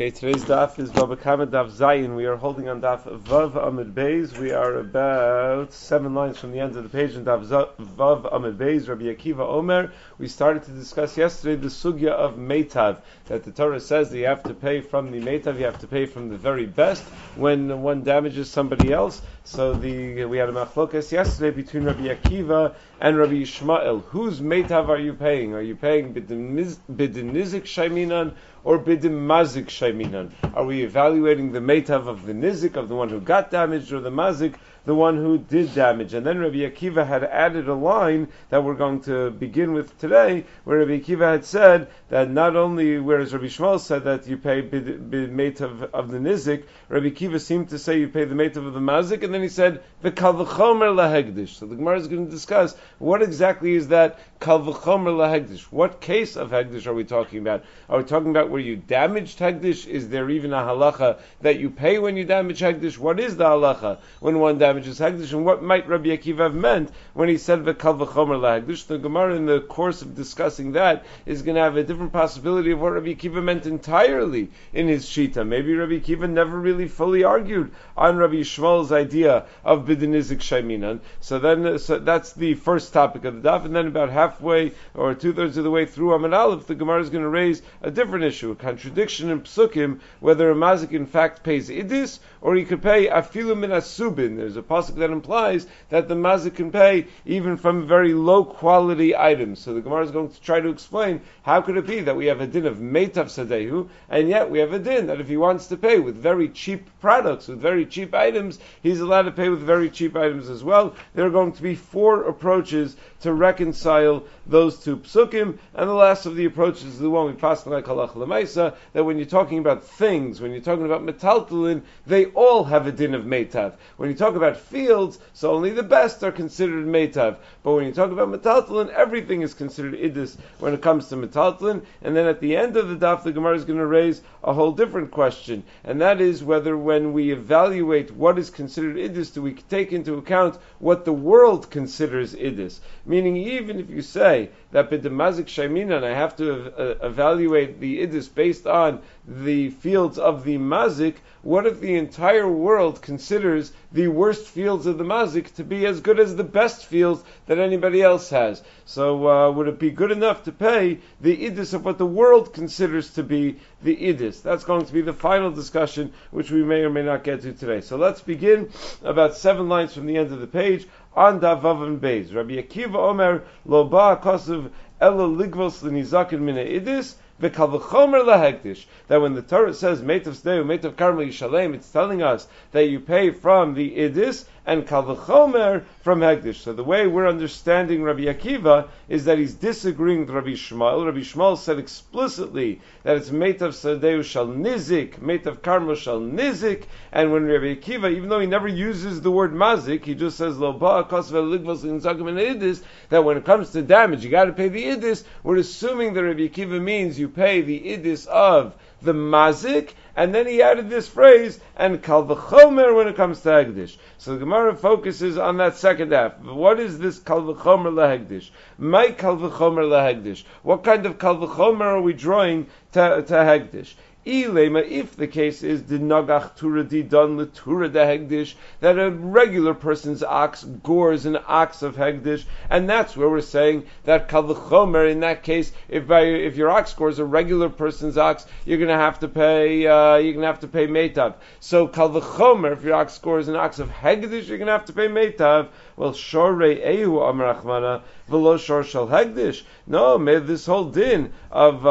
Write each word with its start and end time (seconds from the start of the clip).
Okay, 0.00 0.10
today's 0.10 0.44
daf 0.44 0.78
is 0.78 0.90
Baba 0.90 1.14
Kama 1.14 1.46
Daf 1.46 1.70
Zayin. 1.70 2.16
We 2.16 2.24
are 2.24 2.36
holding 2.36 2.70
on 2.70 2.80
daf 2.80 3.02
Vav 3.02 3.54
Amid 3.54 3.94
Beis. 3.94 4.38
We 4.38 4.50
are 4.50 4.76
about 4.76 5.74
seven 5.74 6.14
lines 6.14 6.38
from 6.38 6.52
the 6.52 6.58
end 6.58 6.74
of 6.74 6.84
the 6.84 6.88
page 6.88 7.16
in 7.16 7.26
daf 7.26 7.46
Vav 7.46 8.34
Amid 8.34 8.56
Beis. 8.56 8.88
Rabbi 8.88 9.14
Akiva 9.14 9.40
Omer. 9.40 9.92
We 10.16 10.26
started 10.26 10.62
to 10.62 10.70
discuss 10.70 11.18
yesterday 11.18 11.56
the 11.56 11.68
sugya 11.68 12.12
of 12.12 12.36
Meitav, 12.36 13.02
that 13.26 13.44
the 13.44 13.52
Torah 13.52 13.78
says 13.78 14.08
that 14.08 14.16
you 14.16 14.24
have 14.24 14.42
to 14.44 14.54
pay 14.54 14.80
from 14.80 15.10
the 15.10 15.20
Meitav, 15.20 15.58
you 15.58 15.66
have 15.66 15.80
to 15.80 15.86
pay 15.86 16.06
from 16.06 16.30
the 16.30 16.38
very 16.38 16.64
best 16.64 17.02
when 17.36 17.82
one 17.82 18.02
damages 18.02 18.50
somebody 18.50 18.94
else. 18.94 19.20
So 19.42 19.72
the 19.72 20.26
we 20.26 20.36
had 20.36 20.50
a 20.50 20.52
machlokas 20.52 21.10
yesterday 21.12 21.54
between 21.56 21.84
Rabbi 21.84 22.08
Akiva 22.08 22.74
and 23.00 23.16
Rabbi 23.16 23.42
Yishmael. 23.42 24.04
Whose 24.04 24.40
Meitav 24.40 24.88
are 24.88 24.98
you 24.98 25.14
paying? 25.14 25.54
Are 25.54 25.62
you 25.62 25.74
paying 25.74 26.12
Bidinizik 26.14 27.64
Shaiminan 27.64 28.34
or 28.64 28.78
bidim 28.78 29.26
mazik 29.26 29.66
shaiminan? 29.66 30.30
Are 30.54 30.64
we 30.64 30.82
evaluating 30.82 31.52
the 31.52 31.60
metav 31.60 32.06
of 32.06 32.26
the 32.26 32.32
nizik, 32.32 32.76
of 32.76 32.88
the 32.88 32.94
one 32.94 33.08
who 33.08 33.20
got 33.20 33.50
damaged, 33.50 33.92
or 33.92 34.00
the 34.00 34.10
mazik, 34.10 34.54
the 34.84 34.94
one 34.94 35.16
who 35.16 35.38
did 35.38 35.74
damage? 35.74 36.14
And 36.14 36.26
then 36.26 36.38
Rabbi 36.38 36.58
Akiva 36.58 37.06
had 37.06 37.24
added 37.24 37.68
a 37.68 37.74
line 37.74 38.28
that 38.48 38.64
we're 38.64 38.74
going 38.74 39.00
to 39.02 39.30
begin 39.30 39.72
with 39.72 39.98
today, 39.98 40.44
where 40.64 40.78
Rabbi 40.78 41.00
Akiva 41.00 41.32
had 41.32 41.44
said 41.44 41.88
that 42.08 42.30
not 42.30 42.56
only, 42.56 42.98
whereas 42.98 43.32
Rabbi 43.32 43.46
Yishmael 43.46 43.80
said 43.80 44.04
that 44.04 44.26
you 44.26 44.36
pay 44.36 44.60
bid, 44.60 45.10
bid 45.10 45.32
metav 45.32 45.90
of 45.90 46.10
the 46.10 46.18
nizik, 46.18 46.64
Rabbi 46.88 47.10
Akiva 47.10 47.40
seemed 47.40 47.70
to 47.70 47.78
say 47.78 48.00
you 48.00 48.08
pay 48.08 48.24
the 48.24 48.34
metav 48.34 48.66
of 48.66 48.74
the 48.74 48.80
mazik, 48.80 49.22
and 49.22 49.34
then 49.34 49.42
he 49.42 49.48
said 49.48 49.82
the 50.02 50.10
kalvachomer 50.10 50.94
lahegdish. 50.94 51.50
So 51.50 51.66
the 51.66 51.76
Gemara 51.76 51.98
is 51.98 52.08
going 52.08 52.26
to 52.26 52.30
discuss 52.30 52.74
what 52.98 53.22
exactly 53.22 53.74
is 53.74 53.88
that 53.88 54.18
kalvachomer 54.40 55.14
lahegdish. 55.14 55.62
What 55.64 56.00
case 56.00 56.36
of 56.36 56.50
hegdish 56.50 56.86
are 56.86 56.94
we 56.94 57.04
talking 57.04 57.40
about? 57.40 57.64
Are 57.88 57.98
we 57.98 58.04
talking 58.04 58.30
about 58.30 58.50
where 58.50 58.60
you 58.60 58.76
damaged 58.76 59.38
Hegdish? 59.38 59.86
Is 59.86 60.08
there 60.08 60.30
even 60.30 60.52
a 60.52 60.58
halacha 60.58 61.18
that 61.40 61.58
you 61.58 61.70
pay 61.70 61.98
when 61.98 62.16
you 62.16 62.24
damage 62.24 62.60
Hegdish? 62.60 62.98
What 62.98 63.20
is 63.20 63.36
the 63.36 63.44
halacha 63.44 63.98
when 64.20 64.38
one 64.38 64.58
damages 64.58 64.69
Hegdish? 64.76 65.32
And 65.32 65.44
what 65.44 65.62
might 65.62 65.88
Rabbi 65.88 66.08
Akiva 66.08 66.40
have 66.40 66.54
meant 66.54 66.90
when 67.14 67.28
he 67.28 67.38
said 67.38 67.60
V'kal 67.60 67.98
v'chomer 67.98 68.38
lahegdish? 68.38 68.86
The 68.86 68.98
Gemara 68.98 69.36
in 69.36 69.46
the 69.46 69.60
course 69.60 70.02
of 70.02 70.14
discussing 70.14 70.72
that 70.72 71.04
is 71.26 71.42
going 71.42 71.54
to 71.54 71.62
have 71.62 71.76
a 71.76 71.84
different 71.84 72.12
possibility 72.12 72.72
of 72.72 72.80
what 72.80 72.92
Rabbi 72.92 73.14
Akiva 73.14 73.42
meant 73.42 73.66
entirely 73.66 74.50
in 74.72 74.88
his 74.88 75.06
Shita. 75.06 75.46
Maybe 75.46 75.74
Rabbi 75.74 76.00
Akiva 76.00 76.28
never 76.28 76.58
really 76.58 76.88
fully 76.88 77.24
argued 77.24 77.72
on 77.96 78.16
Rabbi 78.16 78.36
Yishmael's 78.36 78.92
idea 78.92 79.46
of 79.64 79.86
Bidinizik 79.86 80.38
Shaiminan. 80.38 81.00
So 81.20 81.38
then, 81.38 81.78
so 81.78 81.98
that's 81.98 82.32
the 82.32 82.54
first 82.54 82.92
topic 82.92 83.24
of 83.24 83.42
the 83.42 83.48
daf, 83.48 83.64
and 83.64 83.74
then 83.74 83.86
about 83.86 84.10
halfway 84.10 84.72
or 84.94 85.14
two 85.14 85.32
thirds 85.32 85.56
of 85.56 85.64
the 85.64 85.70
way 85.70 85.86
through 85.86 86.12
Amid 86.12 86.34
Aleph, 86.34 86.66
the 86.66 86.74
Gemara 86.74 87.00
is 87.00 87.10
going 87.10 87.24
to 87.24 87.28
raise 87.28 87.62
a 87.82 87.90
different 87.90 88.24
issue 88.24 88.50
a 88.50 88.54
contradiction 88.54 89.30
in 89.30 89.40
psukim, 89.42 90.00
whether 90.20 90.50
a 90.50 90.54
mazik 90.54 90.92
in 90.92 91.06
fact 91.06 91.42
pays 91.42 91.68
idis, 91.68 92.18
or 92.40 92.54
he 92.54 92.64
could 92.64 92.82
pay 92.82 93.06
afilu 93.06 93.56
min 93.56 93.70
asubin. 93.70 94.36
There's 94.36 94.56
a 94.56 94.59
pasuk 94.62 94.96
that 94.96 95.10
implies 95.10 95.66
that 95.88 96.08
the 96.08 96.14
mazik 96.14 96.54
can 96.54 96.70
pay 96.70 97.06
even 97.26 97.56
from 97.56 97.86
very 97.86 98.14
low 98.14 98.44
quality 98.44 99.16
items. 99.16 99.58
So 99.58 99.74
the 99.74 99.80
Gemara 99.80 100.04
is 100.04 100.10
going 100.10 100.30
to 100.30 100.40
try 100.40 100.60
to 100.60 100.68
explain 100.68 101.20
how 101.42 101.60
could 101.60 101.76
it 101.76 101.86
be 101.86 102.00
that 102.00 102.16
we 102.16 102.26
have 102.26 102.40
a 102.40 102.46
din 102.46 102.66
of 102.66 102.76
meitav 102.78 103.26
sadehu, 103.26 103.88
and 104.08 104.28
yet 104.28 104.50
we 104.50 104.58
have 104.58 104.72
a 104.72 104.78
din 104.78 105.06
that 105.06 105.20
if 105.20 105.28
he 105.28 105.36
wants 105.36 105.66
to 105.68 105.76
pay 105.76 105.98
with 105.98 106.16
very 106.16 106.48
cheap 106.48 106.88
products, 107.00 107.48
with 107.48 107.60
very 107.60 107.86
cheap 107.86 108.14
items, 108.14 108.58
he's 108.82 109.00
allowed 109.00 109.22
to 109.22 109.32
pay 109.32 109.48
with 109.48 109.60
very 109.60 109.90
cheap 109.90 110.16
items 110.16 110.48
as 110.48 110.62
well. 110.62 110.94
There 111.14 111.26
are 111.26 111.30
going 111.30 111.52
to 111.52 111.62
be 111.62 111.74
four 111.74 112.24
approaches 112.24 112.96
to 113.20 113.32
reconcile 113.32 114.24
those 114.46 114.82
two 114.82 114.96
psukim, 114.96 115.58
and 115.74 115.88
the 115.88 115.94
last 115.94 116.26
of 116.26 116.36
the 116.36 116.44
approaches 116.44 116.84
is 116.84 116.98
the 116.98 117.10
one 117.10 117.26
we 117.26 117.32
pass 117.32 117.66
like 117.66 117.84
halach 117.84 118.74
that 118.92 119.04
when 119.04 119.16
you're 119.16 119.26
talking 119.26 119.58
about 119.58 119.84
things, 119.84 120.40
when 120.40 120.52
you're 120.52 120.60
talking 120.60 120.86
about 120.86 121.04
metaltalin, 121.04 121.82
they 122.06 122.26
all 122.26 122.64
have 122.64 122.86
a 122.86 122.92
din 122.92 123.14
of 123.14 123.24
meitav. 123.24 123.74
When 123.96 124.08
you 124.08 124.16
talk 124.16 124.34
about 124.34 124.56
fields, 124.56 125.18
so 125.32 125.52
only 125.52 125.70
the 125.70 125.82
best 125.82 126.22
are 126.22 126.32
considered 126.32 126.86
meitav. 126.86 127.36
But 127.62 127.74
when 127.74 127.86
you 127.86 127.92
talk 127.92 128.10
about 128.10 128.30
metaltalin, 128.30 128.90
everything 128.90 129.42
is 129.42 129.54
considered 129.54 129.94
idis 129.94 130.36
when 130.58 130.74
it 130.74 130.82
comes 130.82 131.08
to 131.08 131.16
metaltalin. 131.16 131.84
And 132.02 132.16
then 132.16 132.26
at 132.26 132.40
the 132.40 132.56
end 132.56 132.76
of 132.76 132.88
the 132.88 132.96
daf, 132.96 133.22
the 133.22 133.32
Gemara 133.32 133.56
is 133.56 133.64
going 133.64 133.78
to 133.78 133.86
raise 133.86 134.22
a 134.42 134.52
whole 134.52 134.72
different 134.72 135.10
question, 135.10 135.62
and 135.84 136.00
that 136.00 136.20
is 136.20 136.42
whether 136.42 136.76
when 136.76 137.12
we 137.12 137.30
evaluate 137.30 138.10
what 138.10 138.38
is 138.38 138.50
considered 138.50 138.96
idis, 138.96 139.32
do 139.32 139.42
we 139.42 139.52
take 139.54 139.92
into 139.92 140.14
account 140.14 140.58
what 140.78 141.04
the 141.04 141.12
world 141.12 141.70
considers 141.70 142.34
idis? 142.34 142.80
Meaning, 143.10 143.36
even 143.38 143.80
if 143.80 143.90
you 143.90 144.02
say 144.02 144.50
that 144.70 144.88
b'demazik 144.88 145.46
shaiminan, 145.46 146.04
I 146.04 146.14
have 146.14 146.36
to 146.36 146.46
uh, 146.78 147.08
evaluate 147.08 147.80
the 147.80 148.06
idis 148.06 148.32
based 148.32 148.68
on 148.68 149.02
the 149.30 149.70
fields 149.70 150.18
of 150.18 150.42
the 150.42 150.58
mazik, 150.58 151.14
what 151.42 151.64
if 151.64 151.78
the 151.78 151.94
entire 151.94 152.48
world 152.48 153.00
considers 153.00 153.72
the 153.92 154.08
worst 154.08 154.48
fields 154.48 154.86
of 154.86 154.98
the 154.98 155.04
mazik 155.04 155.54
to 155.54 155.62
be 155.62 155.86
as 155.86 156.00
good 156.00 156.18
as 156.18 156.34
the 156.34 156.42
best 156.42 156.86
fields 156.86 157.22
that 157.46 157.58
anybody 157.58 158.02
else 158.02 158.30
has? 158.30 158.60
So 158.86 159.28
uh, 159.28 159.52
would 159.52 159.68
it 159.68 159.78
be 159.78 159.92
good 159.92 160.10
enough 160.10 160.42
to 160.44 160.52
pay 160.52 160.98
the 161.20 161.48
idis 161.48 161.74
of 161.74 161.84
what 161.84 161.96
the 161.96 162.06
world 162.06 162.52
considers 162.52 163.12
to 163.14 163.22
be 163.22 163.60
the 163.84 163.96
idis? 163.96 164.42
That's 164.42 164.64
going 164.64 164.86
to 164.86 164.92
be 164.92 165.00
the 165.00 165.12
final 165.12 165.52
discussion, 165.52 166.12
which 166.32 166.50
we 166.50 166.64
may 166.64 166.80
or 166.80 166.90
may 166.90 167.04
not 167.04 167.22
get 167.22 167.42
to 167.42 167.52
today. 167.52 167.82
So 167.82 167.96
let's 167.96 168.20
begin 168.20 168.68
about 169.04 169.36
seven 169.36 169.68
lines 169.68 169.94
from 169.94 170.06
the 170.06 170.16
end 170.16 170.32
of 170.32 170.40
the 170.40 170.48
page 170.48 170.88
on 171.14 171.38
Davav 171.38 171.86
and 171.86 172.00
Beis. 172.00 172.34
Rabbi 172.34 172.60
Akiva 172.60 172.96
Omer 172.96 173.44
Lo 173.64 173.84
Ba 173.84 174.20
Kosev 174.20 174.72
Ela 175.00 175.28
Ligvos 175.28 175.82
Mina 175.84 176.64
Idis. 176.64 177.14
That 177.40 179.20
when 179.22 179.34
the 179.34 179.42
Torah 179.42 179.72
says 179.72 180.02
Metav 180.02 180.34
Steu, 180.34 180.62
Metav 180.62 180.94
Karmel 180.94 181.26
Yishalem, 181.26 181.74
it's 181.74 181.90
telling 181.90 182.22
us 182.22 182.46
that 182.72 182.90
you 182.90 183.00
pay 183.00 183.30
from 183.30 183.72
the 183.72 183.96
Idis 183.96 184.44
and 184.70 184.86
Kalvachomer 184.86 185.82
from 186.02 186.20
Hektish. 186.20 186.54
So 186.54 186.72
the 186.72 186.84
way 186.84 187.08
we're 187.08 187.26
understanding 187.26 188.04
Rabbi 188.04 188.26
Akiva 188.26 188.86
is 189.08 189.24
that 189.24 189.36
he's 189.36 189.54
disagreeing 189.54 190.20
with 190.20 190.30
Rabbi 190.30 190.50
Yishmael. 190.50 191.04
Rabbi 191.04 191.18
Yishmael 191.18 191.58
said 191.58 191.80
explicitly 191.80 192.80
that 193.02 193.16
it's 193.16 193.30
Metav 193.30 193.72
Sadeu 193.74 194.22
Shal 194.22 194.46
Nizik, 194.46 195.18
Metav 195.18 195.58
Karmel 195.58 195.96
Shal 195.96 196.20
Nizik, 196.20 196.84
and 197.10 197.32
when 197.32 197.46
Rabbi 197.46 197.74
Akiva, 197.74 198.12
even 198.12 198.28
though 198.28 198.38
he 198.38 198.46
never 198.46 198.68
uses 198.68 199.20
the 199.20 199.32
word 199.32 199.52
Mazik, 199.52 200.04
he 200.04 200.14
just 200.14 200.38
says 200.38 200.56
Lo 200.56 200.72
Ba 200.72 201.02
Kosvel 201.02 201.50
Ligvos 201.50 201.82
Inzakim 201.82 202.28
and 202.28 202.38
Idis, 202.38 202.80
that 203.08 203.24
when 203.24 203.36
it 203.36 203.44
comes 203.44 203.70
to 203.70 203.82
damage, 203.82 204.22
you 204.22 204.30
got 204.30 204.44
to 204.44 204.52
pay 204.52 204.68
the 204.68 204.84
Idis. 204.84 205.24
We're 205.42 205.56
assuming 205.56 206.14
that 206.14 206.22
Rabbi 206.22 206.46
Akiva 206.46 206.80
means 206.80 207.18
you 207.18 207.28
pay 207.28 207.62
the 207.62 207.80
idis 207.80 208.28
of 208.28 208.76
the 209.02 209.12
mazik, 209.12 209.94
and 210.16 210.34
then 210.34 210.46
he 210.46 210.62
added 210.62 210.90
this 210.90 211.08
phrase, 211.08 211.60
and 211.76 212.02
kal 212.02 212.24
v'chomer 212.24 212.94
when 212.94 213.08
it 213.08 213.16
comes 213.16 213.40
to 213.40 213.48
hegdish. 213.48 213.96
So 214.18 214.32
the 214.32 214.38
Gemara 214.38 214.74
focuses 214.74 215.38
on 215.38 215.56
that 215.58 215.76
second 215.76 216.12
half. 216.12 216.38
What 216.40 216.80
is 216.80 216.98
this 216.98 217.18
kal 217.18 217.42
v'chomer 217.42 217.92
lehegdish? 217.92 218.50
My 218.78 219.12
kal 219.12 219.36
v'chomer 219.36 219.88
lehegdish. 219.88 220.44
What 220.62 220.84
kind 220.84 221.06
of 221.06 221.18
kal 221.18 221.36
v'chomer 221.36 221.82
are 221.82 222.02
we 222.02 222.12
drawing 222.12 222.66
to, 222.92 223.22
to 223.22 223.34
hegdish? 223.34 223.94
If 224.22 225.16
the 225.16 225.26
case 225.26 225.62
is 225.62 225.84
the 225.84 225.98
nagach 225.98 226.54
tura 226.54 226.84
di 226.84 227.02
done 227.02 227.38
letura 227.38 227.90
de 227.90 228.04
hegdish, 228.04 228.54
that 228.80 228.98
a 228.98 229.10
regular 229.10 229.72
person's 229.72 230.22
ox 230.22 230.62
gores 230.62 231.24
an 231.24 231.38
ox 231.46 231.80
of 231.80 231.96
hegdish, 231.96 232.44
and 232.68 232.86
that's 232.86 233.16
where 233.16 233.30
we're 233.30 233.40
saying 233.40 233.86
that 234.04 234.28
kalvachomer, 234.28 235.10
in 235.10 235.20
that 235.20 235.42
case, 235.42 235.72
if 235.88 236.06
by, 236.06 236.20
if 236.20 236.56
your 236.56 236.68
ox 236.68 236.92
gores 236.92 237.18
a 237.18 237.24
regular 237.24 237.70
person's 237.70 238.18
ox, 238.18 238.44
you're 238.66 238.78
gonna 238.78 238.94
have 238.94 239.20
to 239.20 239.28
pay, 239.28 239.86
uh, 239.86 240.16
you're 240.16 240.34
gonna 240.34 240.46
have 240.46 240.60
to 240.60 240.68
pay 240.68 240.86
meitav. 240.86 241.36
So 241.60 241.88
kalvachomer, 241.88 242.74
if 242.74 242.84
your 242.84 242.96
ox 242.96 243.16
gores 243.16 243.48
an 243.48 243.56
ox 243.56 243.78
of 243.78 243.88
hegdish, 243.88 244.48
you're 244.48 244.58
gonna 244.58 244.72
have 244.72 244.84
to 244.86 244.92
pay 244.92 245.08
meitav. 245.08 245.68
Well, 246.00 246.14
shorei 246.14 246.80
ehu 246.80 247.20
amrachmana, 247.20 248.00
velo 248.26 248.56
shor 248.56 248.82
shal 248.84 249.08
hegdish. 249.08 249.64
No, 249.86 250.16
made 250.16 250.46
this 250.46 250.64
whole 250.64 250.86
din 250.86 251.30
of, 251.50 251.84
uh, 251.84 251.90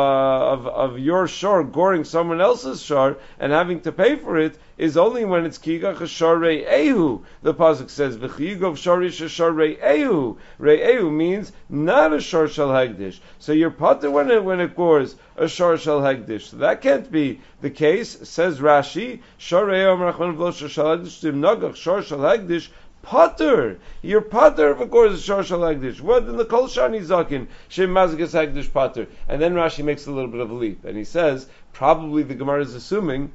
of, 0.52 0.66
of 0.66 0.98
your 0.98 1.28
shore 1.28 1.64
goring 1.64 2.04
someone 2.04 2.42
else's 2.42 2.82
shore 2.82 3.18
and 3.40 3.52
having 3.52 3.82
to 3.82 3.92
pay 3.92 4.16
for 4.16 4.40
it 4.40 4.58
is 4.80 4.98
only 4.98 5.26
when 5.26 5.46
it's 5.46 5.60
kigach 5.60 6.08
shorei 6.08 6.66
ehu. 6.66 7.22
The 7.44 7.54
pasuk 7.54 7.92
says 7.92 8.18
v'chiyigov 8.18 8.78
shorish 8.78 9.22
shorei 9.30 9.78
ehu. 9.78 10.38
Rei 10.58 10.80
ehu 10.80 11.12
means 11.14 11.52
not 11.70 12.12
a 12.12 12.20
shor 12.20 12.48
shal 12.48 12.70
hegdish. 12.70 13.20
So 13.38 13.52
you're 13.52 13.70
potter 13.70 14.10
when 14.10 14.32
it 14.32 14.44
when 14.44 14.60
it 14.60 14.76
gores 14.76 15.18
a 15.38 15.48
shor 15.48 15.78
shal 15.78 16.02
hegdish. 16.02 16.50
So 16.50 16.58
that 16.58 16.82
can't 16.82 17.12
be 17.12 17.42
the 17.62 17.70
case. 17.70 18.28
Says 18.28 18.60
Rashi 18.60 19.20
shorei 19.38 19.84
amrachman 19.84 20.36
v'lo 20.36 20.52
shor 20.52 20.68
shal 20.68 20.98
hegdish 20.98 21.22
tim 21.22 21.42
nagach 21.44 21.76
shor 21.76 22.02
shal 22.02 22.20
hegdish 22.20 22.70
Potter, 23.02 23.80
you're 24.02 24.20
potter 24.20 24.70
of 24.70 24.82
a 24.82 24.86
course 24.86 25.22
shor 25.22 25.42
shal 25.42 25.62
hagdish. 25.62 26.02
What 26.02 26.24
in 26.24 26.36
the 26.36 26.44
kol 26.44 26.68
shani 26.68 27.02
zakin 27.02 27.48
shem 27.70 27.92
mazgas 27.94 28.34
hagdish 28.34 28.74
potter? 28.74 29.08
And 29.26 29.42
then 29.42 29.54
Rashi 29.54 29.86
makes 29.86 30.06
a 30.06 30.12
little 30.12 30.30
bit 30.30 30.42
of 30.42 30.52
a 30.52 30.54
leap, 30.54 30.84
and 30.84 30.98
he 30.98 31.06
says 31.06 31.48
probably 31.72 32.24
the 32.24 32.36
Gemara 32.36 32.62
is 32.62 32.76
assuming 32.76 33.32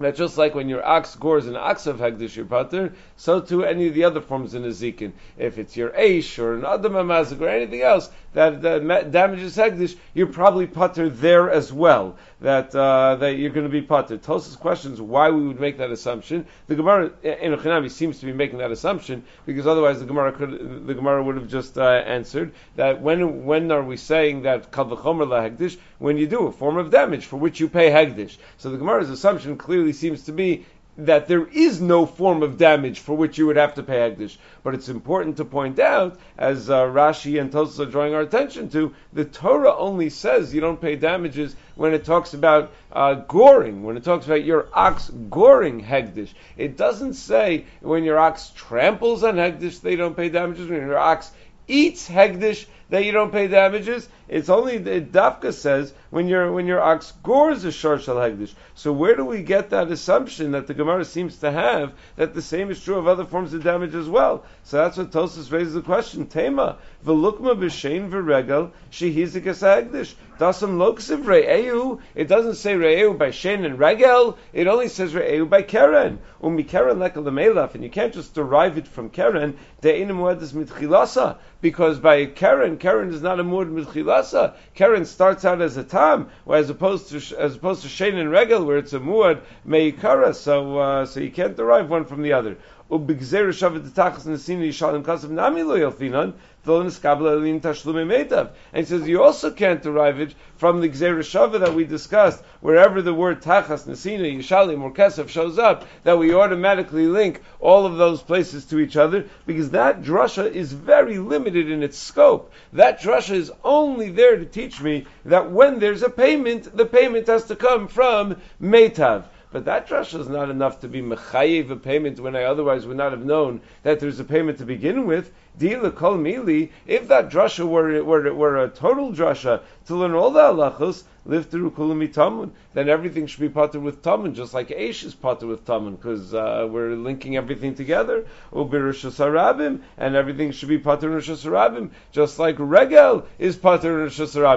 that 0.00 0.16
just 0.16 0.38
like 0.38 0.54
when 0.54 0.68
your 0.68 0.84
ox 0.84 1.14
gores 1.14 1.46
an 1.46 1.56
ox 1.56 1.86
of 1.86 1.98
hegdish 1.98 2.36
your 2.36 2.46
pater, 2.46 2.92
so 3.16 3.40
too 3.40 3.64
any 3.64 3.88
of 3.88 3.94
the 3.94 4.04
other 4.04 4.20
forms 4.20 4.54
in 4.54 4.62
zikin. 4.64 5.12
If 5.38 5.58
it's 5.58 5.76
your 5.76 5.90
aish 5.90 6.38
or 6.38 6.54
an 6.54 6.64
adam 6.64 6.94
amazik 6.94 7.40
or 7.40 7.48
anything 7.48 7.82
else 7.82 8.10
that, 8.32 8.62
that 8.62 9.10
damages 9.10 9.56
hegdish, 9.56 9.96
you're 10.14 10.28
probably 10.28 10.66
pater 10.66 11.08
there 11.08 11.50
as 11.50 11.72
well. 11.72 12.16
That 12.40 12.74
uh, 12.74 13.16
that 13.16 13.36
you're 13.36 13.50
going 13.50 13.66
to 13.66 13.70
be 13.70 13.82
pater. 13.82 14.16
Tosa's 14.16 14.56
questions 14.56 15.00
why 15.00 15.30
we 15.30 15.46
would 15.46 15.60
make 15.60 15.76
that 15.78 15.90
assumption. 15.90 16.46
The 16.68 16.74
Gemara 16.74 17.10
in 17.22 17.52
Uchinavi 17.52 17.90
seems 17.90 18.20
to 18.20 18.26
be 18.26 18.32
making 18.32 18.58
that 18.58 18.70
assumption 18.70 19.24
because 19.44 19.66
otherwise 19.66 20.00
the 20.00 20.06
Gemara 20.06 20.32
could 20.32 20.86
the 20.86 20.94
Gemara 20.94 21.22
would 21.22 21.36
have 21.36 21.48
just 21.48 21.76
uh, 21.76 21.82
answered 21.84 22.52
that 22.76 23.02
when 23.02 23.44
when 23.44 23.70
are 23.70 23.82
we 23.82 23.98
saying 23.98 24.42
that 24.42 24.72
kalvachomer 24.72 25.28
la 25.28 25.42
hegdish 25.42 25.76
when 25.98 26.16
you 26.16 26.26
do 26.26 26.46
a 26.46 26.52
form 26.52 26.78
of 26.78 26.90
damage 26.90 27.26
for 27.26 27.36
which 27.36 27.60
you 27.60 27.68
pay 27.68 27.90
hegdish. 27.90 28.38
So 28.56 28.70
the 28.70 28.78
Gemara's 28.78 29.10
assumption 29.10 29.58
clearly 29.58 29.89
seems 29.92 30.24
to 30.24 30.32
be 30.32 30.66
that 31.06 31.28
there 31.28 31.46
is 31.46 31.80
no 31.80 32.04
form 32.04 32.42
of 32.42 32.58
damage 32.58 33.00
for 33.00 33.16
which 33.16 33.38
you 33.38 33.46
would 33.46 33.56
have 33.56 33.74
to 33.74 33.82
pay 33.82 33.98
Hegdish. 33.98 34.36
But 34.62 34.74
it's 34.74 34.88
important 34.88 35.36
to 35.38 35.44
point 35.44 35.78
out, 35.78 36.18
as 36.36 36.68
uh, 36.68 36.82
Rashi 36.82 37.40
and 37.40 37.50
Tosos 37.50 37.80
are 37.80 37.90
drawing 37.90 38.14
our 38.14 38.20
attention 38.20 38.68
to, 38.70 38.94
the 39.12 39.24
Torah 39.24 39.74
only 39.74 40.10
says 40.10 40.54
you 40.54 40.60
don't 40.60 40.80
pay 40.80 40.96
damages 40.96 41.56
when 41.74 41.94
it 41.94 42.04
talks 42.04 42.34
about 42.34 42.72
uh, 42.92 43.14
goring, 43.14 43.82
when 43.82 43.96
it 43.96 44.04
talks 44.04 44.26
about 44.26 44.44
your 44.44 44.68
ox 44.74 45.10
goring 45.30 45.82
Hegdish. 45.82 46.34
It 46.56 46.76
doesn't 46.76 47.14
say 47.14 47.64
when 47.80 48.04
your 48.04 48.18
ox 48.18 48.52
tramples 48.54 49.24
on 49.24 49.36
Hegdish 49.36 49.80
they 49.80 49.96
don't 49.96 50.16
pay 50.16 50.28
damages, 50.28 50.68
when 50.68 50.80
your 50.80 50.98
ox 50.98 51.30
eats 51.66 52.08
Hegdish 52.08 52.66
that 52.90 53.04
you 53.04 53.12
don't 53.12 53.32
pay 53.32 53.48
damages. 53.48 54.08
It's 54.28 54.48
only 54.48 54.78
the 54.78 55.00
Dafka 55.00 55.52
says 55.52 55.92
when 56.10 56.28
your 56.28 56.52
when 56.52 56.66
your 56.66 56.80
ox 56.80 57.12
gores 57.22 57.64
a 57.64 57.72
shor 57.72 57.98
shel 57.98 58.16
hegdish. 58.16 58.52
So 58.74 58.92
where 58.92 59.16
do 59.16 59.24
we 59.24 59.42
get 59.42 59.70
that 59.70 59.90
assumption 59.90 60.52
that 60.52 60.66
the 60.66 60.74
Gemara 60.74 61.04
seems 61.04 61.38
to 61.38 61.50
have 61.50 61.92
that 62.16 62.34
the 62.34 62.42
same 62.42 62.70
is 62.70 62.82
true 62.82 62.96
of 62.96 63.08
other 63.08 63.24
forms 63.24 63.54
of 63.54 63.64
damage 63.64 63.94
as 63.94 64.08
well? 64.08 64.44
So 64.64 64.76
that's 64.76 64.96
what 64.96 65.10
Tosus 65.10 65.50
raises 65.50 65.74
the 65.74 65.80
question. 65.80 66.26
Tema 66.26 66.78
v'lukma 67.04 67.56
b'shein 67.56 68.10
v'regel 68.10 68.70
shehizik 68.92 69.44
hegdish. 69.44 70.14
Dasam 70.38 70.78
loksiv 70.78 71.24
re'eu. 71.24 72.00
It 72.14 72.26
doesn't 72.26 72.54
say 72.54 72.74
re'eu 72.74 73.18
by 73.18 73.28
shein 73.28 73.64
and 73.66 73.78
regel. 73.78 74.38
It 74.52 74.68
only 74.68 74.88
says 74.88 75.12
re'eu 75.12 75.48
by 75.48 75.62
keren. 75.62 76.18
Umi 76.42 76.62
keren 76.62 76.96
lekel 76.96 77.74
and 77.74 77.84
you 77.84 77.90
can't 77.90 78.14
just 78.14 78.32
derive 78.32 78.78
it 78.78 78.88
from 78.88 79.10
keren. 79.10 79.58
De'inim 79.82 80.16
muedas 80.16 80.52
mitchilasa 80.52 81.36
because 81.60 81.98
by 81.98 82.24
keren, 82.24 82.78
keren 82.80 83.12
is 83.14 83.22
not 83.22 83.38
a 83.38 83.44
muad 83.44 83.70
mitchilasa 83.70 84.54
keren 84.74 85.04
starts 85.04 85.44
out 85.44 85.60
as 85.60 85.76
a 85.76 85.84
tam, 85.84 86.28
as 86.52 86.70
opposed 86.70 87.10
to 87.10 87.38
as 87.38 87.54
opposed 87.54 87.82
to 87.82 87.88
Shein 87.88 88.14
and 88.14 88.30
Regel, 88.30 88.64
where 88.64 88.78
it's 88.78 88.92
a 88.92 88.98
muad 88.98 89.42
meikara. 89.66 90.34
So 90.34 90.78
uh, 90.78 91.06
so 91.06 91.20
you 91.20 91.30
can't 91.30 91.56
derive 91.56 91.88
one 91.88 92.04
from 92.04 92.22
the 92.22 92.32
other. 92.32 92.56
ובגזר 92.91 93.51
שבת 93.51 93.81
תחס 93.93 94.27
נסין 94.27 94.63
ישלם 94.63 95.03
כסף 95.03 95.29
נמי 95.29 95.63
לא 95.63 95.77
ילפינן, 95.77 96.29
ולא 96.65 96.83
נסקבל 96.83 97.27
אלין 97.27 97.59
תשלומי 97.61 98.03
מיטב. 98.03 98.45
And 98.73 98.79
he 98.79 98.85
says 98.85 99.07
you 99.07 99.23
also 99.23 99.49
can't 99.49 99.81
derive 99.81 100.19
it 100.19 100.35
from 100.57 100.81
the 100.81 100.89
Gzer 100.89 101.19
Shava 101.19 101.59
that 101.59 101.73
we 101.73 101.83
discussed, 101.83 102.43
wherever 102.61 103.01
the 103.01 103.13
word 103.13 103.41
Tachas, 103.41 103.87
Nesina, 103.87 104.37
Yishalim, 104.37 104.81
or 104.81 104.91
Kesef 104.91 105.29
shows 105.29 105.57
up, 105.57 105.85
that 106.03 106.19
we 106.19 106.33
automatically 106.33 107.07
link 107.07 107.41
all 107.59 107.87
of 107.87 107.97
those 107.97 108.21
places 108.21 108.65
to 108.65 108.79
each 108.79 108.97
other, 108.97 109.25
because 109.47 109.71
that 109.71 110.03
drasha 110.03 110.51
is 110.51 110.71
very 110.71 111.17
limited 111.17 111.71
in 111.71 111.81
its 111.81 111.97
scope. 111.97 112.53
That 112.73 113.01
drasha 113.01 113.33
is 113.33 113.51
only 113.63 114.11
there 114.11 114.37
to 114.37 114.45
teach 114.45 114.79
me 114.79 115.07
that 115.25 115.51
when 115.51 115.79
there's 115.79 116.03
a 116.03 116.09
payment, 116.09 116.75
the 116.77 116.85
payment 116.85 117.27
has 117.27 117.45
to 117.45 117.55
come 117.55 117.87
from 117.87 118.39
Meitav. 118.61 119.23
But 119.52 119.64
that 119.64 119.88
drasha 119.88 120.20
is 120.20 120.28
not 120.28 120.48
enough 120.50 120.80
to 120.80 120.88
be 120.88 121.02
mechayiv 121.02 121.70
a 121.70 121.76
payment 121.76 122.20
when 122.20 122.36
I 122.36 122.44
otherwise 122.44 122.86
would 122.86 122.96
not 122.96 123.12
have 123.12 123.24
known 123.24 123.60
that 123.82 124.00
there's 124.00 124.20
a 124.20 124.24
payment 124.24 124.58
to 124.58 124.64
begin 124.64 125.06
with. 125.06 125.32
If 125.58 127.08
that 127.08 127.30
drasha 127.30 127.66
were, 127.68 128.02
were, 128.02 128.32
were 128.34 128.64
a 128.64 128.68
total 128.68 129.12
drasha 129.12 129.62
to 129.86 129.96
learn 129.96 130.14
all 130.14 130.30
the 130.30 130.40
halachos, 130.40 131.04
live 131.26 131.50
through 131.50 131.70
kulumi 131.72 132.12
tamun, 132.12 132.50
then 132.72 132.88
everything 132.88 133.26
should 133.26 133.40
be 133.40 133.48
potter 133.48 133.78
with 133.78 134.02
tamun, 134.02 134.34
just 134.34 134.54
like 134.54 134.68
Aish 134.68 135.04
is 135.04 135.14
potter 135.14 135.46
with 135.46 135.66
tamun, 135.66 135.96
because 135.96 136.32
uh, 136.32 136.66
we're 136.70 136.94
linking 136.94 137.36
everything 137.36 137.74
together. 137.74 138.24
And 138.52 140.16
everything 140.16 140.50
should 140.52 140.68
be 140.68 140.78
potter 140.78 141.18
in 141.18 141.90
just 142.12 142.38
like 142.38 142.56
regel 142.58 143.26
is 143.38 143.56
potter 143.56 144.06
in 144.06 144.08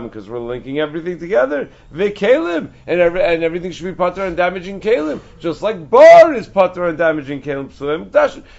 because 0.04 0.30
we're 0.30 0.40
linking 0.40 0.80
everything 0.80 1.20
together. 1.20 1.70
Vekalim, 1.94 2.70
and 2.88 3.00
every, 3.02 3.22
and 3.22 3.44
everything 3.44 3.72
should 3.72 3.86
be 3.86 3.94
potter 3.94 4.24
on 4.24 4.36
damaging 4.36 4.80
kalim, 4.80 5.20
just 5.40 5.62
like 5.62 5.90
bar 5.90 6.34
is 6.34 6.48
potter 6.48 6.86
on 6.86 6.96
damaging 6.96 7.42
kalim. 7.42 7.72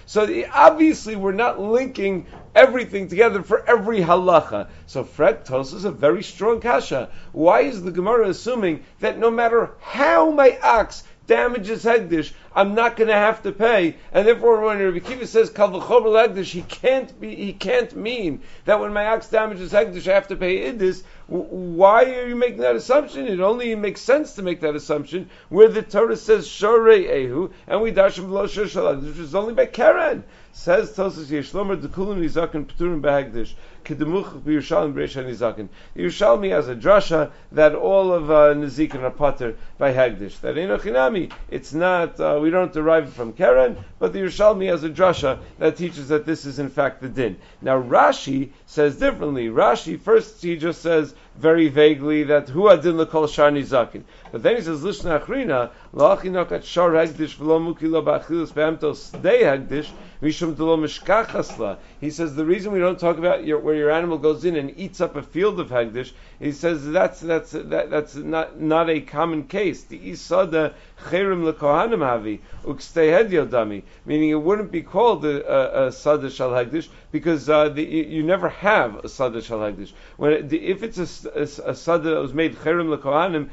So 0.06 0.44
obviously 0.52 1.16
we're 1.16 1.32
not 1.32 1.58
linking 1.60 2.23
everything 2.54 3.08
together 3.08 3.42
for 3.42 3.68
every 3.68 4.00
halacha. 4.00 4.68
So 4.86 5.04
Fred 5.04 5.44
Tos 5.44 5.72
is 5.72 5.84
a 5.84 5.90
very 5.90 6.22
strong 6.22 6.60
kasha. 6.60 7.10
Why 7.32 7.60
is 7.60 7.82
the 7.82 7.90
Gemara 7.90 8.28
assuming 8.28 8.84
that 9.00 9.18
no 9.18 9.30
matter 9.30 9.72
how 9.80 10.30
my 10.30 10.58
ox 10.62 11.04
damages 11.26 11.84
Hegdish, 11.84 12.32
I'm 12.54 12.74
not 12.74 12.96
going 12.96 13.08
to 13.08 13.14
have 13.14 13.42
to 13.42 13.52
pay. 13.52 13.96
And 14.12 14.26
therefore, 14.26 14.60
when 14.60 14.78
Rabbi 14.78 14.98
Kiva 14.98 15.26
says 15.26 15.50
Kal 15.50 15.70
Hegdish, 15.70 16.50
he 16.50 16.62
can't 16.62 17.18
be, 17.20 17.34
he 17.34 17.52
can't 17.52 17.94
mean 17.96 18.42
that 18.64 18.80
when 18.80 18.92
my 18.92 19.06
ox 19.06 19.28
damages 19.28 19.72
Hegdish, 19.72 20.10
I 20.10 20.14
have 20.14 20.28
to 20.28 20.36
pay 20.36 20.72
Idis. 20.72 21.02
Why 21.26 22.04
are 22.04 22.28
you 22.28 22.36
making 22.36 22.58
that 22.58 22.76
assumption? 22.76 23.26
It 23.26 23.40
only 23.40 23.74
makes 23.74 24.02
sense 24.02 24.34
to 24.34 24.42
make 24.42 24.60
that 24.60 24.74
assumption 24.76 25.30
where 25.48 25.68
the 25.68 25.82
Torah 25.82 26.16
says 26.16 26.46
Shorei 26.46 27.04
Ehu, 27.04 27.50
and 27.66 27.80
we 27.80 27.90
dash 27.90 28.18
him 28.18 28.26
below 28.26 28.46
Shor 28.46 28.64
which 28.96 29.18
is 29.18 29.34
only 29.34 29.54
by 29.54 29.66
keren. 29.66 30.24
Says 30.52 30.92
Tosus 30.92 31.26
Yeshlomer 31.26 31.80
Dekulim 31.80 32.20
Nizakin 32.20 32.66
Peturim 32.66 33.00
Behagdish. 33.00 33.54
Kedemuch 33.84 34.42
B'Yerushalmi 34.42 34.94
B'Reisha 34.94 35.24
Nizakin. 35.24 35.68
Yerushalmi 35.96 36.50
has 36.50 36.68
a 36.68 36.74
drasha 36.74 37.30
that 37.52 37.74
all 37.74 38.12
of 38.12 38.30
uh, 38.30 38.54
Nizikin 38.54 39.02
are 39.02 39.10
pater 39.10 39.56
by 39.78 39.92
Hagdish. 39.92 40.40
That 40.40 40.56
Enochinami, 40.56 41.32
it's 41.50 41.72
not, 41.72 42.18
uh, 42.18 42.38
we 42.42 42.50
don't 42.50 42.72
derive 42.72 43.08
it 43.08 43.12
from 43.12 43.32
keren, 43.32 43.76
but 43.98 44.12
the 44.12 44.20
Yerushalmi 44.20 44.68
has 44.68 44.84
a 44.84 44.90
drasha 44.90 45.38
that 45.58 45.76
teaches 45.76 46.08
that 46.08 46.26
this 46.26 46.44
is 46.44 46.58
in 46.58 46.70
fact 46.70 47.00
the 47.00 47.08
din. 47.08 47.36
Now 47.60 47.80
Rashi 47.80 48.50
says 48.66 48.96
differently. 48.96 49.48
Rashi, 49.48 50.00
first 50.00 50.42
he 50.42 50.56
just 50.56 50.82
says 50.82 51.14
very 51.36 51.68
vaguely 51.68 52.22
that 52.24 52.48
Hu 52.48 52.68
Adin 52.68 52.96
L'Kol 52.96 53.28
Shar 53.28 53.50
Nizakin. 53.50 54.02
But 54.30 54.42
then 54.42 54.56
he 54.56 54.62
says, 54.62 54.82
Lishna 54.82 55.20
Achrina, 55.20 55.70
La'achinok 55.94 56.52
at 56.52 56.64
Shar 56.64 56.90
Hagdish 56.90 57.36
V'lo 57.36 57.62
Muki 57.62 57.88
Lo 57.88 58.02
Ba'achilus 58.02 58.54
Be'emtos 58.54 59.20
Dei 59.20 59.42
Hagdish, 59.42 59.90
Mishum 60.22 60.56
Delo 60.56 60.76
Mishkachasla. 60.76 61.78
He 62.00 62.10
says 62.10 62.34
the 62.36 62.44
reason 62.44 62.72
we 62.72 62.78
don't 62.78 62.98
talk 62.98 63.18
about 63.18 63.44
your, 63.44 63.58
where 63.58 63.74
your 63.74 63.90
animal 63.90 64.18
goes 64.18 64.44
in 64.44 64.56
and 64.56 64.72
eats 64.78 65.00
up 65.00 65.16
a 65.16 65.22
field 65.22 65.58
of 65.58 65.70
Hagdish, 65.70 66.12
he 66.38 66.52
says 66.52 66.86
that's 66.86 67.20
that's 67.20 67.52
that, 67.52 67.90
that's 67.90 68.14
not 68.14 68.60
not 68.60 68.90
a 68.90 69.00
common 69.00 69.44
case. 69.44 69.84
The 69.84 69.98
Isada 69.98 70.74
Cherim 71.04 71.50
Lekohanim 71.50 71.98
Havi 71.98 72.40
Ukstei 72.64 73.28
Yodami, 73.28 73.82
meaning 74.04 74.30
it 74.30 74.42
wouldn't 74.42 74.72
be 74.72 74.82
called 74.82 75.24
a, 75.24 75.46
a, 75.46 75.86
a 75.86 75.92
Sada 75.92 76.30
Shal 76.30 76.50
Hagdish 76.50 76.88
because 77.12 77.48
uh, 77.48 77.68
the, 77.68 77.82
you 77.82 78.22
never 78.22 78.48
have 78.48 79.04
a 79.04 79.08
Sada 79.08 79.42
Shal 79.42 79.58
Hagdish. 79.58 79.92
When 80.16 80.32
it, 80.32 80.48
the, 80.48 80.58
if 80.64 80.82
it's 80.82 80.98
a, 80.98 81.30
a, 81.38 81.70
a 81.70 81.74
Sada 81.74 82.10
that 82.10 82.20
was 82.20 82.34
made 82.34 82.56
Cherim 82.56 82.96
Lekohanim, 82.96 83.50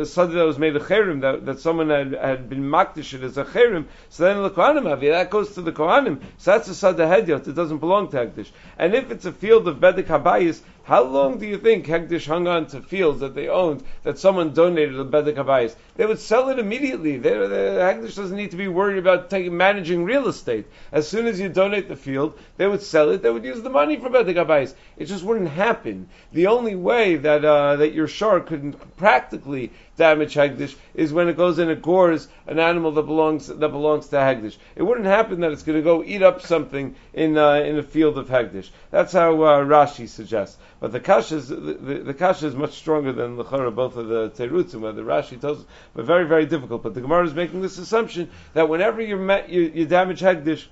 a 0.00 0.04
Sada 0.04 0.32
that 0.32 0.46
was 0.46 0.58
made 0.58 0.74
a 0.76 0.80
Cherim 0.80 1.20
that, 1.20 1.46
that 1.46 1.60
someone 1.60 1.90
had, 1.90 2.12
had 2.12 2.48
been 2.48 2.62
makdish 2.62 3.14
it 3.14 3.22
as 3.22 3.36
a 3.38 3.44
Cherim, 3.44 3.86
so 4.08 4.24
then 4.24 4.36
Lekohanim 4.38 4.84
Havi 4.84 5.10
that 5.10 5.30
goes 5.30 5.54
to 5.54 5.62
the 5.62 5.72
Kohanim. 5.72 6.20
So 6.38 6.52
that's 6.52 6.68
a 6.68 6.74
Sada 6.74 7.06
Hedyot. 7.06 7.46
It 7.46 7.54
doesn't 7.54 7.78
belong 7.78 8.10
to 8.10 8.16
Hagdish. 8.16 8.50
And 8.78 8.94
if 8.94 9.10
it's 9.10 9.24
a 9.24 9.32
field 9.32 9.68
of 9.68 9.76
Bedek 9.76 10.06
Habayis, 10.06 10.60
how 10.88 11.02
long 11.02 11.36
do 11.36 11.46
you 11.46 11.58
think 11.58 11.84
Hegdish 11.84 12.26
hung 12.26 12.48
on 12.48 12.64
to 12.68 12.80
fields 12.80 13.20
that 13.20 13.34
they 13.34 13.46
owned 13.46 13.82
that 14.04 14.18
someone 14.18 14.54
donated 14.54 14.94
to 14.94 15.04
Bedek 15.04 15.34
Habayis? 15.34 15.76
They 15.96 16.06
would 16.06 16.18
sell 16.18 16.48
it 16.48 16.58
immediately. 16.58 17.18
They, 17.18 17.28
the 17.28 17.78
Hegdish 17.82 18.16
doesn't 18.16 18.34
need 18.34 18.52
to 18.52 18.56
be 18.56 18.68
worried 18.68 18.96
about 18.96 19.28
taking, 19.28 19.54
managing 19.54 20.04
real 20.04 20.28
estate. 20.28 20.64
As 20.90 21.06
soon 21.06 21.26
as 21.26 21.38
you 21.38 21.50
donate 21.50 21.88
the 21.88 21.96
field, 21.96 22.38
they 22.56 22.66
would 22.66 22.80
sell 22.80 23.10
it. 23.10 23.20
They 23.20 23.28
would 23.28 23.44
use 23.44 23.60
the 23.60 23.68
money 23.68 23.98
for 23.98 24.08
Bedek 24.08 24.36
Habayis. 24.36 24.74
It 24.96 25.04
just 25.04 25.24
wouldn't 25.24 25.50
happen. 25.50 26.08
The 26.32 26.46
only 26.46 26.74
way 26.74 27.16
that 27.16 27.44
uh, 27.44 27.76
that 27.76 27.92
your 27.92 28.08
shark 28.08 28.46
couldn't 28.46 28.96
practically 28.96 29.72
damage 29.98 30.34
Hagdish 30.34 30.74
is 30.94 31.12
when 31.12 31.28
it 31.28 31.36
goes 31.36 31.58
and 31.58 31.70
it 31.70 31.82
gores 31.82 32.28
an 32.46 32.58
animal 32.58 32.92
that 32.92 33.02
belongs 33.02 33.48
that 33.48 33.68
belongs 33.68 34.06
to 34.08 34.16
Hagdish. 34.16 34.56
It 34.76 34.84
wouldn't 34.84 35.06
happen 35.06 35.40
that 35.40 35.52
it's 35.52 35.62
going 35.62 35.76
to 35.76 35.82
go 35.82 36.02
eat 36.02 36.22
up 36.22 36.40
something 36.40 36.94
in 37.12 37.36
uh, 37.36 37.54
in 37.54 37.78
a 37.78 37.82
field 37.82 38.16
of 38.16 38.28
Hagdish. 38.28 38.70
That's 38.90 39.12
how 39.12 39.42
uh, 39.42 39.64
Rashi 39.64 40.08
suggests. 40.08 40.56
But 40.80 40.92
the 40.92 41.00
kasha 41.00 41.36
is 41.36 41.48
the, 41.48 41.56
the, 41.56 41.94
the 41.98 42.14
kasha 42.14 42.46
is 42.46 42.54
much 42.54 42.72
stronger 42.72 43.12
than 43.12 43.36
the 43.36 43.44
chara, 43.44 43.70
both 43.70 43.96
of 43.96 44.08
the 44.08 44.30
terutzim, 44.30 44.80
where 44.80 44.92
the 44.92 45.02
Rashi 45.02 45.38
tells 45.38 45.66
but 45.94 46.06
very 46.06 46.24
very 46.24 46.46
difficult. 46.46 46.82
But 46.82 46.94
the 46.94 47.02
Gemara 47.02 47.26
is 47.26 47.34
making 47.34 47.60
this 47.60 47.76
assumption 47.76 48.30
that 48.54 48.68
whenever 48.68 49.02
you 49.02 49.18
you, 49.48 49.72
you 49.74 49.84
damage 49.84 50.20
Hagdish 50.20 50.66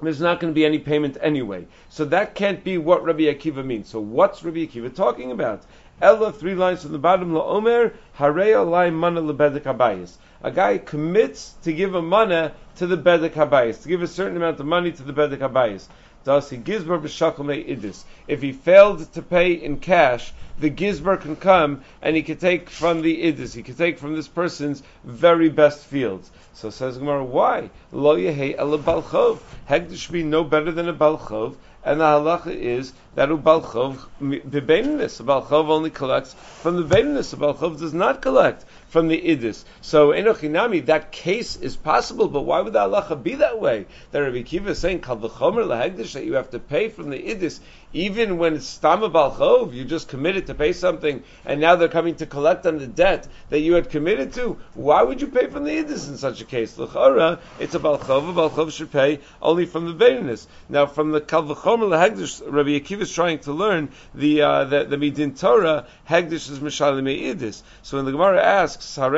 there's 0.00 0.20
not 0.20 0.38
going 0.38 0.52
to 0.52 0.54
be 0.54 0.64
any 0.64 0.78
payment 0.78 1.16
anyway. 1.20 1.66
So 1.88 2.04
that 2.04 2.36
can't 2.36 2.62
be 2.62 2.78
what 2.78 3.02
Rabbi 3.02 3.22
Akiva 3.22 3.64
means. 3.64 3.88
So 3.88 4.00
what's 4.00 4.44
Rabbi 4.44 4.58
Akiva 4.58 4.94
talking 4.94 5.32
about? 5.32 5.64
Ella, 6.00 6.32
three 6.32 6.54
lines 6.54 6.82
from 6.82 6.92
the 6.92 6.98
bottom, 6.98 7.34
La 7.34 7.44
Omer, 7.44 7.92
Alai 8.18 8.92
Mana 8.92 9.20
Lebedek 9.20 9.62
Habayis. 9.62 10.16
A 10.40 10.52
guy 10.52 10.78
commits 10.78 11.54
to 11.64 11.72
give 11.72 11.96
a 11.96 12.02
mana 12.02 12.52
to 12.76 12.86
the 12.86 12.96
Bedek 12.96 13.32
Habayis, 13.32 13.82
to 13.82 13.88
give 13.88 14.02
a 14.02 14.06
certain 14.06 14.36
amount 14.36 14.60
of 14.60 14.66
money 14.66 14.92
to 14.92 15.02
the 15.02 15.12
Bedek 15.12 15.40
Habayis. 15.40 15.88
Thus, 16.22 16.50
he 16.50 16.58
gizbar 16.58 17.00
b'shakel 17.00 17.66
idis. 17.66 18.04
If 18.28 18.42
he 18.42 18.52
failed 18.52 19.12
to 19.14 19.22
pay 19.22 19.52
in 19.52 19.78
cash, 19.78 20.32
the 20.58 20.70
gizbar 20.70 21.20
can 21.20 21.34
come 21.34 21.82
and 22.02 22.14
he 22.14 22.22
can 22.22 22.36
take 22.36 22.70
from 22.70 23.02
the 23.02 23.32
idis. 23.32 23.54
He 23.54 23.62
can 23.62 23.74
take 23.74 23.98
from 23.98 24.14
this 24.14 24.28
person's 24.28 24.82
very 25.02 25.48
best 25.48 25.84
fields. 25.84 26.30
So 26.52 26.70
says 26.70 26.98
Gemara, 26.98 27.24
why? 27.24 27.70
Lo 27.90 28.16
yehei 28.16 28.56
el 28.58 28.78
balchov. 28.78 29.38
Hegdish 29.68 30.10
be 30.10 30.22
no 30.22 30.44
better 30.44 30.70
than 30.70 30.88
a 30.88 30.94
balchov. 30.94 31.56
And 31.84 32.00
the 32.00 32.04
halacha 32.04 32.54
is 32.54 32.92
that 33.14 33.30
a 33.30 33.36
balchov 33.36 33.98
bebeininus. 34.20 35.20
A 35.20 35.54
only 35.70 35.90
collects 35.90 36.34
from 36.34 36.76
the 36.76 36.82
beininus. 36.82 37.32
A 37.32 37.36
balchov 37.36 37.78
does 37.78 37.94
not 37.94 38.20
collect 38.20 38.64
from 38.88 39.08
the 39.08 39.20
idis. 39.20 39.64
So 39.80 40.08
enochinami, 40.08 40.86
that 40.86 41.12
case 41.12 41.56
is 41.56 41.76
possible, 41.76 42.28
but 42.28 42.42
why 42.42 42.60
would 42.60 42.72
the 42.72 42.80
halacha 42.80 43.22
be 43.22 43.36
that 43.36 43.60
way? 43.60 43.86
That 44.12 44.20
Rabbi 44.20 44.42
Kiva 44.42 44.70
is 44.70 44.78
saying 44.78 45.02
kal 45.02 45.18
v'chomer 45.18 45.64
lahegdish 45.66 46.14
that 46.14 46.24
you 46.24 46.34
have 46.34 46.50
to 46.50 46.58
pay 46.58 46.88
from 46.88 47.10
the 47.10 47.18
idis, 47.18 47.60
even 47.92 48.38
when 48.38 48.54
it's 48.54 48.78
stama 48.78 49.74
you 49.74 49.84
just 49.84 50.08
committed 50.08 50.46
to 50.46 50.54
pay 50.54 50.72
something, 50.72 51.22
and 51.44 51.60
now 51.60 51.76
they're 51.76 51.88
coming 51.88 52.16
to 52.16 52.26
collect 52.26 52.66
on 52.66 52.78
the 52.78 52.86
debt 52.86 53.28
that 53.50 53.60
you 53.60 53.74
had 53.74 53.90
committed 53.90 54.32
to. 54.34 54.58
Why 54.74 55.02
would 55.02 55.20
you 55.20 55.28
pay 55.28 55.46
from 55.46 55.64
the 55.64 55.70
idis 55.70 56.08
in 56.08 56.16
such 56.16 56.40
a 56.40 56.44
case? 56.44 56.78
L'chora, 56.78 57.40
it's 57.58 57.74
a 57.74 57.78
balchov. 57.78 58.30
A 58.30 58.32
balchov 58.32 58.72
should 58.72 58.90
pay 58.90 59.20
only 59.42 59.66
from 59.66 59.86
the 59.86 60.04
beininus. 60.04 60.46
Now, 60.68 60.86
from 60.86 61.10
the 61.10 61.20
kal 61.20 61.42
v'chomer 61.42 61.88
lahegdish, 61.88 62.42
Rabbi 62.46 62.70
Akiva 62.70 63.02
is 63.02 63.12
trying 63.12 63.40
to 63.40 63.52
learn 63.52 63.90
the 64.14 64.42
uh, 64.42 64.64
the, 64.64 64.84
the 64.84 64.96
midin 64.96 65.38
Torah. 65.38 65.86
Hegdish 66.08 66.50
is 66.50 66.60
mishalim 66.60 67.08
idis. 67.08 67.62
So 67.82 67.98
when 67.98 68.06
the 68.06 68.12
Gemara 68.12 68.42
asks 68.42 68.77
asks, 68.78 68.98
a 68.98 69.08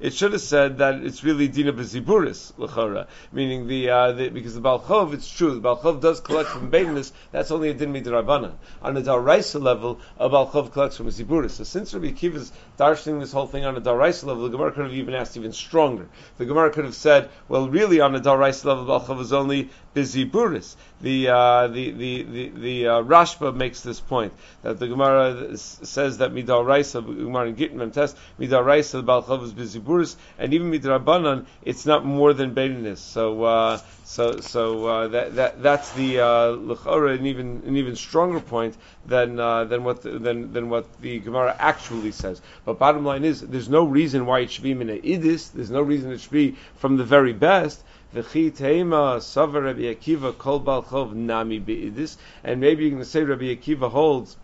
it 0.00 0.12
should 0.12 0.32
have 0.32 0.40
said 0.40 0.78
that 0.78 0.94
it's 1.02 1.24
really 1.24 1.48
Dina 1.48 1.72
Beziburis, 1.72 2.52
L'chora. 2.58 3.06
Meaning 3.32 3.66
the, 3.66 3.90
uh, 3.90 4.12
the, 4.12 4.28
because 4.28 4.54
the 4.54 4.60
Balchov, 4.60 5.14
it's 5.14 5.30
true, 5.30 5.54
the 5.54 5.60
Balchov 5.60 6.00
does 6.00 6.20
collect 6.20 6.50
from 6.50 6.70
Baitinus, 6.70 7.12
that's 7.32 7.50
only 7.50 7.70
a 7.70 7.74
Din 7.74 7.92
Midrabana. 7.92 8.52
On 8.82 8.94
the 8.94 9.02
Daraisa 9.02 9.60
level, 9.60 10.00
a 10.18 10.28
Balchov 10.28 10.72
collects 10.72 10.96
from 10.96 11.06
a 11.06 11.10
Ziburis. 11.10 11.50
So 11.50 11.64
since 11.64 11.94
Rabbi 11.94 12.08
Akiva 12.08 12.36
is 12.36 12.52
darshaning 12.78 13.20
this 13.20 13.32
whole 13.32 13.46
thing 13.46 13.64
on 13.64 13.76
a 13.76 13.80
Daraisa 13.80 14.24
level, 14.24 14.44
the 14.44 14.50
Gemara 14.50 14.72
could 14.72 14.84
have 14.84 14.94
even 14.94 15.14
asked 15.14 15.36
even 15.36 15.52
stronger. 15.52 16.08
The 16.38 16.44
Gemara 16.44 16.70
could 16.70 16.84
have 16.84 16.94
said, 16.94 17.30
well, 17.48 17.68
really 17.68 18.00
on 18.00 18.14
a 18.14 18.20
Daraisa 18.20 18.64
level, 18.64 18.86
Balchov 18.86 19.20
is 19.20 19.32
only 19.32 19.70
Beziburis. 19.96 20.76
The, 21.00 21.28
uh, 21.28 21.68
the, 21.68 21.90
the, 21.90 22.22
the, 22.22 22.48
the 22.48 22.88
uh, 22.88 23.02
Rashba 23.02 23.54
makes 23.54 23.80
this 23.80 24.00
point, 24.00 24.32
that 24.62 24.78
the 24.78 24.88
Gemara 24.88 25.56
says 25.56 26.18
that 26.18 26.32
Midaraisa 26.32 26.66
Raisa, 26.66 27.02
Gemara 27.02 27.48
in 27.48 27.56
Gittin 27.56 27.90
test 27.90 28.16
Midar 28.38 28.64
Raisa, 28.64 29.02
Balchav 29.02 29.42
is 29.42 29.52
Biziburis, 29.52 30.16
and 30.38 30.52
even 30.52 30.70
Midar 30.70 31.00
Rabbanan, 31.00 31.46
it's 31.64 31.86
not 31.86 32.04
more 32.04 32.32
than 32.32 32.54
Bedinis. 32.54 32.98
So, 32.98 33.42
uh, 33.44 33.78
so, 34.04 34.40
so 34.40 34.86
uh, 34.86 35.08
that, 35.08 35.34
that 35.34 35.62
that's 35.62 35.92
the 35.92 36.20
uh, 36.20 36.24
Lechora, 36.52 37.18
an 37.18 37.26
even 37.26 37.62
an 37.66 37.76
even 37.76 37.96
stronger 37.96 38.40
point 38.40 38.76
than 39.06 39.40
uh, 39.40 39.64
than 39.64 39.82
what 39.82 40.02
the, 40.02 40.18
than 40.18 40.52
than 40.52 40.70
what 40.70 41.00
the 41.00 41.18
Gemara 41.18 41.56
actually 41.58 42.12
says. 42.12 42.40
But 42.64 42.78
bottom 42.78 43.04
line 43.04 43.24
is, 43.24 43.40
there's 43.40 43.68
no 43.68 43.84
reason 43.84 44.24
why 44.26 44.40
it 44.40 44.50
should 44.50 44.62
be 44.64 44.74
min 44.74 44.88
idis. 44.88 45.52
There's 45.52 45.70
no 45.70 45.82
reason 45.82 46.12
it 46.12 46.20
should 46.20 46.30
be 46.30 46.56
from 46.76 46.96
the 46.96 47.04
very 47.04 47.32
best. 47.32 47.82
V'chi 48.14 48.50
teima 48.52 49.18
savar 49.20 49.64
Rabbi 49.64 49.82
Akiva 49.92 50.32
kol 50.36 50.60
balchov 50.60 51.12
nami 51.12 51.58
beidis, 51.60 52.16
and 52.44 52.60
maybe 52.60 52.88
going 52.88 53.02
to 53.02 53.08
say 53.08 53.24
Rabbi 53.24 53.54
Akiva 53.54 53.90
holds 53.90 54.36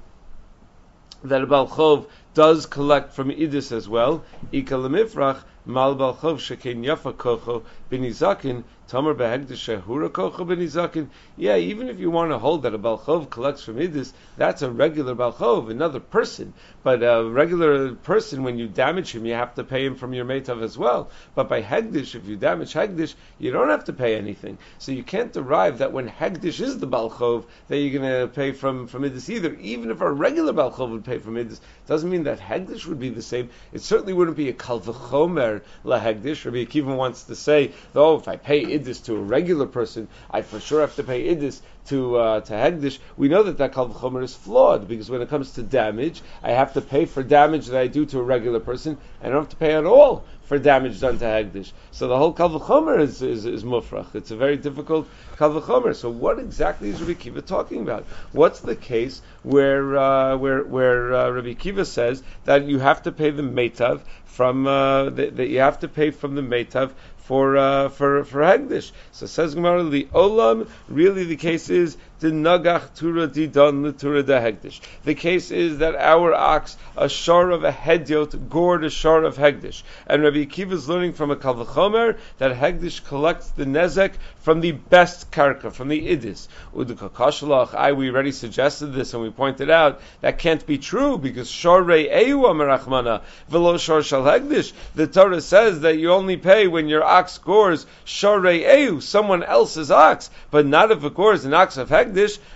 that 1.22 1.42
a 1.42 1.46
balchov 1.46 2.06
does 2.34 2.66
collect 2.66 3.12
from 3.12 3.30
Idis 3.30 3.70
as 3.70 3.88
well. 3.88 4.24
Ika 4.52 4.74
lemifrach 4.74 5.42
mal 5.64 5.94
balchov 5.94 6.38
shekein 6.38 6.84
yafa 6.84 7.12
kocho 7.12 7.62
binizakin 7.90 8.64
Tamar 8.92 9.14
shehura 9.14 10.10
kocha 10.10 11.08
Yeah, 11.38 11.56
even 11.56 11.88
if 11.88 11.98
you 11.98 12.10
want 12.10 12.30
to 12.30 12.38
hold 12.38 12.64
that 12.64 12.74
a 12.74 12.78
balchov 12.78 13.30
collects 13.30 13.62
from 13.62 13.76
idis, 13.76 14.12
that's 14.36 14.60
a 14.60 14.70
regular 14.70 15.14
balchov, 15.14 15.70
another 15.70 16.00
person. 16.00 16.52
But 16.82 17.02
a 17.02 17.24
regular 17.24 17.94
person, 17.94 18.42
when 18.42 18.58
you 18.58 18.68
damage 18.68 19.12
him, 19.12 19.24
you 19.24 19.34
have 19.34 19.54
to 19.54 19.64
pay 19.64 19.86
him 19.86 19.94
from 19.94 20.12
your 20.12 20.24
metav 20.24 20.62
as 20.62 20.76
well. 20.76 21.08
But 21.34 21.48
by 21.48 21.62
hegdish, 21.62 22.14
if 22.14 22.26
you 22.26 22.36
damage 22.36 22.74
hegdish, 22.74 23.14
you 23.38 23.50
don't 23.50 23.70
have 23.70 23.84
to 23.84 23.92
pay 23.92 24.16
anything. 24.16 24.58
So 24.78 24.92
you 24.92 25.04
can't 25.04 25.32
derive 25.32 25.78
that 25.78 25.92
when 25.92 26.08
hegdish 26.08 26.60
is 26.60 26.78
the 26.78 26.86
balchov, 26.88 27.44
that 27.68 27.78
you're 27.78 27.98
going 27.98 28.20
to 28.20 28.28
pay 28.28 28.52
from 28.52 28.88
from 28.88 29.04
idis 29.04 29.30
either. 29.30 29.54
Even 29.54 29.90
if 29.90 30.00
a 30.00 30.12
regular 30.12 30.52
balchov 30.52 30.90
would 30.90 31.04
pay 31.04 31.18
from 31.18 31.36
idis, 31.36 31.60
doesn't 31.86 32.10
mean 32.10 32.24
that 32.24 32.40
hegdish 32.40 32.86
would 32.86 33.00
be 33.00 33.08
the 33.10 33.22
same. 33.22 33.48
It 33.72 33.80
certainly 33.80 34.12
wouldn't 34.12 34.36
be 34.36 34.48
a 34.48 34.52
kalvachomer 34.52 35.51
la 35.84 36.00
hegdish. 36.00 36.44
Rabbi 36.44 36.64
Akiva 36.64 36.96
wants 36.96 37.24
to 37.24 37.34
say, 37.34 37.72
oh, 37.94 38.18
if 38.18 38.28
I 38.28 38.36
pay 38.36 38.64
idis 38.64 39.04
to 39.04 39.16
a 39.16 39.20
regular 39.20 39.66
person, 39.66 40.08
I 40.30 40.42
for 40.42 40.60
sure 40.60 40.80
have 40.80 40.96
to 40.96 41.02
pay 41.02 41.34
idis 41.34 41.60
to 41.88 42.16
uh, 42.16 42.40
to 42.40 42.52
hegdish. 42.52 42.98
We 43.16 43.28
know 43.28 43.42
that 43.42 43.58
that 43.58 43.72
kalvachomer 43.72 44.22
is 44.22 44.34
flawed 44.34 44.88
because 44.88 45.10
when 45.10 45.20
it 45.20 45.28
comes 45.28 45.52
to 45.52 45.62
damage, 45.62 46.22
I 46.42 46.52
have 46.52 46.72
to 46.74 46.80
pay 46.80 47.04
for 47.04 47.22
damage 47.22 47.66
that 47.66 47.80
I 47.80 47.88
do 47.88 48.06
to 48.06 48.20
a 48.20 48.22
regular 48.22 48.60
person. 48.60 48.98
I 49.22 49.28
don't 49.28 49.42
have 49.42 49.48
to 49.50 49.56
pay 49.56 49.74
at 49.74 49.84
all 49.84 50.24
for 50.44 50.58
damage 50.58 51.00
done 51.00 51.18
to 51.18 51.24
Hagdish. 51.24 51.72
So 51.90 52.08
the 52.08 52.16
whole 52.16 52.34
kalvachomer 52.34 53.00
is, 53.00 53.22
is 53.22 53.46
is 53.46 53.64
mufrach. 53.64 54.14
It's 54.14 54.30
a 54.30 54.36
very 54.36 54.56
difficult 54.56 55.08
kalvachomer. 55.36 55.94
So 55.94 56.10
what 56.10 56.38
exactly 56.38 56.90
is 56.90 57.00
Rabbi 57.00 57.14
Kiva 57.14 57.42
talking 57.42 57.82
about? 57.82 58.04
What's 58.32 58.60
the 58.60 58.76
case 58.76 59.22
where 59.42 59.96
uh, 59.96 60.36
where 60.36 60.64
where 60.64 61.14
uh, 61.14 61.30
Rabbi 61.30 61.54
Kiva 61.54 61.84
says 61.84 62.22
that 62.44 62.66
you 62.66 62.78
have 62.78 63.02
to 63.02 63.12
pay 63.12 63.30
the 63.30 63.42
metav 63.42 64.02
from 64.24 64.66
uh, 64.66 65.10
that, 65.10 65.36
that 65.36 65.48
you 65.48 65.60
have 65.60 65.78
to 65.80 65.88
pay 65.88 66.10
from 66.10 66.34
the 66.34 66.42
metav 66.42 66.90
for 67.18 67.56
uh, 67.56 67.88
for 67.88 68.24
for 68.24 68.40
Hegdish. 68.40 68.92
So 69.12 69.26
says 69.26 69.54
Gemara, 69.54 69.84
the 69.84 70.08
Olam. 70.12 70.68
Really, 70.88 71.24
the 71.24 71.36
case 71.36 71.70
is 71.70 71.96
the 72.22 72.30
Nagach 72.30 72.94
Tura 72.94 73.26
Didon 73.26 73.98
Tura 73.98 74.22
de 74.22 74.40
Hegdish. 74.40 74.80
The 75.02 75.16
case 75.16 75.50
is 75.50 75.78
that 75.78 75.96
our 75.96 76.32
ox, 76.32 76.76
a 76.96 77.08
shar 77.08 77.50
of 77.50 77.64
a 77.64 77.72
hedyot, 77.72 78.48
gored 78.48 78.84
a 78.84 78.90
shar 78.90 79.24
of 79.24 79.36
Hegdish, 79.36 79.82
and 80.06 80.22
Rabbi 80.22 80.44
Akiva 80.44 80.72
is 80.72 80.88
learning 80.88 81.14
from 81.14 81.32
a 81.32 81.36
Kalvachomer 81.36 82.16
that 82.38 82.56
Hegdish 82.56 83.04
collects 83.04 83.50
the 83.50 83.64
nezek 83.64 84.12
from 84.42 84.60
the 84.60 84.70
best 84.70 85.32
karka, 85.32 85.72
from 85.72 85.88
the 85.88 86.00
idis. 86.00 86.46
Udukakashalach, 86.76 87.74
I 87.74 87.92
we 87.92 88.08
already 88.08 88.30
suggested 88.30 88.86
this 88.88 89.14
and 89.14 89.22
we 89.22 89.30
pointed 89.30 89.68
out 89.68 90.00
that 90.20 90.38
can't 90.38 90.64
be 90.64 90.78
true 90.78 91.18
because 91.18 91.50
shar 91.50 91.82
rei 91.82 92.24
eu 92.24 92.42
amerachmana 92.42 93.22
velo 93.48 93.78
shar 93.78 94.02
shal 94.02 94.22
Hegdish. 94.22 94.72
The 94.94 95.08
Torah 95.08 95.40
says 95.40 95.80
that 95.80 95.98
you 95.98 96.12
only 96.12 96.36
pay 96.36 96.68
when 96.68 96.86
your 96.86 97.02
ox 97.02 97.38
gores 97.38 97.84
shorei 98.04 98.84
eu, 98.84 99.00
someone 99.00 99.42
else's 99.42 99.90
ox, 99.90 100.30
but 100.52 100.66
not 100.66 100.92
if 100.92 101.02
it 101.02 101.14
gores 101.14 101.44
an 101.44 101.54
ox 101.54 101.76
of 101.78 101.88
Hegdish. 101.88 102.11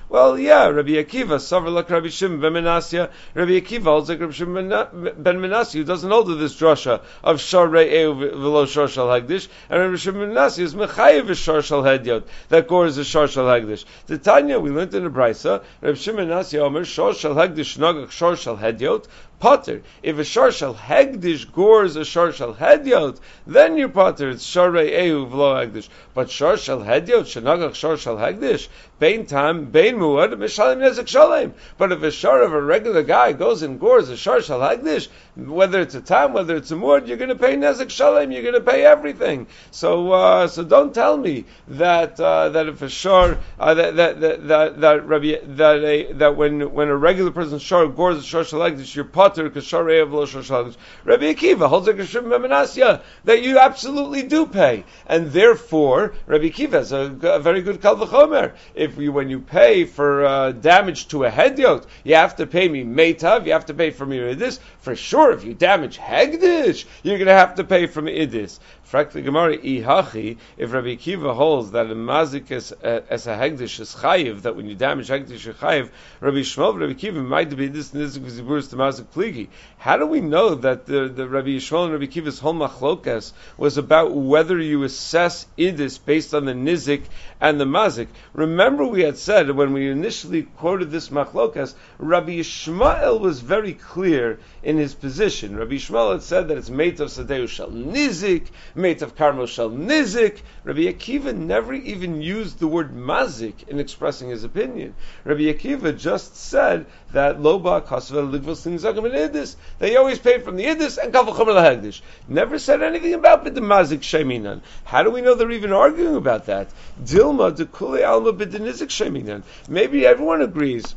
Well, 0.09 0.39
yeah, 0.39 0.69
Rabbi 0.69 0.91
Akiva, 0.91 1.39
Savar 1.39 1.73
like 1.73 1.89
Rabbi 1.89 2.09
Shimon 2.09 2.41
ben 2.41 2.53
Menasya, 2.53 3.11
Rabbi 3.35 3.53
Akiva 3.53 3.85
holds 3.85 4.09
like 4.11 4.21
Rabbi 4.21 4.33
Shimon 4.33 4.69
ben 4.69 5.37
Menasya, 5.39 5.73
who 5.73 5.85
doesn't 5.85 6.11
hold 6.11 6.27
to 6.27 6.35
this 6.35 6.55
drasha 6.55 7.03
of 7.25 7.41
shorei 7.41 8.03
eu 8.03 8.15
velo 8.15 8.67
shor 8.67 8.87
shal 8.87 9.09
Hegdish, 9.09 9.49
and 9.71 9.81
Rabbi 9.81 9.97
Shimon 9.97 10.29
ben 10.29 10.37
Menasya 10.37 10.59
is 10.59 10.75
mechayiv 10.75 11.35
shor 11.35 11.63
shal 11.63 11.83
Hedyot, 11.83 12.25
that 12.51 12.69
gores 12.69 12.99
a 12.99 13.05
shor 13.05 13.29
shal 13.29 13.47
Hegdish. 13.47 13.85
The 14.07 14.19
Tanya, 14.19 14.61
we 14.61 14.71
learned 14.71 14.95
in 14.95 15.05
the 15.05 15.11
Brisa, 15.11 15.65
Rabbi 15.81 15.97
Shimon 15.97 16.29
ben 16.29 16.37
Menasya 16.37 16.61
Omer, 16.61 16.85
shor 16.85 17.15
shal 17.15 17.35
Hegdish 17.35 17.79
nagach 17.79 18.11
shor 18.11 18.37
shal 18.37 18.59
Hedyot, 18.59 19.07
potter. 19.39 19.83
If 20.03 20.19
a 20.19 20.25
shor 20.25 20.51
shal 20.51 20.75
hegdish 20.75 21.53
gores 21.53 21.97
a 21.97 22.05
shor 22.05 22.33
shal 22.33 22.55
hedyot, 22.55 23.19
then 23.47 23.77
you're 23.77 23.89
potter. 23.89 24.31
It's 24.31 24.45
shorei 24.45 24.91
ehu 24.91 25.31
v'lo 25.31 25.67
hegdish. 25.67 25.89
But 26.15 26.31
shor 26.31 26.57
shal 26.57 26.81
hedyot 26.81 27.27
shenagach 27.27 27.75
shor 27.75 27.97
shal 27.97 28.17
hegdish 28.17 28.69
bein 28.99 29.27
tam 29.27 29.67
bein 29.67 29.97
muad 29.97 30.33
mishalim 30.35 30.79
nezek 30.79 31.07
shalem. 31.07 31.55
But 31.79 31.93
if 31.93 32.03
a 32.03 32.11
shor 32.11 32.43
of 32.43 32.53
a 32.53 32.61
regular 32.61 33.03
guy 33.03 33.33
goes 33.33 33.63
and 33.63 33.79
gores 33.79 34.09
a 34.09 34.17
shor 34.17 34.41
shal 34.41 34.61
hegdish, 34.61 35.09
whether 35.37 35.81
it's 35.81 35.95
a 35.95 36.01
tam, 36.01 36.33
whether 36.33 36.57
it's 36.57 36.71
a 36.71 36.75
muad, 36.75 37.07
you're 37.07 37.17
going 37.17 37.29
to 37.29 37.37
pay 37.37 37.57
nezek 37.57 37.91
shalem. 37.91 38.33
You're 38.33 38.43
going 38.43 38.55
to 38.55 38.61
pay 38.61 38.85
everything. 38.85 39.47
So 39.71 40.13
uh, 40.13 40.49
so 40.49 40.65
don't 40.65 40.95
tell 40.95 41.17
me 41.17 41.45
that 41.69 42.19
uh, 42.19 42.49
that 42.51 42.67
if 42.69 42.83
a 42.83 42.89
shor 42.89 43.39
uh, 43.61 43.75
that 43.75 43.97
that 43.97 44.21
that 44.21 44.49
that 44.49 44.81
that, 44.81 45.07
Rabbi, 45.07 45.37
that, 45.43 45.85
a, 45.85 46.13
that 46.15 46.37
when 46.37 46.73
when 46.73 46.89
a 46.89 46.97
regular 46.97 47.31
person 47.31 47.59
shor 47.59 47.89
gores 47.89 48.19
a 48.19 48.23
shor 48.23 48.45
shal 48.45 48.61
hegdish, 48.61 48.95
you're 48.95 49.05
potter 49.05 49.51
potter 49.51 49.61
kasharei 49.61 50.03
of 50.03 50.77
Rabbi 51.05 51.33
Akiva 51.35 51.69
holds 51.69 51.87
like 51.87 51.97
Menasya 51.97 53.03
that 53.25 53.43
you 53.43 53.59
absolutely 53.59 54.23
do 54.23 54.47
pay, 54.47 54.85
and 55.07 55.31
therefore 55.33 56.15
Rabbi 56.27 56.49
Akiva 56.49 56.73
has 56.73 56.93
a, 56.93 57.17
a 57.23 57.41
very 57.41 57.63
good 57.63 57.81
kalvachomer. 57.81 58.55
If 58.75 58.97
you 58.97 59.13
when 59.13 59.29
you 59.29 59.41
pay 59.41 59.85
for 59.85 60.25
uh, 60.25 60.53
damage 60.53 61.09
to 61.09 61.25
a 61.25 61.31
hedyot, 61.31 61.87
you 62.05 62.15
have 62.15 62.37
to 62.37 62.47
pay 62.47 62.69
me 62.69 62.85
meitav, 62.85 63.47
you 63.47 63.53
have 63.53 63.67
to 63.67 63.75
pay 63.75 63.91
for 63.91 64.07
me 64.07 64.35
this 64.35 64.61
For 64.81 64.97
sure, 64.97 65.26
if 65.33 65.45
you 65.45 65.55
damage 65.55 65.99
hegdish, 65.99 66.85
you're 67.03 67.19
going 67.19 67.27
to 67.27 67.35
have 67.35 67.57
to 67.57 67.65
pay 67.65 67.87
from 67.87 68.07
idis. 68.07 68.59
Frak 68.91 69.13
Gemara 69.13 69.59
ihachi. 69.59 70.39
If 70.57 70.73
Rabbi 70.73 70.95
Akiva 70.95 71.35
holds 71.35 71.73
that 71.73 71.91
a 71.91 71.95
mazik 71.97 72.53
as, 72.53 72.73
uh, 72.73 73.01
as 73.11 73.27
a 73.27 73.35
hegdish 73.35 73.81
is 73.81 73.95
chayiv, 73.97 74.43
that 74.43 74.55
when 74.55 74.67
you 74.67 74.77
damage 74.77 75.09
hegdish 75.09 75.47
is 75.47 75.57
chayiv, 75.57 75.91
Rabbi 76.21 76.37
Yishmael, 76.37 76.79
Rabbi 76.79 76.93
Akiva 76.93 77.25
might 77.25 77.55
be 77.57 77.67
this 77.67 77.91
nizik 77.91 78.21
v'ziburis 78.21 78.71
to 78.71 78.77
mazik 78.77 79.07
pligi. 79.07 79.49
How 79.79 79.97
do 79.97 80.07
we 80.07 80.21
know 80.21 80.55
that 80.55 80.87
the, 80.87 81.09
the 81.09 81.29
Rabbi 81.29 81.49
Yishmael 81.49 81.85
and 81.85 81.93
Rabbi 81.95 82.05
Akiva's 82.05 82.39
whole 82.39 82.55
machlokas 82.55 83.33
was 83.57 83.77
about 83.77 84.15
whether 84.15 84.57
you 84.57 84.85
assess 84.85 85.47
idis 85.59 85.99
based 86.05 86.33
on 86.33 86.45
the 86.45 86.53
nizik 86.53 87.03
and 87.41 87.61
the 87.61 87.65
mazik? 87.65 88.07
Remember, 88.35 88.87
we 88.87 89.03
had 89.03 89.19
said 89.19 89.51
when 89.51 89.73
we 89.73 89.91
initially 89.91 90.43
quoted 90.43 90.93
this 90.93 91.09
machlokas, 91.09 91.75
Rabbi 91.99 92.39
Yishmael 92.39 93.19
was 93.19 93.41
very 93.41 93.73
clear 93.73 94.39
in 94.63 94.77
his 94.77 94.95
position. 94.95 95.16
Rabbi 95.19 95.75
Yishmael 95.75 96.13
had 96.13 96.23
said 96.23 96.49
that 96.49 96.59
it's 96.59 96.69
mate 96.69 97.01
of 97.01 97.09
sadeu 97.09 97.49
shal 97.49 97.71
nizik 97.71 98.49
mate 98.75 99.03
of 99.03 99.17
Karmo 99.17 99.49
Shal 99.49 99.71
Nizik. 99.71 100.41
Rabbi 100.65 100.83
Akiva 100.83 101.35
never 101.35 101.73
even 101.73 102.21
used 102.21 102.59
the 102.59 102.67
word 102.67 102.95
mazik 102.95 103.69
in 103.69 103.81
expressing 103.81 104.29
his 104.29 104.45
opinion. 104.45 104.95
Rabbi 105.25 105.43
Akiva 105.43 105.97
just 105.97 106.37
said 106.37 106.87
that 107.13 107.39
Loba 107.39 107.85
Kasva 107.85 108.31
Ligvos 108.31 108.67
Nizagim 108.67 109.07
and 109.07 109.35
Idis, 109.35 109.57
they 109.79 109.97
always 109.97 110.19
paid 110.19 110.45
from 110.45 110.57
the 110.57 110.65
Idis 110.65 111.03
and 111.03 111.13
Kavachomer 111.13 111.55
Lahagdish. 111.55 112.01
Never 112.29 112.59
said 112.59 112.83
anything 112.83 113.15
about 113.15 113.45
the 113.45 113.51
mazik 113.61 114.01
Sheminan. 114.01 114.61
How 114.85 115.03
do 115.03 115.11
we 115.11 115.21
know 115.21 115.35
they're 115.35 115.51
even 115.51 115.73
arguing 115.73 116.17
about 116.17 116.47
that? 116.47 116.69
Dilma 117.03 117.57
de 117.57 117.67
Kule 117.67 118.05
Alma 118.05 118.33
Bidinizik 118.33 118.89
Sheminan. 118.89 119.43
Maybe 119.69 120.05
everyone 120.05 120.43
agrees 120.43 120.95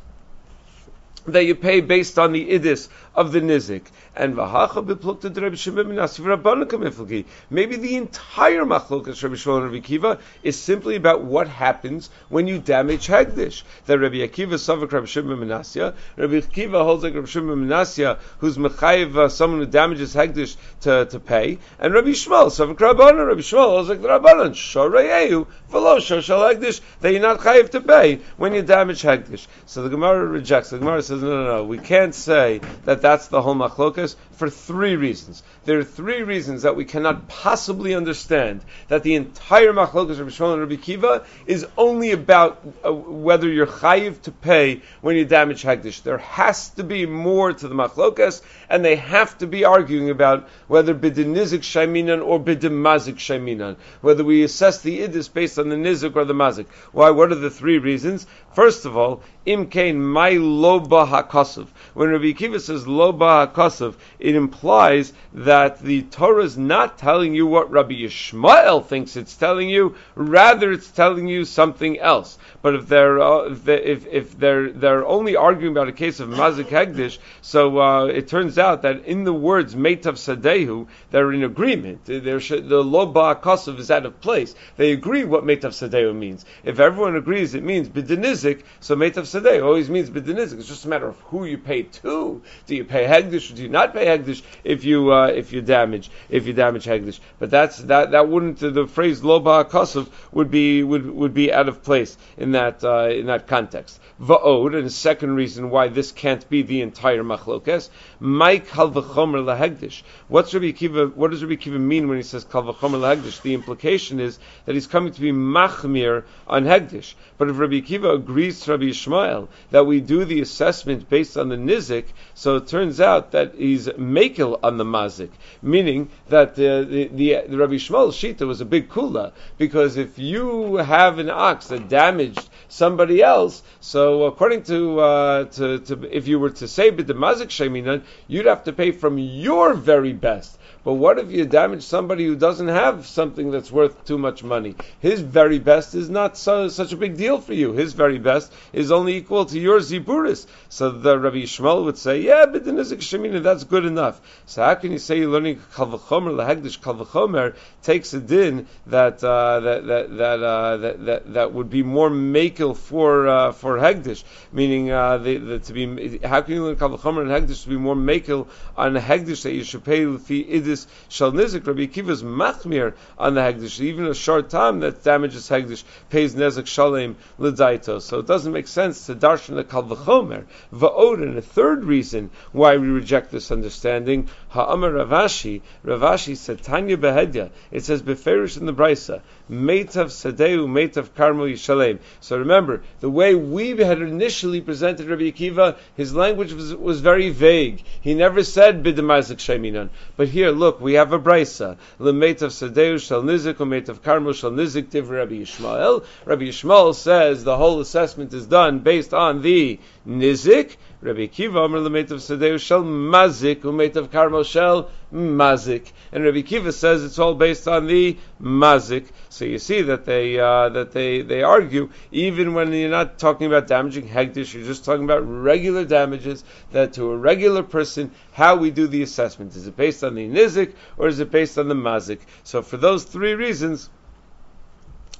that 1.28 1.46
you 1.46 1.56
pay 1.56 1.82
based 1.82 2.18
on 2.18 2.32
the 2.32 2.50
idis 2.52 2.88
of 3.20 3.34
the 3.34 3.42
nizik. 3.42 3.84
And 4.16 4.34
v'hacha 4.36 4.86
beplukta 4.86 5.36
Rabbi 5.42 5.56
Shimon 5.56 5.88
ben 5.94 7.26
Maybe 7.50 7.76
the 7.76 7.96
entire 7.98 8.64
machlokas 8.64 9.22
Rabbi 9.22 9.36
Shimon 9.36 9.64
and 9.64 9.74
Rabbi 9.74 9.86
Akiva 9.86 10.20
is 10.42 10.58
simply 10.58 10.96
about 10.96 11.24
what 11.24 11.50
happens 11.50 12.10
when 12.30 12.48
you 12.48 12.60
damage 12.60 13.08
hegdish. 13.08 13.64
That 13.88 14.00
Rabbi 14.00 14.18
Akiva 14.18 14.54
savak 14.54 14.94
Rabbi 14.94 15.06
Shimon 15.06 15.38
ben 15.38 15.50
Rabbi 15.50 16.40
Akiva 16.40 16.82
holds 16.82 17.04
like 17.04 17.14
Rabbi 17.14 17.28
Shimon 17.28 17.68
ben 17.68 18.18
who's 18.38 18.58
mechayiv 18.58 19.18
uh, 19.18 19.28
someone 19.28 19.60
who 19.60 19.66
damages 19.66 20.16
hegdish 20.16 20.56
to, 20.82 21.06
to 21.06 21.20
pay, 21.20 21.58
and 21.78 21.94
Rabbi 21.94 22.12
Yishmael 22.12 22.48
savak 22.48 22.78
Rabbanan. 22.78 23.28
Rabbi 23.28 23.42
Yishmael 23.42 23.66
holds 23.66 23.90
like 23.90 24.02
the 24.02 24.08
Rabbanan 24.08 24.52
shoreyehu 24.52 25.46
v'lo 25.70 25.98
shoshal 25.98 26.54
hegdish 26.54 26.80
that 27.02 27.12
you're 27.12 27.22
not 27.22 27.40
chayiv 27.40 27.70
to 27.72 27.82
pay 27.82 28.22
when 28.38 28.54
you 28.54 28.62
damage 28.62 29.02
hegdish. 29.02 29.46
So 29.66 29.84
the 29.84 29.90
Gemara 29.90 30.26
rejects. 30.26 30.70
The 30.70 30.80
Gemara 30.80 31.04
says 31.04 31.22
no, 31.22 31.28
no, 31.28 31.58
no. 31.58 31.64
We 31.66 31.80
can't 31.80 32.16
say 32.16 32.62
that 32.86 33.02
that 33.02 33.09
that's 33.10 33.28
the 33.30 33.42
whole 33.42 33.56
machlokas 33.56 34.16
for 34.34 34.52
three 34.52 34.96
reasons. 34.96 35.42
There 35.66 35.80
are 35.80 35.84
three 35.84 36.22
reasons 36.22 36.62
that 36.62 36.76
we 36.76 36.86
cannot 36.86 37.28
possibly 37.28 37.96
understand 37.96 38.62
that 38.88 39.02
the 39.02 39.16
entire 39.16 39.74
machlokas 39.74 40.20
of 40.20 40.28
Yishmael 40.28 40.54
and 40.54 40.62
Rabbi 40.62 40.76
Kiva 40.76 41.26
is 41.48 41.66
only 41.76 42.12
about 42.12 42.62
uh, 42.86 42.94
whether 42.94 43.50
you're 43.50 43.66
chayiv 43.66 44.22
to 44.22 44.32
pay 44.32 44.84
when 45.02 45.16
you 45.16 45.26
damage 45.26 45.64
hagdish. 45.64 46.04
There 46.04 46.20
has 46.20 46.70
to 46.78 46.84
be 46.84 47.08
more 47.08 47.52
to 47.52 47.68
the 47.68 47.74
machlokas, 47.74 48.44
and 48.70 48.86
they 48.86 48.98
have 48.98 49.36
to 49.40 49.48
be 49.48 49.66
arguing 49.66 50.12
about 50.12 50.48
whether 50.68 50.94
bidinizik 50.94 51.62
shaiminan 51.62 52.24
or 52.24 52.40
bidemazik 52.40 53.16
shaiminan, 53.16 53.78
whether 54.02 54.24
we 54.24 54.44
assess 54.44 54.82
the 54.84 55.00
idis 55.00 55.34
based 55.34 55.58
on 55.58 55.70
the 55.70 55.76
nizik 55.76 56.16
or 56.16 56.26
the 56.26 56.36
mazik. 56.36 56.68
Why? 56.92 57.10
What 57.10 57.32
are 57.32 57.36
the 57.36 57.50
three 57.50 57.80
reasons? 57.80 58.28
First 58.54 58.86
of 58.86 58.96
all, 58.96 59.24
imkain 59.48 59.96
my 59.96 60.34
loba 60.34 61.08
hakosov. 61.08 61.68
When 61.96 62.10
Rabbi 62.10 62.34
Kiva 62.34 62.60
says 62.60 62.86
loba 63.00 63.48
hakosov, 63.48 63.96
it 64.20 64.36
implies 64.36 65.14
that 65.34 65.80
the 65.80 66.02
Torah 66.04 66.44
is 66.44 66.58
not 66.58 66.98
telling 66.98 67.34
you 67.34 67.48
what 67.48 67.72
Rabbi 67.72 67.94
Yishmael 67.94 68.86
thinks 68.86 69.16
it's 69.16 69.36
telling 69.36 69.70
you, 69.70 69.96
rather 70.16 70.72
it's 70.72 70.92
telling 70.92 71.28
you 71.28 71.46
something 71.46 71.98
else. 72.00 72.38
But 72.62 72.76
if 72.76 72.88
they're 72.88 73.22
uh, 73.22 73.56
if, 73.68 74.06
if 74.08 74.38
they're 74.38 74.72
they're 74.72 75.06
only 75.06 75.36
arguing 75.38 75.72
about 75.72 75.88
a 75.88 75.94
case 75.94 76.20
of 76.20 76.30
mazik 76.30 76.66
hegdish, 76.66 77.18
so 77.42 77.80
uh, 77.80 78.06
it 78.06 78.28
turns 78.28 78.58
out 78.58 78.82
that 78.82 79.06
in 79.06 79.24
the 79.24 79.34
words 79.34 79.76
meitav 79.76 80.18
sadehu, 80.18 80.88
they're 81.12 81.32
in 81.32 81.44
agreement. 81.44 82.06
They're, 82.06 82.20
the 82.20 82.84
loba 82.84 83.40
hakosov 83.40 83.80
is 83.80 83.90
out 83.90 84.06
of 84.06 84.20
place. 84.20 84.56
They 84.76 84.92
agree 84.92 85.24
what 85.24 85.46
meitav 85.46 85.72
sadehu 85.72 86.14
means. 86.14 86.44
If 86.64 86.80
everyone 86.80 87.16
agrees 87.16 87.54
it 87.54 87.64
means 87.64 87.88
bidinizik, 87.88 88.64
so 88.82 88.96
meitav 88.96 89.24
sadehu 89.24 89.64
always 89.64 89.90
means 89.90 90.10
bidinizik. 90.10 90.60
It's 90.60 90.68
just 90.68 90.84
a 90.84 90.90
matter 90.90 91.08
of 91.08 91.18
who 91.22 91.46
you 91.46 91.58
pay 91.58 91.84
to. 91.84 92.42
Do 92.68 92.76
you 92.76 92.84
pay 92.84 93.06
hegdish 93.06 93.52
or 93.52 93.56
do 93.56 93.64
you 93.64 93.70
not 93.70 93.94
pay 93.94 94.06
hegdish 94.06 94.42
if 94.66 94.84
you 94.84 95.14
uh, 95.14 95.28
if 95.28 95.54
you 95.54 95.62
damage 95.62 96.12
if 96.30 96.46
you 96.46 96.54
damage 96.54 96.86
hegdish. 96.86 97.20
But 97.40 97.52
that's 97.52 97.78
that 97.78 98.12
that 98.12 98.28
wouldn't 98.28 98.60
the 98.60 98.86
phrase 98.88 99.22
loba 99.22 99.70
kosov 99.70 100.10
would 100.34 100.52
be 100.52 100.84
would 100.84 101.10
would 101.10 101.34
be 101.34 101.54
out 101.54 101.70
of 101.70 101.84
place 101.84 102.18
in 102.38 102.49
that 102.52 102.84
uh, 102.84 103.10
in 103.10 103.28
that 103.28 103.48
context. 103.48 104.00
Va'od, 104.22 104.76
and 104.76 104.86
a 104.86 104.90
second 104.90 105.36
reason 105.36 105.70
why 105.70 105.88
this 105.88 106.12
can't 106.12 106.48
be 106.50 106.62
the 106.62 106.82
entire 106.82 107.24
machlokes. 107.24 107.90
Mike 108.20 108.68
kal 108.68 108.92
v'chomer 108.92 109.44
lahegdish. 109.44 110.04
What's 110.28 110.54
Rabbi 110.54 110.72
Akiva? 110.72 111.14
What 111.14 111.32
does 111.32 111.44
Rabbi 111.44 111.56
Akiva 111.56 111.80
mean 111.80 112.08
when 112.08 112.18
he 112.18 112.24
says 112.24 112.44
kal 112.44 112.64
v'chomer 112.64 113.00
lahegdish? 113.00 113.42
The 113.42 113.54
implication 113.54 114.20
is 114.20 114.40
that 114.66 114.76
he's 114.76 114.88
coming 114.88 115.14
to 115.14 115.22
be 115.22 115.32
machmir 115.32 116.24
on 116.48 116.66
hegdish. 116.66 117.14
But 117.38 117.50
if 117.50 117.58
Rabbi 117.58 117.82
Akiva 117.82 118.16
agrees 118.16 118.62
to 118.62 118.72
Rabbi 118.72 118.86
Ishmael 118.86 119.50
that 119.72 119.86
we 119.86 120.02
do 120.02 120.26
the 120.26 120.42
assessment 120.42 121.10
based 121.10 121.38
on 121.38 121.50
the 121.50 121.56
nizik, 121.56 122.06
so 122.34 122.58
it 122.58 122.68
turns 122.68 123.00
out 123.00 123.32
that 123.32 123.56
he's 123.56 123.88
makel 123.88 124.60
on 124.62 124.78
the 124.78 124.84
mazik, 124.84 125.32
meaning 125.62 126.10
that 126.28 126.56
the, 126.56 126.86
the, 126.90 127.08
the, 127.08 127.48
the 127.48 127.58
Rabbi 127.58 127.74
Yishmael 127.74 128.10
Shita 128.10 128.46
was 128.46 128.62
a 128.62 128.66
big 128.66 128.90
kula, 128.90 129.32
because 129.58 129.98
if 129.98 130.20
you 130.20 130.76
have 130.76 131.20
an 131.20 131.30
ox 131.30 131.68
that 131.68 131.90
damaged 131.90 132.39
somebody 132.68 133.22
else, 133.22 133.64
so 133.82 134.24
according 134.24 134.64
to, 134.64 135.00
uh, 135.00 135.46
to, 135.46 135.80
to 135.80 136.16
if 136.16 136.28
you 136.28 136.40
were 136.40 136.50
to 136.52 136.68
say 136.68 136.92
b'demazik 136.92 137.48
sheminan, 137.48 138.04
you'd 138.28 138.46
have 138.46 138.64
to 138.66 138.74
pay 138.74 138.92
from 138.92 139.18
your 139.18 139.74
very 139.74 140.14
best. 140.14 140.58
But 140.90 140.96
what 140.96 141.20
if 141.20 141.30
you 141.30 141.46
damage 141.46 141.84
somebody 141.84 142.26
who 142.26 142.36
doesn't 142.36 142.68
have 142.68 143.06
something 143.06 143.52
that's 143.52 143.72
worth 143.72 144.06
too 144.06 144.18
much 144.18 144.44
money? 144.44 144.74
His 145.00 145.22
very 145.22 145.60
best 145.60 145.94
is 145.94 146.10
not 146.10 146.36
so, 146.36 146.68
such 146.68 146.94
a 146.94 146.98
big 146.98 147.16
deal 147.16 147.40
for 147.40 147.54
you. 147.54 147.74
His 147.74 147.94
very 147.94 148.18
best 148.18 148.52
is 148.74 148.92
only 148.92 149.18
equal 149.18 149.46
to 149.46 149.60
your 149.60 149.82
ziburis. 149.82 150.48
So 150.68 150.90
the 150.90 151.20
Rabbi 151.20 151.44
Yishmael 151.44 151.86
would 151.86 152.00
say, 152.00 152.22
yeah, 152.22 152.48
but 152.48 152.66
the 152.66 152.72
nizik 152.72 153.02
shemina, 153.02 153.44
that's 153.44 153.66
good 153.66 153.86
enough. 153.86 154.20
So 154.48 154.64
how 154.64 154.74
can 154.74 154.92
you 154.92 154.98
say 154.98 155.20
you're 155.20 155.30
learning 155.30 155.62
kalvachomer 155.76 156.34
lahegdish 156.34 156.80
kalvachomer 156.80 157.56
takes 157.84 158.16
a 158.16 158.20
din 158.20 158.66
that 158.88 159.24
uh, 159.24 159.60
that 159.60 159.86
that 159.86 160.18
that, 160.18 160.44
uh, 160.44 160.78
that, 160.78 161.06
that 161.06 161.34
that 161.34 161.54
would 161.54 161.70
be 161.70 161.84
more 161.84 162.10
makel 162.10 162.76
for 162.76 163.28
uh, 163.28 163.52
for 163.52 163.78
hegdish, 163.78 164.24
meaning 164.52 164.90
uh, 164.90 165.20
the, 165.20 165.38
the, 165.38 165.60
to 165.60 165.74
be 165.74 166.18
how 166.26 166.42
can 166.42 166.56
you 166.56 166.66
learn 166.66 166.78
kalvachomer 166.78 167.22
and 167.22 167.30
hegdish 167.30 167.62
to 167.62 167.70
be 167.70 167.78
more 167.78 167.96
makel 167.96 168.48
on 168.76 168.96
hegdish 168.96 169.44
that 169.44 169.54
you 169.54 169.64
should 169.64 169.84
pay 169.84 170.06
fi 170.18 170.44
idis 170.44 170.79
shal 171.08 171.32
nizik. 171.32 171.66
Rabbi 171.66 171.88
Akiva's 171.88 172.24
machmir 172.24 172.94
on 173.18 173.34
the 173.34 173.42
hegdish, 173.42 173.80
even 173.80 174.06
a 174.06 174.14
short 174.14 174.50
time 174.50 174.80
that 174.82 175.04
damages 175.04 175.50
hegdish 175.50 175.84
pays 176.10 176.36
nezik 176.36 176.68
shalem 176.68 177.16
ledaito. 177.40 178.02
So 178.02 178.20
it 178.20 178.28
doesn't 178.28 178.52
make 178.52 178.68
sense 178.68 179.06
to 179.08 179.16
darshan 179.16 179.56
the 179.56 179.64
kalvachomer 179.64 180.46
va'od. 180.74 181.38
A 181.38 181.42
third 181.42 181.84
reason 181.84 182.30
why 182.52 182.78
we 182.78 182.88
reject 182.88 183.32
this 183.32 183.52
understanding, 183.52 184.30
ha'amar 184.50 184.92
Rav 184.92 185.10
Ashi. 185.10 185.62
Ravashi 185.86 186.36
said 186.36 186.62
Tanya 186.62 186.98
behedya. 186.98 187.50
It 187.72 187.86
says 187.86 188.02
beferish 188.02 188.58
in 188.58 188.66
the 188.66 188.74
brisa. 188.74 189.22
Meitav 189.50 190.10
Sadeu, 190.10 190.68
Meitav 190.68 191.10
Karmo 191.10 191.52
Yishalem. 191.52 192.00
So 192.20 192.38
remember, 192.38 192.82
the 193.00 193.10
way 193.10 193.36
we 193.36 193.70
had 193.78 194.02
initially 194.02 194.62
presented 194.62 195.08
Rabbi 195.08 195.32
Akiva, 195.32 195.78
his 195.96 196.14
language 196.14 196.54
was, 196.54 196.76
was 196.76 197.00
very 197.00 197.30
vague. 197.30 197.84
He 198.02 198.14
never 198.14 198.44
said 198.44 198.84
Bidamazik 198.84 199.38
Sheminan. 199.38 199.90
But 200.18 200.28
here, 200.28 200.52
look, 200.52 200.82
we 200.82 200.94
have 200.94 201.14
a 201.14 201.20
brisa. 201.20 201.78
Meitav 202.00 202.52
Sadeu 202.52 203.00
Shal 203.00 203.24
Nizik, 203.24 203.56
Meitav 203.56 204.00
Karmo 204.00 204.34
Shal 204.34 204.52
Nizik, 204.52 204.90
Div 204.90 205.10
Rabbi 205.10 205.36
Yishmael. 205.36 206.04
Rabbi 206.26 206.44
Yishmael 206.44 206.94
says 206.94 207.44
the 207.44 207.58
whole 207.58 207.80
assessment 207.80 208.34
is 208.34 208.46
done 208.46 208.80
based 208.80 209.14
on 209.14 209.42
the 209.42 209.80
Nizik, 210.08 210.76
Rabbi 211.02 211.28
Kiva 211.28 211.60
Omer 211.60 211.80
Lemetav 211.80 212.20
Sadeu 212.20 212.60
Shel 212.60 212.84
Mazik 212.84 213.62
Umetav 213.62 214.10
Karmo 214.10 214.46
Shel 214.46 214.90
Mazik, 215.14 215.94
and 216.12 216.26
Rabbi 216.26 216.42
Kiva 216.42 216.74
says 216.74 217.06
it's 217.06 217.18
all 217.18 217.36
based 217.36 217.70
on 217.70 217.88
the 217.88 218.18
Mazik. 218.42 219.06
So 219.30 219.46
you 219.46 219.60
see 219.60 219.82
that 219.84 220.04
they 220.04 220.38
uh, 220.38 220.68
that 220.68 220.92
they 220.92 221.22
they 221.22 221.42
argue 221.42 221.90
even 222.12 222.54
when 222.54 222.74
you're 222.74 222.90
not 222.90 223.18
talking 223.18 223.48
about 223.48 223.68
damaging 223.68 224.10
hegdish, 224.10 224.54
you're 224.54 224.66
just 224.66 224.84
talking 224.84 225.06
about 225.06 225.22
regular 225.22 225.86
damages 225.86 226.44
that 226.74 226.92
to 226.94 227.12
a 227.12 227.16
regular 227.16 227.64
person. 227.64 228.12
How 228.34 228.58
we 228.58 228.70
do 228.70 228.86
the 228.86 229.02
assessment 229.02 229.56
is 229.56 229.68
it 229.68 229.78
based 229.78 230.04
on 230.04 230.16
the 230.16 230.28
nizik 230.28 230.74
or 230.98 231.08
is 231.08 231.22
it 231.22 231.32
based 231.32 231.58
on 231.58 231.70
the 231.70 231.76
mazik? 231.76 232.20
So 232.44 232.62
for 232.62 232.76
those 232.76 233.06
three 233.06 233.36
reasons 233.36 233.90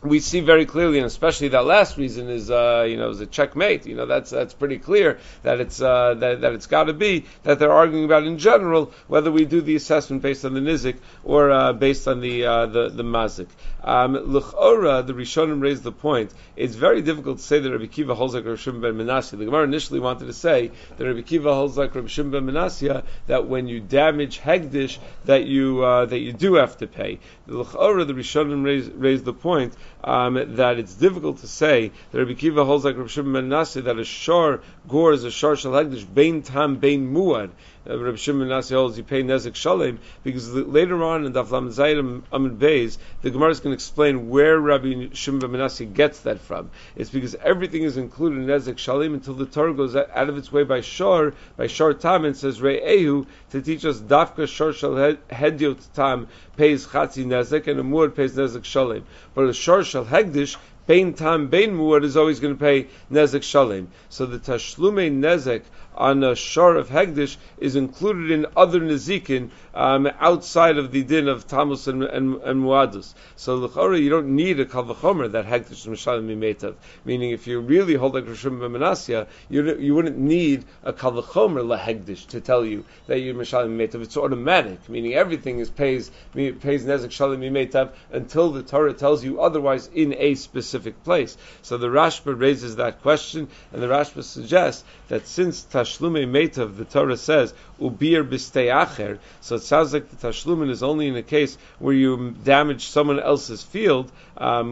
we 0.02 0.20
see 0.20 0.40
very 0.40 0.66
clearly, 0.66 0.98
and 0.98 1.06
especially 1.06 1.50
that 1.50 1.66
last 1.66 1.98
reason 1.98 2.30
is, 2.30 2.50
uh, 2.50 2.86
you 2.88 2.98
know, 2.98 3.10
is 3.10 3.20
a 3.20 3.26
checkmate. 3.26 3.86
You 3.86 3.96
know, 3.96 4.06
that's 4.06 4.30
that's 4.30 4.54
pretty 4.54 4.78
clear 4.78 5.20
that 5.44 5.60
it's 5.60 5.82
uh, 5.82 6.14
that, 6.16 6.42
that 6.42 6.54
it's 6.54 6.68
got 6.68 6.86
to 6.86 6.94
be 6.94 7.26
that 7.44 7.60
they're 7.60 7.72
arguing 7.72 8.06
about 8.06 8.24
in 8.24 8.38
general 8.38 8.92
whether 9.08 9.32
we 9.32 9.46
do 9.46 9.62
the 9.62 9.76
assessment 9.76 10.22
based 10.22 10.46
on 10.46 10.54
the 10.54 10.62
nizik 10.62 10.98
or 11.24 11.52
uh, 11.52 11.74
based 11.74 12.08
on 12.08 12.22
the 12.22 12.46
uh, 12.46 12.66
the 12.68 12.90
the 12.90 13.04
mazik. 13.04 13.48
Um, 13.84 14.14
the 14.14 15.14
Rishonim 15.14 15.62
raised 15.62 15.84
the 15.84 15.92
point. 15.92 16.34
It's 16.56 16.76
very 16.76 17.02
difficult 17.02 17.38
to 17.38 17.44
say 17.44 17.60
that 17.60 17.72
Rabbi 17.72 17.88
Kiva 17.88 18.16
holds 18.16 18.34
like 18.34 18.46
Rabbi 18.46 18.58
Shimon 18.58 18.82
ben 18.82 18.94
Menashe. 18.94 19.32
The 19.32 19.46
Gemara 19.46 19.64
initially 19.64 20.00
wanted 20.00 20.26
to 20.26 20.34
say 20.34 20.72
that 20.98 21.06
Rabbi 21.06 21.22
Kiva 21.22 21.54
holds 21.54 21.78
like 21.78 21.96
Rabbi 21.96 22.08
Shimon 22.08 22.32
ben 22.32 22.54
Menashe 22.54 23.04
that 23.28 23.48
when 23.48 23.68
you 23.68 23.80
damage 23.80 24.40
hegdish 24.40 24.98
that 25.26 25.46
you 25.46 25.84
uh, 25.84 26.06
that 26.06 26.20
you 26.20 26.34
do 26.34 26.56
have 26.56 26.78
to 26.78 26.88
pay. 26.88 27.20
The 27.48 27.58
L'chora, 27.58 28.06
the 28.06 28.14
Rishonim 28.14 28.64
raised, 28.64 28.94
raised 28.94 29.26
the 29.26 29.34
point 29.34 29.76
um, 30.04 30.56
that 30.56 30.80
it's 30.80 30.94
difficult 30.94 31.40
to 31.40 31.48
say 31.48 31.92
that 32.12 32.18
Rabbi 32.18 32.34
Kiva 32.34 32.64
holds 32.66 32.86
like 32.86 32.96
Rabbi 32.98 33.10
Shimon 33.10 33.50
ben 33.50 33.50
that 33.50 34.00
a 34.00 34.04
shor 34.04 34.62
gore 34.88 35.14
is 35.14 35.24
a 35.24 35.32
shor 35.32 35.56
shal 35.56 35.72
hegdish 35.72 36.06
bein 36.14 36.42
tam 36.42 36.78
bein 36.78 37.14
muad 37.14 37.50
uh, 37.88 37.98
Rabbi 37.98 38.18
Shimon 38.18 38.48
Nasi 38.48 38.74
holds 38.74 38.98
you 38.98 39.04
pay 39.04 39.24
nezek 39.24 39.56
shalem 39.56 40.00
because 40.24 40.52
later 40.54 41.04
on 41.04 41.26
in 41.26 41.34
Daf 41.34 41.52
Lam 41.52 41.70
Zayim 41.70 42.24
Amid 42.32 42.60
Beis 42.60 42.98
the 43.22 43.30
Gemara 43.30 43.50
is 43.52 43.60
going 43.60 43.72
to 43.72 43.76
explain 43.76 44.30
where 44.30 44.60
Rabbi 44.60 45.10
Shimon 45.14 45.40
ben 45.40 45.52
Menashe 45.52 45.94
gets 45.94 46.22
that 46.22 46.40
from. 46.40 46.72
It's 46.96 47.10
because 47.10 47.36
everything 47.36 47.84
is 47.84 47.98
included 47.98 48.40
in 48.40 48.46
nezek 48.48 48.78
shalem 48.78 49.14
until 49.14 49.34
the 49.34 49.46
Torah 49.46 49.74
goes 49.74 49.96
out 49.96 50.30
of 50.30 50.38
its 50.38 50.52
way 50.52 50.64
by 50.64 50.82
shor 50.82 51.34
by 51.58 51.68
shor 51.68 51.94
tam 51.94 52.26
and 52.26 52.36
says 52.36 52.60
Ehu 52.60 53.28
to 53.52 53.62
teach 53.62 53.86
us 53.86 54.00
dafka 54.00 54.48
shor 54.48 54.74
shal 54.74 54.92
hediot 55.30 55.94
tam 55.94 56.28
pays 56.58 56.88
chatzi 56.88 57.26
nezek 57.26 57.68
and 57.68 57.80
a 57.80 58.10
pays 58.10 58.36
nezek 58.36 58.66
shalem. 58.66 59.06
But 59.34 59.50
a 59.50 59.54
shor 59.54 59.84
shal 59.84 60.06
hegdish 60.06 60.58
Bain 60.90 61.14
Tam 61.14 61.50
Bain 61.50 61.78
Muad 61.78 62.04
is 62.04 62.18
always 62.18 62.40
going 62.40 62.56
to 62.56 62.60
pay 62.60 62.88
Nezek 63.12 63.42
Shalim. 63.42 63.86
So 64.10 64.26
the 64.26 64.40
Tashlume 64.40 65.20
Nezek 65.20 65.62
on 65.96 66.24
a 66.24 66.36
shor 66.36 66.76
of 66.76 66.90
Hegdish 66.90 67.38
is 67.58 67.76
included 67.76 68.32
in 68.32 68.46
other 68.56 68.80
Nezikin 68.80 69.50
um, 69.74 70.08
outside 70.20 70.78
of 70.78 70.92
the 70.92 71.04
din 71.04 71.28
of 71.28 71.48
Tamus 71.48 71.88
and, 71.88 72.04
and, 72.04 72.42
and 72.42 72.64
Muadus. 72.64 73.14
So 73.36 73.56
L'chora, 73.56 74.00
you 74.02 74.10
don't 74.10 74.36
need 74.36 74.60
a 74.60 74.66
Kalvachomer 74.66 75.32
that 75.32 75.46
Hegdish 75.46 75.88
Mishalim 75.88 76.28
Mimetav. 76.28 76.76
Meaning, 77.06 77.32
if 77.32 77.48
you 77.48 77.60
really 77.60 77.96
hold 77.96 78.14
like 78.14 78.26
Rishim 78.26 78.60
B'Manasya, 78.60 79.28
you, 79.50 79.78
you 79.78 79.94
wouldn't 79.96 80.18
need 80.18 80.66
a 80.84 80.94
Kalvachomer 80.94 81.78
LaHegdish 81.78 82.28
to 82.28 82.42
tell 82.42 82.66
you 82.66 82.86
that 83.08 83.20
you're 83.20 83.36
Mishalim 83.36 83.78
Mimetav. 83.78 84.02
It's 84.02 84.18
automatic, 84.18 84.88
meaning 84.90 85.14
everything 85.14 85.60
is 85.60 85.70
pays, 85.70 86.12
pays 86.34 86.86
Nezek 86.86 87.10
Shalim 87.10 87.40
Mimetav 87.40 87.92
until 88.12 88.52
the 88.52 88.64
Torah 88.64 88.94
tells 88.94 89.24
you 89.24 89.42
otherwise 89.42 89.90
in 89.94 90.14
a 90.18 90.36
specific 90.36 91.04
place. 91.04 91.38
So 91.62 91.78
the 91.78 91.88
Rashba 91.88 92.40
raises 92.40 92.78
that 92.78 93.02
question, 93.02 93.50
and 93.74 93.82
the 93.82 93.88
Rashba 93.88 94.24
suggests 94.24 94.84
that 95.10 95.28
since 95.28 95.64
Tashlume 95.64 96.26
Metav, 96.28 96.78
the 96.78 96.86
Torah 96.86 97.18
says, 97.18 97.54
Ubir 97.82 98.28
Bisteacher, 98.28 99.18
so 99.42 99.56
it 99.56 99.64
sounds 99.64 99.94
like 99.94 100.10
the 100.10 100.28
Tashlumin 100.28 100.70
is 100.70 100.84
only 100.84 101.08
in 101.08 101.16
a 101.16 101.24
case 101.24 101.58
where 101.80 101.94
you 101.94 102.36
damage 102.44 102.88
someone 102.88 103.20
else's 103.20 103.64
field. 103.64 104.12
Um, 104.38 104.72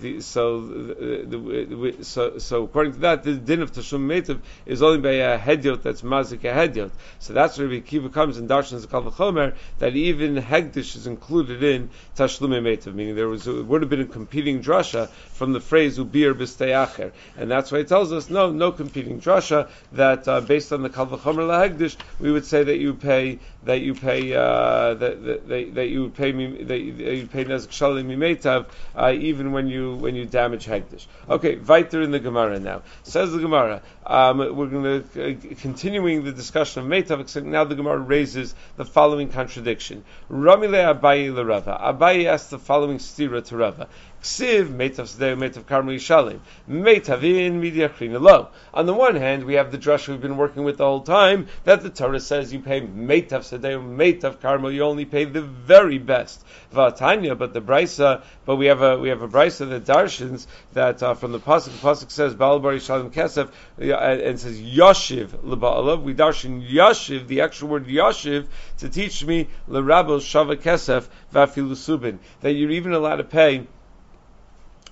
the, 0.00 0.20
so, 0.20 0.60
the, 0.60 1.96
so, 2.02 2.38
so 2.38 2.64
according 2.64 2.92
to 2.94 2.98
that, 3.00 3.24
the 3.24 3.34
din 3.34 3.62
of 3.62 3.72
Tashlum 3.72 4.06
Metav 4.06 4.40
is 4.66 4.82
only 4.82 5.00
by 5.00 5.12
a 5.12 5.38
hediot 5.38 5.82
that's 5.82 6.02
mazik 6.02 6.44
a 6.44 6.52
hediot. 6.52 6.90
So 7.18 7.32
that's 7.32 7.58
where 7.58 7.80
Kiva 7.80 8.08
comes 8.10 8.38
in 8.38 8.46
Darshan 8.46 8.84
Zakal 8.84 9.10
V'chomer 9.10 9.54
that 9.78 9.96
even 9.96 10.36
hegdish 10.36 10.94
is 10.94 11.06
included 11.06 11.62
in 11.62 11.90
Tashlum 12.16 12.50
Metav, 12.62 12.94
meaning 12.94 13.16
there 13.16 13.28
was 13.28 13.46
would 13.46 13.80
have 13.80 13.90
been 13.90 14.02
a 14.02 14.06
competing 14.06 14.62
drasha 14.62 15.08
from 15.08 15.52
the 15.52 15.60
phrase 15.60 15.98
Ubir 15.98 16.34
Bisteacher, 16.34 17.12
and 17.36 17.50
that's 17.50 17.72
why 17.72 17.78
it 17.78 17.88
tells 17.88 18.12
us 18.12 18.30
no, 18.30 18.52
no 18.52 18.70
competing 18.70 19.20
drasha 19.20 19.53
that 19.92 20.28
uh, 20.28 20.40
based 20.40 20.72
on 20.72 20.82
the 20.82 20.90
Kal 20.90 21.06
V'chomer 21.06 21.46
lahegdish 21.46 21.96
we 22.20 22.30
would 22.30 22.44
say 22.44 22.64
that 22.64 22.78
you 22.78 22.94
pay 22.94 23.38
that 23.64 23.80
you 23.80 23.94
pay 23.94 24.34
uh, 24.34 24.94
that, 24.94 25.24
that, 25.24 25.74
that, 25.74 25.88
you 25.88 26.10
pay 26.10 26.32
me 26.32 26.62
that 26.64 26.78
you 26.78 27.26
pay 27.26 27.44
nezek 27.44 27.68
shalim 27.68 28.06
mimetav 28.06 28.66
uh, 28.96 29.12
even 29.12 29.52
when 29.52 29.68
you 29.68 29.96
when 29.96 30.14
you 30.14 30.24
damage 30.24 30.66
hegdish. 30.66 31.06
Okay, 31.28 31.56
weiter 31.56 32.02
in 32.02 32.10
the 32.10 32.20
Gemara 32.20 32.58
now. 32.60 32.82
Says 33.02 33.32
the 33.32 33.38
Gemara. 33.38 33.82
Um, 34.06 34.38
we're 34.38 34.66
going 34.66 35.02
to 35.02 35.30
uh, 35.30 35.54
continuing 35.60 36.24
the 36.24 36.32
discussion 36.32 36.82
of 36.82 36.88
metav. 36.88 37.20
Except 37.20 37.46
now 37.46 37.64
the 37.64 37.74
Gemara 37.74 37.98
raises 37.98 38.54
the 38.76 38.84
following 38.84 39.28
contradiction. 39.30 40.04
Ramile 40.30 40.98
Abayi 40.98 41.34
Rava. 41.34 41.78
Abayi 41.82 42.26
asked 42.26 42.50
the 42.50 42.58
following 42.58 42.98
stira 42.98 43.44
to 43.46 43.56
Rava. 43.56 43.88
Ksiv, 44.24 44.68
Metav 44.68 45.04
Sedeu, 45.04 45.36
Metav 45.36 45.64
Karmel 45.64 45.96
Yishalim. 45.96 46.40
Metavin, 46.68 47.60
Midiachrina 47.60 48.18
Lo. 48.18 48.48
On 48.72 48.86
the 48.86 48.94
one 48.94 49.16
hand, 49.16 49.44
we 49.44 49.54
have 49.54 49.70
the 49.70 49.76
drush 49.76 50.08
we've 50.08 50.20
been 50.20 50.38
working 50.38 50.64
with 50.64 50.78
the 50.78 50.84
whole 50.84 51.02
time, 51.02 51.46
that 51.64 51.82
the 51.82 51.90
Torah 51.90 52.18
says 52.18 52.50
you 52.50 52.60
pay 52.60 52.80
Metav 52.80 53.44
Sedeu, 53.44 53.82
Metav 53.84 54.38
Karmel, 54.38 54.72
you 54.72 54.82
only 54.82 55.04
pay 55.04 55.24
the 55.24 55.42
very 55.42 55.98
best. 55.98 56.42
Vatanya, 56.72 57.36
but 57.36 57.52
the 57.52 57.60
Brisa, 57.60 58.22
but 58.46 58.56
we 58.56 58.66
have 58.66 58.80
a, 58.80 58.98
we 58.98 59.10
have 59.10 59.20
a 59.20 59.28
Brisa 59.28 59.68
that 59.68 59.84
darshins 59.84 60.46
that 60.72 61.02
uh, 61.02 61.12
from 61.12 61.32
the 61.32 61.38
Pasuk, 61.38 61.72
Pasuk 61.80 62.10
says, 62.10 62.34
Balbar 62.34 62.76
Yishalim 62.76 63.12
Kesef, 63.12 63.50
and 63.78 64.40
says 64.40 64.58
Yoshiv 64.58 65.28
Leba'alav. 65.44 66.02
We 66.02 66.14
darshan 66.14 66.66
Yashiv, 66.66 67.26
the 67.26 67.42
actual 67.42 67.68
word 67.68 67.86
Yashiv, 67.86 68.46
to 68.78 68.88
teach 68.88 69.22
me 69.22 69.48
Lerabel 69.68 70.18
Shava 70.20 70.56
Kesef, 70.56 71.06
Vafilusubin, 71.32 72.18
that 72.40 72.52
you're 72.52 72.70
even 72.70 72.94
allowed 72.94 73.16
to 73.16 73.24
pay 73.24 73.66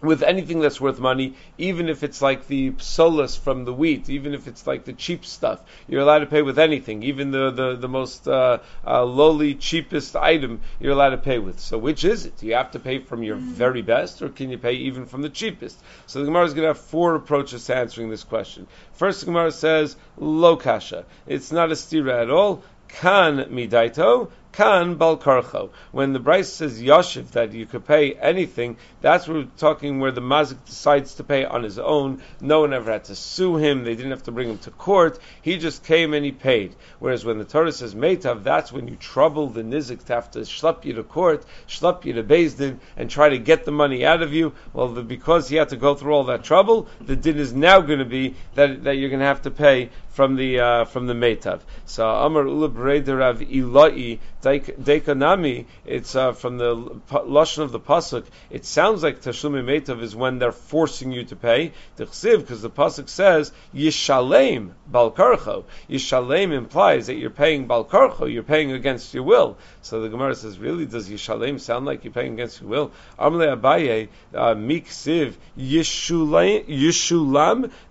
with 0.03 0.23
anything 0.23 0.61
that's 0.61 0.81
worth 0.81 0.99
money, 0.99 1.35
even 1.59 1.88
if 1.88 2.03
it's 2.03 2.21
like 2.21 2.49
the 2.49 2.75
solus 2.79 3.37
from 3.37 3.65
the 3.65 3.73
wheat, 3.73 4.11
even 4.11 4.35
if 4.35 4.49
it's 4.49 4.67
like 4.67 4.85
the 4.85 4.93
cheap 4.93 5.25
stuff, 5.25 5.61
you're 5.88 6.03
allowed 6.03 6.19
to 6.19 6.27
pay 6.27 6.43
with 6.43 6.59
anything, 6.59 7.03
even 7.05 7.31
the 7.31 7.51
the, 7.51 7.77
the 7.77 7.88
most 7.88 8.27
uh, 8.29 8.59
uh, 8.87 9.05
lowly, 9.05 9.55
cheapest 9.55 10.17
item 10.17 10.61
you're 10.81 10.93
allowed 10.93 11.11
to 11.11 11.19
pay 11.19 11.38
with. 11.38 11.61
So 11.61 11.79
which 11.79 12.05
is 12.05 12.27
it? 12.27 12.37
Do 12.38 12.47
you 12.47 12.55
have 12.55 12.73
to 12.73 12.81
pay 12.81 12.99
from 12.99 13.23
your 13.23 13.37
mm-hmm. 13.37 13.53
very 13.53 13.83
best, 13.83 14.21
or 14.23 14.29
can 14.29 14.51
you 14.51 14.59
pay 14.59 14.75
even 14.75 15.07
from 15.07 15.23
the 15.23 15.31
cheapest? 15.31 15.81
So 16.07 16.19
the 16.19 16.27
Gemara 16.27 16.45
is 16.45 16.55
going 16.55 16.65
to 16.65 16.69
have 16.69 16.79
four 16.79 17.15
approaches 17.15 17.65
to 17.67 17.77
answering 17.77 18.11
this 18.11 18.25
question. 18.25 18.67
First, 18.95 19.21
the 19.21 19.27
Gemara 19.27 19.53
says, 19.53 19.97
lo 20.17 20.57
kasha. 20.57 21.05
It's 21.27 21.53
not 21.53 21.71
a 21.71 21.75
stira 21.75 22.23
at 22.23 22.31
all. 22.31 22.62
Kan 22.88 23.38
midaito, 23.51 24.31
Kan 24.53 24.97
balkarcho. 24.97 25.71
When 25.93 26.12
the 26.12 26.21
Brisa 26.21 26.45
says 26.45 26.83
yashiv 26.83 27.31
that 27.31 27.53
you 27.55 27.65
could 27.65 27.87
pay 27.87 28.12
anything, 28.12 28.77
that's 29.01 29.27
what 29.27 29.37
we're 29.38 29.47
talking 29.57 29.99
where 29.99 30.12
the 30.12 30.21
mazik 30.21 30.62
decides 30.67 31.15
to 31.15 31.25
pay 31.25 31.47
on 31.47 31.62
his 31.62 31.79
own. 31.79 32.23
No 32.38 32.61
one 32.61 32.75
ever 32.75 32.93
had 32.93 33.05
to 33.05 33.15
sue 33.15 33.57
him. 33.57 33.85
They 33.85 33.95
didn't 33.95 34.11
have 34.11 34.25
to 34.25 34.31
bring 34.33 34.51
him 34.51 34.59
to 34.59 34.71
court. 34.71 35.19
He 35.41 35.57
just 35.57 35.85
came 35.85 36.12
and 36.12 36.23
he 36.23 36.33
paid. 36.33 36.77
Whereas 36.99 37.25
when 37.25 37.38
the 37.38 37.45
Torah 37.45 37.73
says 37.73 37.95
meitav, 37.95 38.45
that's 38.45 38.71
when 38.71 38.88
you 38.88 38.97
trouble 38.97 39.49
the 39.49 39.62
nizik 39.62 40.05
to 40.05 40.12
have 40.12 40.31
to 40.33 40.41
schlep 40.41 40.85
you 40.85 40.93
to 40.95 41.03
court, 41.03 41.47
schlep 41.67 42.05
you 42.05 42.12
to 42.12 42.23
Din, 42.23 42.79
and 42.97 43.09
try 43.09 43.31
to 43.31 43.38
get 43.38 43.65
the 43.65 43.73
money 43.73 44.05
out 44.05 44.21
of 44.21 44.35
you. 44.35 44.53
Well, 44.75 44.88
the, 44.88 45.03
because 45.03 45.49
he 45.49 45.57
had 45.57 45.71
to 45.71 45.77
go 45.77 45.95
through 45.95 46.12
all 46.12 46.25
that 46.25 46.45
trouble, 46.45 46.88
the 47.01 47.17
din 47.17 47.38
is 47.38 47.55
now 47.55 47.81
going 47.81 48.01
to 48.01 48.05
be 48.05 48.35
that, 48.55 48.85
that 48.85 48.97
you're 48.97 49.09
going 49.09 49.21
to 49.21 49.27
have 49.27 49.43
to 49.43 49.51
pay 49.51 49.91
from 50.12 50.37
the 50.37 50.61
uh, 50.61 50.85
from 50.85 51.07
the 51.07 51.15
meitav. 51.15 51.61
So 51.87 52.09
Amar 52.09 52.47
Ula 52.47 52.69
Rav 52.69 53.41
Ilai 53.41 54.19
Dekanami, 54.42 55.66
it's 55.87 56.16
uh, 56.16 56.33
from 56.33 56.59
the 56.59 56.74
lashon 56.74 57.62
of 57.62 57.70
the 57.70 57.78
pasuk. 57.78 58.24
It 58.50 58.64
sounds 58.64 59.02
like 59.02 59.22
tashlumi 59.22 59.62
meitav 59.62 60.02
is 60.02 60.16
when 60.16 60.38
they're 60.38 60.50
forcing 60.50 61.12
you 61.12 61.24
to 61.24 61.37
pay. 61.37 61.72
Tichsiv, 61.96 62.40
because 62.40 62.61
the 62.61 62.70
pasuk 62.70 63.09
says 63.09 63.52
yishalem 63.72 64.72
balkarcho. 64.90 65.64
Yishalem 65.88 66.52
implies 66.52 67.07
that 67.07 67.14
you're 67.14 67.31
paying 67.31 67.68
balkarcho. 67.68 68.33
You're 68.33 68.42
paying 68.42 68.72
against 68.72 69.14
your 69.14 69.22
will. 69.22 69.59
So 69.81 70.00
the 70.00 70.09
Gemara 70.09 70.35
says, 70.35 70.59
really, 70.59 70.87
does 70.87 71.09
yishalem 71.09 71.61
sound 71.61 71.87
like 71.87 72.02
you're 72.02 72.12
paying 72.12 72.33
against 72.35 72.61
your 72.61 72.70
will? 72.70 72.92
Amle 73.18 73.57
abaye 73.57 74.09
uh, 74.35 74.55
miksiv 74.55 75.35
yishulam. 75.57 76.66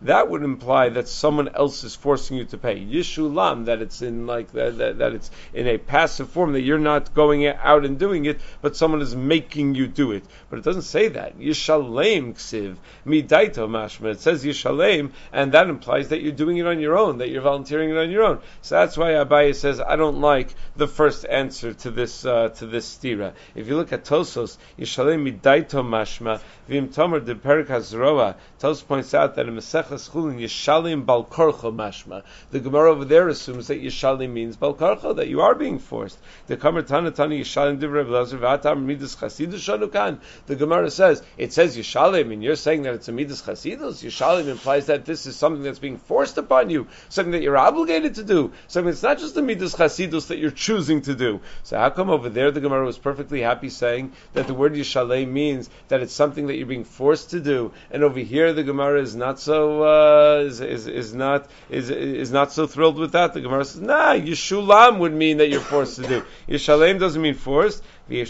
That 0.02 0.30
would 0.30 0.44
imply 0.44 0.90
that 0.90 1.08
someone 1.08 1.48
else 1.50 1.86
is 1.86 1.96
forcing 1.96 2.38
you 2.38 2.46
to 2.46 2.58
pay. 2.58 2.78
Yishulam, 2.78 3.66
that 3.66 3.82
it's 3.82 4.02
in 4.02 4.28
like 4.28 4.52
that, 4.52 4.78
that, 4.80 4.98
that 4.98 5.14
it's 5.14 5.32
in 5.54 5.68
a 5.68 5.78
passive 5.78 6.30
form 6.30 6.41
that 6.54 6.62
you're 6.62 6.80
not 6.80 7.14
going 7.14 7.46
out 7.46 7.86
and 7.86 7.98
doing 7.98 8.26
it, 8.26 8.40
but 8.62 8.76
someone 8.76 9.02
is 9.02 9.16
making 9.16 9.76
you 9.76 9.88
do 9.88 10.12
it. 10.12 10.24
But 10.50 10.60
it 10.60 10.66
doesn't 10.66 10.82
say 10.84 11.08
that. 11.10 11.40
Yishalem 11.40 12.34
ksiv 12.34 12.76
midaito 13.06 13.68
mashma. 13.70 14.12
It 14.12 14.22
says 14.22 14.44
yishalem, 14.44 15.12
and 15.32 15.52
that 15.54 15.70
implies 15.70 16.10
that 16.10 16.22
you're 16.22 16.32
doing 16.32 16.58
it 16.58 16.68
on 16.68 16.80
your 16.80 16.98
own, 16.98 17.20
that 17.20 17.30
you're 17.30 17.42
volunteering 17.42 17.90
it 17.90 17.98
on 17.98 18.10
your 18.10 18.24
own. 18.24 18.40
So 18.62 18.76
that's 18.76 18.98
why 18.98 19.12
Abaye 19.12 19.56
says 19.56 19.80
I 19.80 19.96
don't 19.96 20.22
like 20.22 20.54
the 20.76 20.88
first 20.88 21.26
answer 21.26 21.74
to 21.74 21.92
this 21.92 22.26
uh, 22.26 22.50
to 22.50 22.66
this 22.66 22.98
stira. 22.98 23.34
If 23.56 23.68
you 23.68 23.76
look 23.76 23.94
at 23.94 24.06
Tosos, 24.06 24.58
yishalem 24.80 25.24
midaito 25.24 25.84
mashma 25.86 26.42
vim 26.68 26.90
tomer 26.90 27.24
de 27.24 27.36
perik 27.36 27.68
hazroa. 27.68 28.36
Tosos 28.60 28.86
points 28.86 29.14
out 29.14 29.36
that 29.36 29.48
in 29.48 29.56
Maseches 29.56 30.10
Chulin 30.10 30.40
yishalem 30.40 31.06
balkorcho 31.06 31.74
mashma. 31.74 32.24
The 32.52 32.60
Gemara 32.60 32.92
over 32.92 33.06
there 33.06 33.28
assumes 33.28 33.68
that 33.68 33.82
yishalem 33.82 34.32
means 34.32 34.58
balkarcha, 34.58 35.16
that 35.16 35.28
you 35.28 35.42
are 35.42 35.56
being 35.56 35.80
forced. 35.80 36.18
The 36.48 36.58
kamer 36.58 36.86
tana 36.86 37.12
tana 37.12 37.36
yishalem 37.36 37.80
divrei 37.80 38.06
v'atam 38.06 38.86
midas 38.86 39.16
chasidus. 39.16 40.20
The 40.48 40.56
Gemara 40.56 40.92
says, 40.92 41.24
it 41.38 41.54
says 41.54 41.78
Yishalim, 41.78 42.32
and 42.32 42.44
you're 42.44 42.56
saying 42.56 42.84
that 42.84 42.94
it's 42.94 43.08
a 43.08 43.12
Midas 43.12 43.42
Chasidus. 43.42 44.04
Yishalim 44.04 44.48
implies 44.48 44.88
that 44.88 45.06
this 45.06 45.26
is 45.26 45.36
something 45.36 45.64
that's 45.64 45.80
being 45.80 45.98
forced 45.98 46.38
upon 46.38 46.70
you, 46.70 46.88
something 47.10 47.32
that 47.32 47.42
you're 47.42 47.58
obligated 47.58 48.16
to 48.16 48.24
do, 48.24 48.52
something 48.68 48.92
it's 48.92 49.04
not 49.04 49.20
just 49.20 49.38
a 49.38 49.42
Midas 49.42 49.76
Chasidus 49.76 50.28
that 50.28 50.38
you're 50.38 50.52
choosing 50.52 51.02
to 51.04 51.16
do. 51.16 51.42
So 51.64 51.78
how 51.78 51.90
come 51.90 52.10
over 52.10 52.30
there 52.30 52.52
the 52.52 52.62
Gemara 52.62 52.86
was 52.86 52.98
perfectly 52.98 53.42
happy 53.42 53.70
saying 53.70 54.14
that 54.34 54.48
the 54.48 54.54
word 54.54 54.74
Yishalim 54.74 55.30
means 55.30 55.70
that 55.88 56.02
it's 56.02 56.14
something 56.14 56.48
that 56.48 56.56
you're 56.58 56.68
being 56.68 56.84
forced 56.84 57.32
to 57.32 57.40
do, 57.40 57.72
and 57.92 58.04
over 58.04 58.20
here 58.20 58.54
the 58.54 58.64
Gemara 58.64 59.02
is 59.02 59.16
not 59.16 59.40
so, 59.40 59.84
uh, 59.84 60.44
is, 60.46 60.62
is, 60.62 60.88
is, 60.88 61.14
not, 61.14 61.50
is, 61.70 61.90
is 61.90 62.32
not 62.32 62.52
so 62.52 62.68
thrilled 62.68 62.98
with 62.98 63.14
that. 63.14 63.34
The 63.34 63.42
Gemara 63.42 63.66
says, 63.66 63.82
nah, 63.82 64.14
Yishulam 64.14 65.00
would 65.00 65.14
mean 65.14 65.38
that 65.38 65.50
you're 65.50 65.62
forced 65.62 65.98
to 65.98 66.08
do. 66.08 66.21
Yishalim 66.50 67.00
doesn't 67.00 67.22
mean 67.22 67.34
forced. 67.34 67.84
El. 68.12 68.28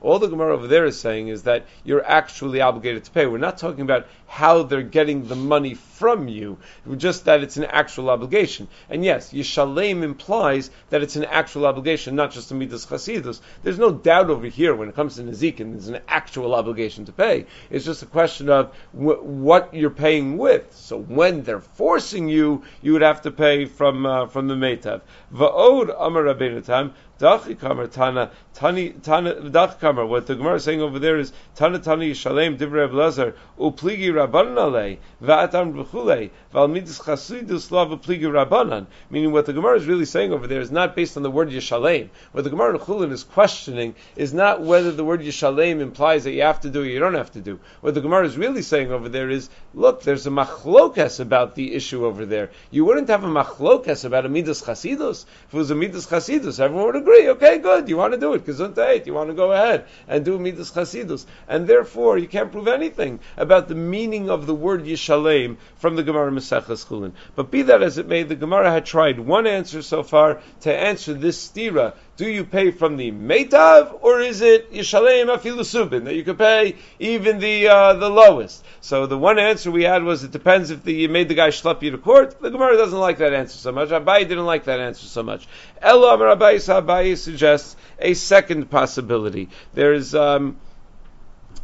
All 0.00 0.18
the 0.18 0.28
Gemara 0.28 0.54
over 0.54 0.66
there 0.66 0.84
is 0.84 0.98
saying 0.98 1.28
is 1.28 1.42
that 1.44 1.66
you're 1.84 2.04
actually 2.04 2.60
obligated 2.60 3.04
to 3.04 3.10
pay. 3.10 3.26
We're 3.26 3.38
not 3.38 3.58
talking 3.58 3.82
about 3.82 4.06
how 4.26 4.62
they're 4.62 4.82
getting 4.82 5.26
the 5.26 5.36
money 5.36 5.74
from 5.74 6.28
you, 6.28 6.58
just 6.96 7.24
that 7.26 7.42
it's 7.42 7.56
an 7.56 7.64
actual 7.64 8.10
obligation. 8.10 8.68
And 8.88 9.04
yes, 9.04 9.32
Yishalem 9.32 10.02
implies 10.02 10.70
that 10.90 11.02
it's 11.02 11.16
an 11.16 11.24
actual 11.24 11.66
obligation, 11.66 12.14
not 12.16 12.30
just 12.30 12.50
a 12.50 12.54
midas 12.54 12.86
chasidus. 12.86 13.40
There's 13.62 13.78
no 13.78 13.90
doubt 13.92 14.30
over 14.30 14.46
here 14.46 14.74
when 14.74 14.88
it 14.88 14.94
comes 14.94 15.16
to 15.16 15.22
Nezikin, 15.22 15.72
there's 15.72 15.88
an 15.88 16.00
actual 16.08 16.54
obligation 16.54 17.04
to 17.06 17.12
pay. 17.12 17.46
It's 17.70 17.84
just 17.84 18.02
a 18.02 18.06
question 18.06 18.48
of 18.48 18.74
wh- 18.92 19.22
what 19.24 19.74
you're 19.74 19.90
paying 19.90 20.38
with. 20.38 20.74
So 20.74 20.98
when 20.98 21.42
they're 21.42 21.60
forcing 21.60 22.28
you, 22.28 22.62
you 22.82 22.92
would 22.92 23.02
have 23.02 23.22
to 23.22 23.30
pay 23.30 23.66
from 23.66 24.06
uh, 24.06 24.26
from 24.26 24.48
the 24.48 24.54
Meitav. 24.54 25.02
Va'od 25.40 25.94
Amar 25.98 26.24
Rabbeinu 26.24 26.64
Tam, 26.64 26.92
Dachi 27.20 27.54
Tana, 27.92 28.30
Tani, 28.54 28.90
Tana, 28.90 29.34
Dachi 29.34 30.08
what 30.08 30.26
the 30.26 30.34
Gemara 30.34 30.54
is 30.54 30.64
saying 30.64 30.80
over 30.80 30.98
there 30.98 31.18
is, 31.18 31.32
Tana 31.54 31.78
Tani 31.78 32.12
Yishalem 32.12 32.56
Divrei 32.56 32.88
Abelazar, 32.88 33.34
Upligi 33.58 34.08
Rabbanan 34.08 34.96
Va'atam 35.22 35.74
B'chule, 35.74 36.30
Valmidis 36.54 36.98
Chasidus 36.98 37.70
Lav 37.70 37.90
Upligi 37.90 38.22
Rabbanan. 38.22 38.86
Meaning 39.10 39.32
what 39.32 39.44
the 39.44 39.52
Gemara 39.52 39.76
is 39.76 39.84
really 39.84 40.06
saying 40.06 40.32
over 40.32 40.46
there 40.46 40.62
is 40.62 40.70
not 40.70 40.96
based 40.96 41.18
on 41.18 41.22
the 41.22 41.30
word 41.30 41.50
Yishalem. 41.50 42.08
What 42.32 42.44
the 42.44 42.50
Gemara 42.50 42.78
in 43.02 43.12
is 43.12 43.24
questioning 43.24 43.94
is 44.16 44.32
not 44.32 44.62
whether 44.62 44.90
the 44.90 45.04
word 45.04 45.20
Yishalem 45.20 45.80
implies 45.80 46.24
that 46.24 46.32
you 46.32 46.42
have 46.42 46.60
to 46.60 46.70
do 46.70 46.80
or 46.80 46.86
you 46.86 47.00
don't 47.00 47.14
have 47.14 47.32
to 47.32 47.42
do. 47.42 47.60
What 47.82 47.92
the 47.92 48.00
Gemara 48.00 48.24
is 48.24 48.38
really 48.38 48.62
saying 48.62 48.90
over 48.92 49.10
there 49.10 49.28
is, 49.28 49.50
look, 49.74 50.02
there's 50.02 50.26
a 50.26 50.30
machlokas 50.30 51.20
about 51.20 51.54
the 51.54 51.74
issue 51.74 52.06
over 52.06 52.24
there. 52.24 52.50
You 52.70 52.86
wouldn't 52.86 53.08
have 53.08 53.24
a 53.24 53.28
machlokas 53.28 54.06
about 54.06 54.24
a 54.24 54.30
Midas 54.30 54.62
Chasidus. 54.62 55.26
If 55.48 55.54
it 55.54 55.56
was 55.56 55.70
a 55.70 55.74
Midas 55.74 56.06
Chasidus, 56.06 56.60
everyone 56.60 56.86
would 56.86 56.96
agree. 56.96 57.09
Okay, 57.10 57.58
good. 57.58 57.88
You 57.88 57.96
want 57.96 58.12
to 58.12 58.20
do 58.20 58.34
it. 58.34 58.44
Gesundheit. 58.44 59.06
You 59.06 59.14
want 59.14 59.30
to 59.30 59.34
go 59.34 59.52
ahead 59.52 59.86
and 60.08 60.24
do 60.24 60.38
Midas 60.38 60.70
Chasidus. 60.70 61.26
And 61.48 61.66
therefore, 61.66 62.18
you 62.18 62.28
can't 62.28 62.52
prove 62.52 62.68
anything 62.68 63.20
about 63.36 63.68
the 63.68 63.74
meaning 63.74 64.30
of 64.30 64.46
the 64.46 64.54
word 64.54 64.84
Yishalem 64.84 65.56
from 65.76 65.96
the 65.96 66.02
Gemara 66.02 66.30
Maseches 66.30 66.86
Chulin. 66.86 67.12
But 67.34 67.50
be 67.50 67.62
that 67.62 67.82
as 67.82 67.98
it 67.98 68.06
may, 68.06 68.22
the 68.22 68.36
Gemara 68.36 68.70
had 68.70 68.86
tried 68.86 69.18
one 69.18 69.46
answer 69.46 69.82
so 69.82 70.02
far 70.02 70.40
to 70.60 70.74
answer 70.74 71.14
this 71.14 71.48
stira 71.48 71.94
do 72.20 72.28
you 72.28 72.44
pay 72.44 72.70
from 72.70 72.98
the 72.98 73.10
Metav 73.10 73.96
or 74.02 74.20
is 74.20 74.42
it 74.42 74.70
Yishalem 74.74 75.34
Afilusubin 75.34 76.04
that 76.04 76.14
you 76.14 76.22
could 76.22 76.36
pay 76.36 76.76
even 76.98 77.38
the 77.38 77.66
uh, 77.66 77.94
the 77.94 78.10
lowest? 78.10 78.62
So 78.82 79.06
the 79.06 79.16
one 79.16 79.38
answer 79.38 79.70
we 79.70 79.84
had 79.84 80.02
was 80.02 80.22
it 80.22 80.30
depends 80.30 80.70
if 80.70 80.84
the, 80.84 80.92
you 80.92 81.08
made 81.08 81.30
the 81.30 81.34
guy 81.34 81.48
schlep 81.48 81.80
you 81.80 81.92
to 81.92 81.96
court. 81.96 82.38
The 82.38 82.50
Gemara 82.50 82.76
doesn't 82.76 82.98
like 82.98 83.16
that 83.18 83.32
answer 83.32 83.56
so 83.56 83.72
much. 83.72 83.88
Abai 83.88 84.28
didn't 84.28 84.44
like 84.44 84.64
that 84.64 84.80
answer 84.80 85.06
so 85.06 85.22
much. 85.22 85.48
Elo 85.80 86.12
Amar 86.12 86.36
Abai 86.36 87.16
suggests 87.16 87.74
a 87.98 88.12
second 88.12 88.68
possibility. 88.68 89.48
There's 89.72 90.14
um, 90.14 90.58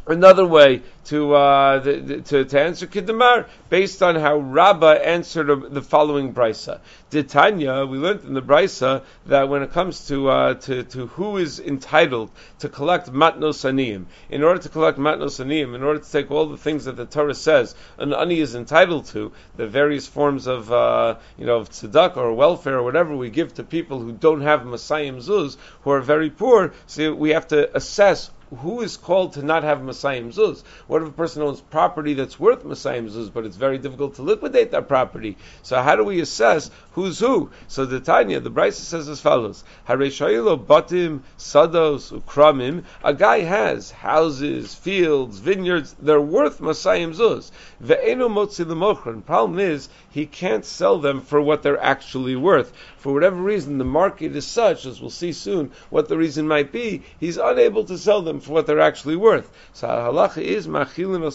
another 0.07 0.45
way 0.45 0.81
to, 1.05 1.33
uh, 1.33 1.79
the, 1.79 2.21
to, 2.21 2.45
to 2.45 2.59
answer 2.59 2.87
Kidamar 2.87 3.47
based 3.69 4.03
on 4.03 4.15
how 4.15 4.37
Rabbah 4.37 4.93
answered 4.93 5.73
the 5.73 5.81
following 5.81 6.33
brisa. 6.33 6.79
Titania, 7.09 7.85
we 7.85 7.97
learned 7.97 8.25
in 8.25 8.33
the 8.33 8.41
brisa 8.41 9.03
that 9.25 9.47
when 9.47 9.63
it 9.63 9.71
comes 9.71 10.07
to, 10.07 10.29
uh, 10.29 10.53
to, 10.55 10.83
to 10.83 11.07
who 11.07 11.37
is 11.37 11.59
entitled 11.59 12.31
to 12.59 12.69
collect 12.69 13.11
matnos 13.11 13.63
aniyim, 13.63 14.05
in 14.29 14.43
order 14.43 14.61
to 14.61 14.69
collect 14.69 14.97
matnos 14.97 15.43
aniyim, 15.43 15.75
in 15.75 15.83
order 15.83 15.99
to 15.99 16.11
take 16.11 16.29
all 16.31 16.47
the 16.47 16.57
things 16.57 16.85
that 16.85 16.97
the 16.97 17.05
Torah 17.05 17.35
says 17.35 17.75
an 17.97 18.13
ani 18.13 18.39
is 18.39 18.55
entitled 18.55 19.05
to, 19.07 19.31
the 19.55 19.67
various 19.67 20.07
forms 20.07 20.47
of, 20.47 20.71
uh, 20.71 21.15
you 21.37 21.45
know, 21.45 21.57
of 21.57 21.69
tzedakah 21.69 22.17
or 22.17 22.33
welfare 22.33 22.77
or 22.77 22.83
whatever 22.83 23.15
we 23.15 23.29
give 23.29 23.53
to 23.53 23.63
people 23.63 23.99
who 23.99 24.11
don't 24.11 24.41
have 24.41 24.61
masayim 24.61 25.17
Zuz, 25.17 25.57
who 25.83 25.91
are 25.91 26.01
very 26.01 26.29
poor, 26.29 26.73
so 26.85 27.13
we 27.13 27.29
have 27.29 27.47
to 27.47 27.75
assess 27.75 28.29
who 28.59 28.81
is 28.81 28.97
called 28.97 29.33
to 29.33 29.41
not 29.41 29.63
have 29.63 29.79
masayim 29.79 30.33
Zuz? 30.33 30.63
What 30.87 31.01
if 31.01 31.09
a 31.09 31.11
person 31.11 31.41
owns 31.41 31.61
property 31.61 32.13
that's 32.13 32.39
worth 32.39 32.63
masayim 32.63 33.09
Zuz, 33.09 33.31
but 33.31 33.45
it's 33.45 33.57
very 33.57 33.77
difficult 33.77 34.15
to 34.15 34.21
liquidate 34.21 34.71
that 34.71 34.87
property? 34.87 35.37
So 35.63 35.81
how 35.81 35.95
do 35.95 36.03
we 36.03 36.21
assess 36.21 36.71
who's 36.91 37.19
who? 37.19 37.49
So 37.67 37.85
the 37.85 37.99
Tanya, 37.99 38.39
the 38.39 38.51
Brisa 38.51 38.73
says 38.73 39.09
as 39.09 39.21
follows: 39.21 39.63
Hareshayilo 39.87 40.65
batim 40.65 41.21
sados 41.37 42.11
ukramim. 42.11 42.83
A 43.03 43.13
guy 43.13 43.41
has 43.41 43.91
houses, 43.91 44.73
fields, 44.73 45.39
vineyards. 45.39 45.95
They're 45.99 46.21
worth 46.21 46.59
masayim 46.59 47.15
Zuz. 47.15 47.51
Ve'enu 47.83 48.29
motzi 48.29 48.65
l'mochron. 48.65 49.25
Problem 49.25 49.59
is 49.59 49.89
he 50.09 50.25
can't 50.25 50.65
sell 50.65 50.97
them 50.99 51.21
for 51.21 51.41
what 51.41 51.63
they're 51.63 51.81
actually 51.81 52.35
worth. 52.35 52.73
For 52.97 53.13
whatever 53.13 53.35
reason, 53.35 53.77
the 53.77 53.85
market 53.85 54.35
is 54.35 54.47
such, 54.47 54.85
as 54.85 54.99
we'll 54.99 55.09
see 55.09 55.31
soon, 55.31 55.71
what 55.89 56.09
the 56.09 56.17
reason 56.17 56.47
might 56.47 56.71
be. 56.71 57.03
He's 57.19 57.37
unable 57.37 57.83
to 57.85 57.97
sell 57.97 58.21
them 58.21 58.36
for 58.39 58.51
what 58.51 58.67
they're 58.67 58.79
actually 58.79 59.15
worth. 59.15 59.51
So 59.73 59.87
halacha 59.87 60.41
is 60.41 60.67
machilim 60.67 61.23
el 61.23 61.31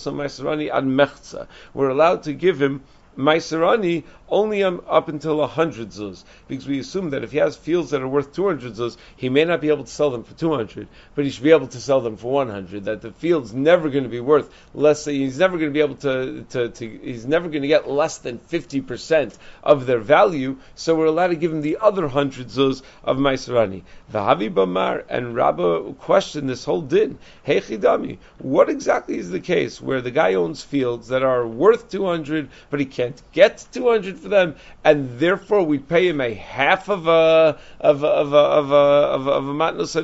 ad 0.70 0.84
mechza. 0.84 1.46
We're 1.74 1.88
allowed 1.88 2.22
to 2.24 2.32
give 2.32 2.60
him 2.60 2.82
Maiserani 3.16 4.04
only 4.32 4.62
um, 4.62 4.82
up 4.88 5.08
until 5.08 5.36
100 5.36 5.90
zuz, 5.90 6.24
because 6.48 6.66
we 6.66 6.78
assume 6.78 7.10
that 7.10 7.22
if 7.22 7.32
he 7.32 7.38
has 7.38 7.54
fields 7.54 7.90
that 7.90 8.00
are 8.00 8.08
worth 8.08 8.32
200 8.32 8.72
zuz, 8.72 8.96
he 9.14 9.28
may 9.28 9.44
not 9.44 9.60
be 9.60 9.68
able 9.68 9.84
to 9.84 9.90
sell 9.90 10.10
them 10.10 10.24
for 10.24 10.32
200, 10.32 10.88
but 11.14 11.24
he 11.24 11.30
should 11.30 11.44
be 11.44 11.50
able 11.50 11.66
to 11.66 11.80
sell 11.80 12.00
them 12.00 12.16
for 12.16 12.32
100. 12.32 12.84
That 12.84 13.02
the 13.02 13.12
field's 13.12 13.52
never 13.52 13.90
going 13.90 14.04
to 14.04 14.10
be 14.10 14.20
worth 14.20 14.50
less. 14.74 15.06
Uh, 15.06 15.10
he's 15.10 15.38
never 15.38 15.58
going 15.58 15.70
to 15.70 15.74
be 15.74 15.80
able 15.80 15.96
to, 15.96 16.46
to, 16.50 16.68
to 16.70 16.88
he's 16.88 17.26
never 17.26 17.48
going 17.48 17.62
to 17.62 17.68
get 17.68 17.88
less 17.88 18.18
than 18.18 18.38
50% 18.38 19.36
of 19.62 19.84
their 19.84 19.98
value. 19.98 20.56
So 20.76 20.94
we're 20.94 21.06
allowed 21.06 21.28
to 21.28 21.36
give 21.36 21.52
him 21.52 21.60
the 21.60 21.78
other 21.82 22.02
100 22.02 22.48
zuz 22.48 22.82
of 23.04 23.18
Maiserani. 23.18 23.82
The 24.10 24.20
Havi 24.20 24.52
Bamar 24.52 25.04
and 25.10 25.34
Rabba 25.34 25.94
question 25.94 26.46
this 26.46 26.64
whole 26.64 26.80
din. 26.80 27.18
Hey 27.42 27.60
Chidami, 27.60 28.18
what 28.38 28.70
exactly 28.70 29.18
is 29.18 29.30
the 29.30 29.40
case 29.40 29.80
where 29.80 30.00
the 30.00 30.10
guy 30.10 30.34
owns 30.34 30.62
fields 30.62 31.08
that 31.08 31.22
are 31.22 31.46
worth 31.46 31.90
200, 31.90 32.48
but 32.70 32.80
he 32.80 32.86
can't 32.86 33.01
get 33.32 33.66
200 33.72 34.18
for 34.18 34.28
them, 34.28 34.54
and 34.84 35.18
therefore 35.18 35.62
we 35.62 35.78
pay 35.78 36.08
him 36.08 36.20
a 36.20 36.34
half 36.34 36.88
of 36.88 37.06
a 37.06 37.58
of 37.80 38.02
a, 38.02 38.06
of 38.06 38.32
a, 38.32 38.36
of 38.36 38.70
a, 38.70 38.76
of 38.76 39.26
a, 39.26 39.30
of 39.30 39.48
a 39.48 39.52
matnos 39.52 39.96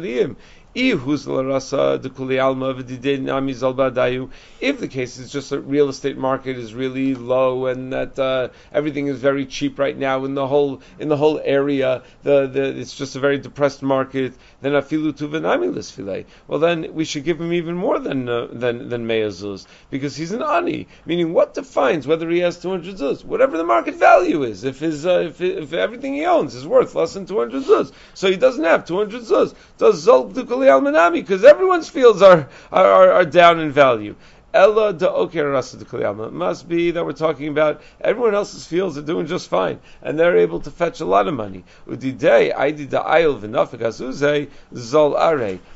if 4.61 4.79
the 4.79 4.88
case 4.88 5.19
is 5.19 5.33
just 5.33 5.51
that 5.51 5.61
real 5.61 5.88
estate 5.88 6.17
market 6.17 6.57
is 6.57 6.73
really 6.73 7.14
low 7.17 7.67
and 7.67 7.93
that 7.93 8.17
uh, 8.19 8.49
everything 8.73 9.09
is 9.09 9.19
very 9.19 9.45
cheap 9.47 9.79
right 9.79 9.97
now 9.99 10.25
in 10.25 10.35
the 10.35 10.47
whole 10.47 10.81
in 11.01 11.09
the 11.09 11.17
whole 11.17 11.41
area, 11.45 12.03
the, 12.23 12.47
the 12.47 12.79
it's 12.79 12.95
just 12.95 13.17
a 13.17 13.19
very 13.19 13.38
depressed 13.38 13.83
market. 13.83 14.35
Then 14.61 14.73
afilu 14.73 15.12
tuvenamilis 15.12 15.93
filei. 15.93 16.27
Well, 16.47 16.61
then 16.61 16.95
we 16.95 17.05
should 17.05 17.25
give 17.25 17.41
him 17.41 17.53
even 17.53 17.75
more 17.75 17.99
than 17.99 18.29
uh, 18.29 18.47
than 18.53 18.88
than 18.88 19.09
meyazuz 19.09 19.67
because 19.91 20.14
he's 20.14 20.31
an 20.31 20.43
ani. 20.43 20.87
Meaning, 21.07 21.33
what 21.33 21.55
defines 21.55 22.07
whether 22.07 22.31
he 22.31 22.38
has 22.41 22.61
two 22.61 22.71
hundred 22.71 22.97
zuz? 22.97 23.25
Whatever 23.25 23.57
the 23.57 23.64
market 23.64 23.97
value 23.97 24.45
is. 24.45 24.62
If 24.62 24.79
his 24.79 25.07
uh, 25.07 25.25
if, 25.27 25.41
if 25.41 25.73
everything 25.73 26.14
he 26.14 26.25
owns 26.25 26.55
is 26.55 26.67
worth 26.67 26.95
less 26.95 27.14
than 27.14 27.27
two 27.27 27.38
hundred 27.38 27.64
zuz, 27.64 27.91
so 28.14 28.31
he 28.31 28.37
doesn't 28.37 28.64
have 28.64 28.85
two 28.85 28.99
hundred 28.99 29.23
zuz. 29.23 29.55
Does 29.79 30.07
zol 30.07 30.33
almanami 30.68 31.14
because 31.14 31.44
everyone's 31.44 31.88
fields 31.88 32.22
are, 32.22 32.48
are, 32.72 33.12
are, 33.12 33.24
down 33.24 33.61
in 33.61 33.72
value. 33.72 34.14
Ella 34.55 34.97
It 34.99 36.33
must 36.33 36.69
be 36.71 36.91
that 36.93 37.05
we're 37.05 37.13
talking 37.13 37.49
about 37.49 37.83
everyone 38.01 38.35
else's 38.35 38.65
fields 38.65 38.97
are 38.97 39.03
doing 39.03 39.27
just 39.27 39.47
fine, 39.51 39.79
and 40.01 40.19
they're 40.19 40.39
able 40.39 40.61
to 40.61 40.71
fetch 40.71 41.01
a 41.01 41.05
lot 41.05 41.29
of 41.29 41.35
money. 41.35 41.65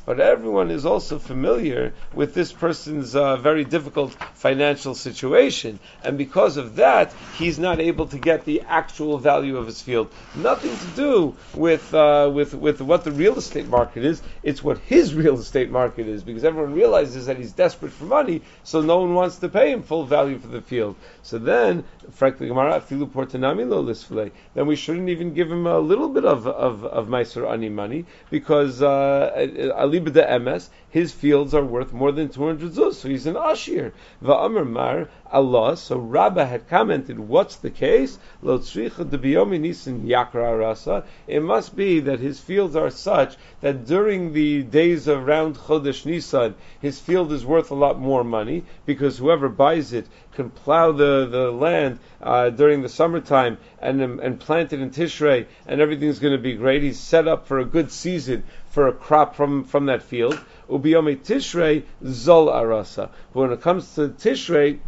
But 0.07 0.21
everyone 0.21 0.71
is 0.71 0.87
also 0.87 1.19
familiar 1.19 1.93
with 2.15 2.33
this 2.33 2.53
person's 2.53 3.15
uh, 3.15 3.37
very 3.37 3.65
difficult 3.65 4.17
financial 4.33 4.95
situation, 4.95 5.79
and 6.03 6.17
because 6.17 6.57
of 6.57 6.77
that, 6.77 7.13
he's 7.37 7.59
not 7.59 7.79
able 7.79 8.07
to 8.07 8.19
get 8.19 8.47
the 8.47 8.63
actual 8.63 9.19
value 9.19 9.59
of 9.59 9.67
his 9.67 9.83
field. 9.83 10.11
Nothing 10.35 10.75
to 10.75 10.87
do 10.97 11.37
with, 11.55 11.93
uh, 11.93 12.31
with, 12.33 12.55
with 12.55 12.81
what 12.81 13.05
the 13.05 13.13
real 13.13 13.37
estate 13.37 13.69
market 13.69 14.03
is, 14.03 14.23
it's 14.43 14.65
what 14.65 14.79
his 14.79 15.13
real 15.23 15.39
estate 15.39 15.71
market 15.71 16.09
is, 16.09 16.23
because 16.23 16.43
everyone 16.43 16.73
realizes 16.73 17.27
that 17.27 17.37
he's 17.37 17.53
desperate 17.53 17.93
for 17.93 18.05
money, 18.05 18.41
so 18.65 18.81
no 18.81 19.01
one 19.01 19.15
wants 19.15 19.37
to 19.39 19.49
pay 19.49 19.73
him 19.73 19.83
full 19.83 20.05
value 20.05 20.39
for 20.39 20.49
the 20.49 20.61
field. 20.61 20.97
So 21.23 21.39
then, 21.39 21.85
frankly, 22.11 22.49
then 22.49 24.67
we 24.67 24.77
shouldn't 24.77 25.09
even 25.09 25.35
give 25.35 25.51
him 25.51 25.67
a 25.67 25.79
little 25.79 26.09
bit 26.09 26.25
of 26.25 26.47
of, 26.47 26.85
of 26.85 27.09
Meiser 27.09 27.51
Ani 27.51 27.69
money 27.69 28.05
because 28.31 28.83
uh, 28.83 29.73
Alibah 29.77 30.11
de 30.11 30.23
Emes, 30.23 30.69
his 30.89 31.13
fields 31.13 31.55
are 31.55 31.65
worth 31.65 31.93
more 31.93 32.13
than 32.13 32.29
200 32.29 32.73
zuz, 32.73 32.95
so 32.95 33.09
he's 33.09 33.27
an 33.27 33.37
Ashir. 33.37 33.93
Va'amr 34.23 34.69
Mar 34.69 35.09
Allah. 35.33 35.77
So 35.77 35.97
Rabbah 35.97 36.45
had 36.45 36.69
commented, 36.69 37.19
what's 37.19 37.57
the 37.57 37.71
case? 37.71 38.19
It 41.27 41.43
must 41.43 41.77
be 41.77 42.01
that 42.01 42.21
his 42.21 42.41
fields 42.41 42.77
are 42.77 42.91
such 42.91 43.37
that 43.63 43.87
during 43.87 44.33
the 44.33 44.63
days 44.63 45.09
around 45.09 45.57
Chodesh 45.57 46.05
Nisan, 46.05 46.55
his 46.81 47.01
field 47.01 47.33
is 47.33 47.47
worth 47.47 47.71
a 47.71 47.75
lot 47.75 47.99
more 47.99 48.25
money 48.25 48.65
because 48.85 49.17
whoever 49.17 49.49
buys 49.49 49.95
it 49.95 50.07
can 50.35 50.51
plow 50.51 50.93
the, 50.93 51.27
the 51.31 51.51
land 51.51 51.92
uh, 52.23 52.51
during 52.51 52.83
the 52.83 52.89
summertime 52.89 53.59
and, 53.81 54.01
and 54.03 54.41
plant 54.41 54.73
it 54.73 54.81
in 54.81 54.91
Tishrei 54.91 55.47
and 55.67 55.81
everything's 55.81 56.19
going 56.19 56.37
to 56.37 56.43
be 56.43 56.55
great. 56.55 56.83
He's 56.83 56.99
set 56.99 57.29
up 57.29 57.47
for 57.47 57.59
a 57.59 57.65
good 57.65 57.91
season 57.91 58.45
for 58.71 58.89
a 58.89 58.93
crop 58.93 59.37
from, 59.37 59.65
from 59.65 59.87
that 59.87 60.03
field. 60.03 60.39
Ubiyome 60.69 61.19
Tishrei 61.19 61.85
Zol 62.03 62.53
Arasa. 62.53 63.11
When 63.33 63.53
it 63.53 63.61
comes 63.61 63.95
to 63.97 64.09
Tishrei, 64.09 64.81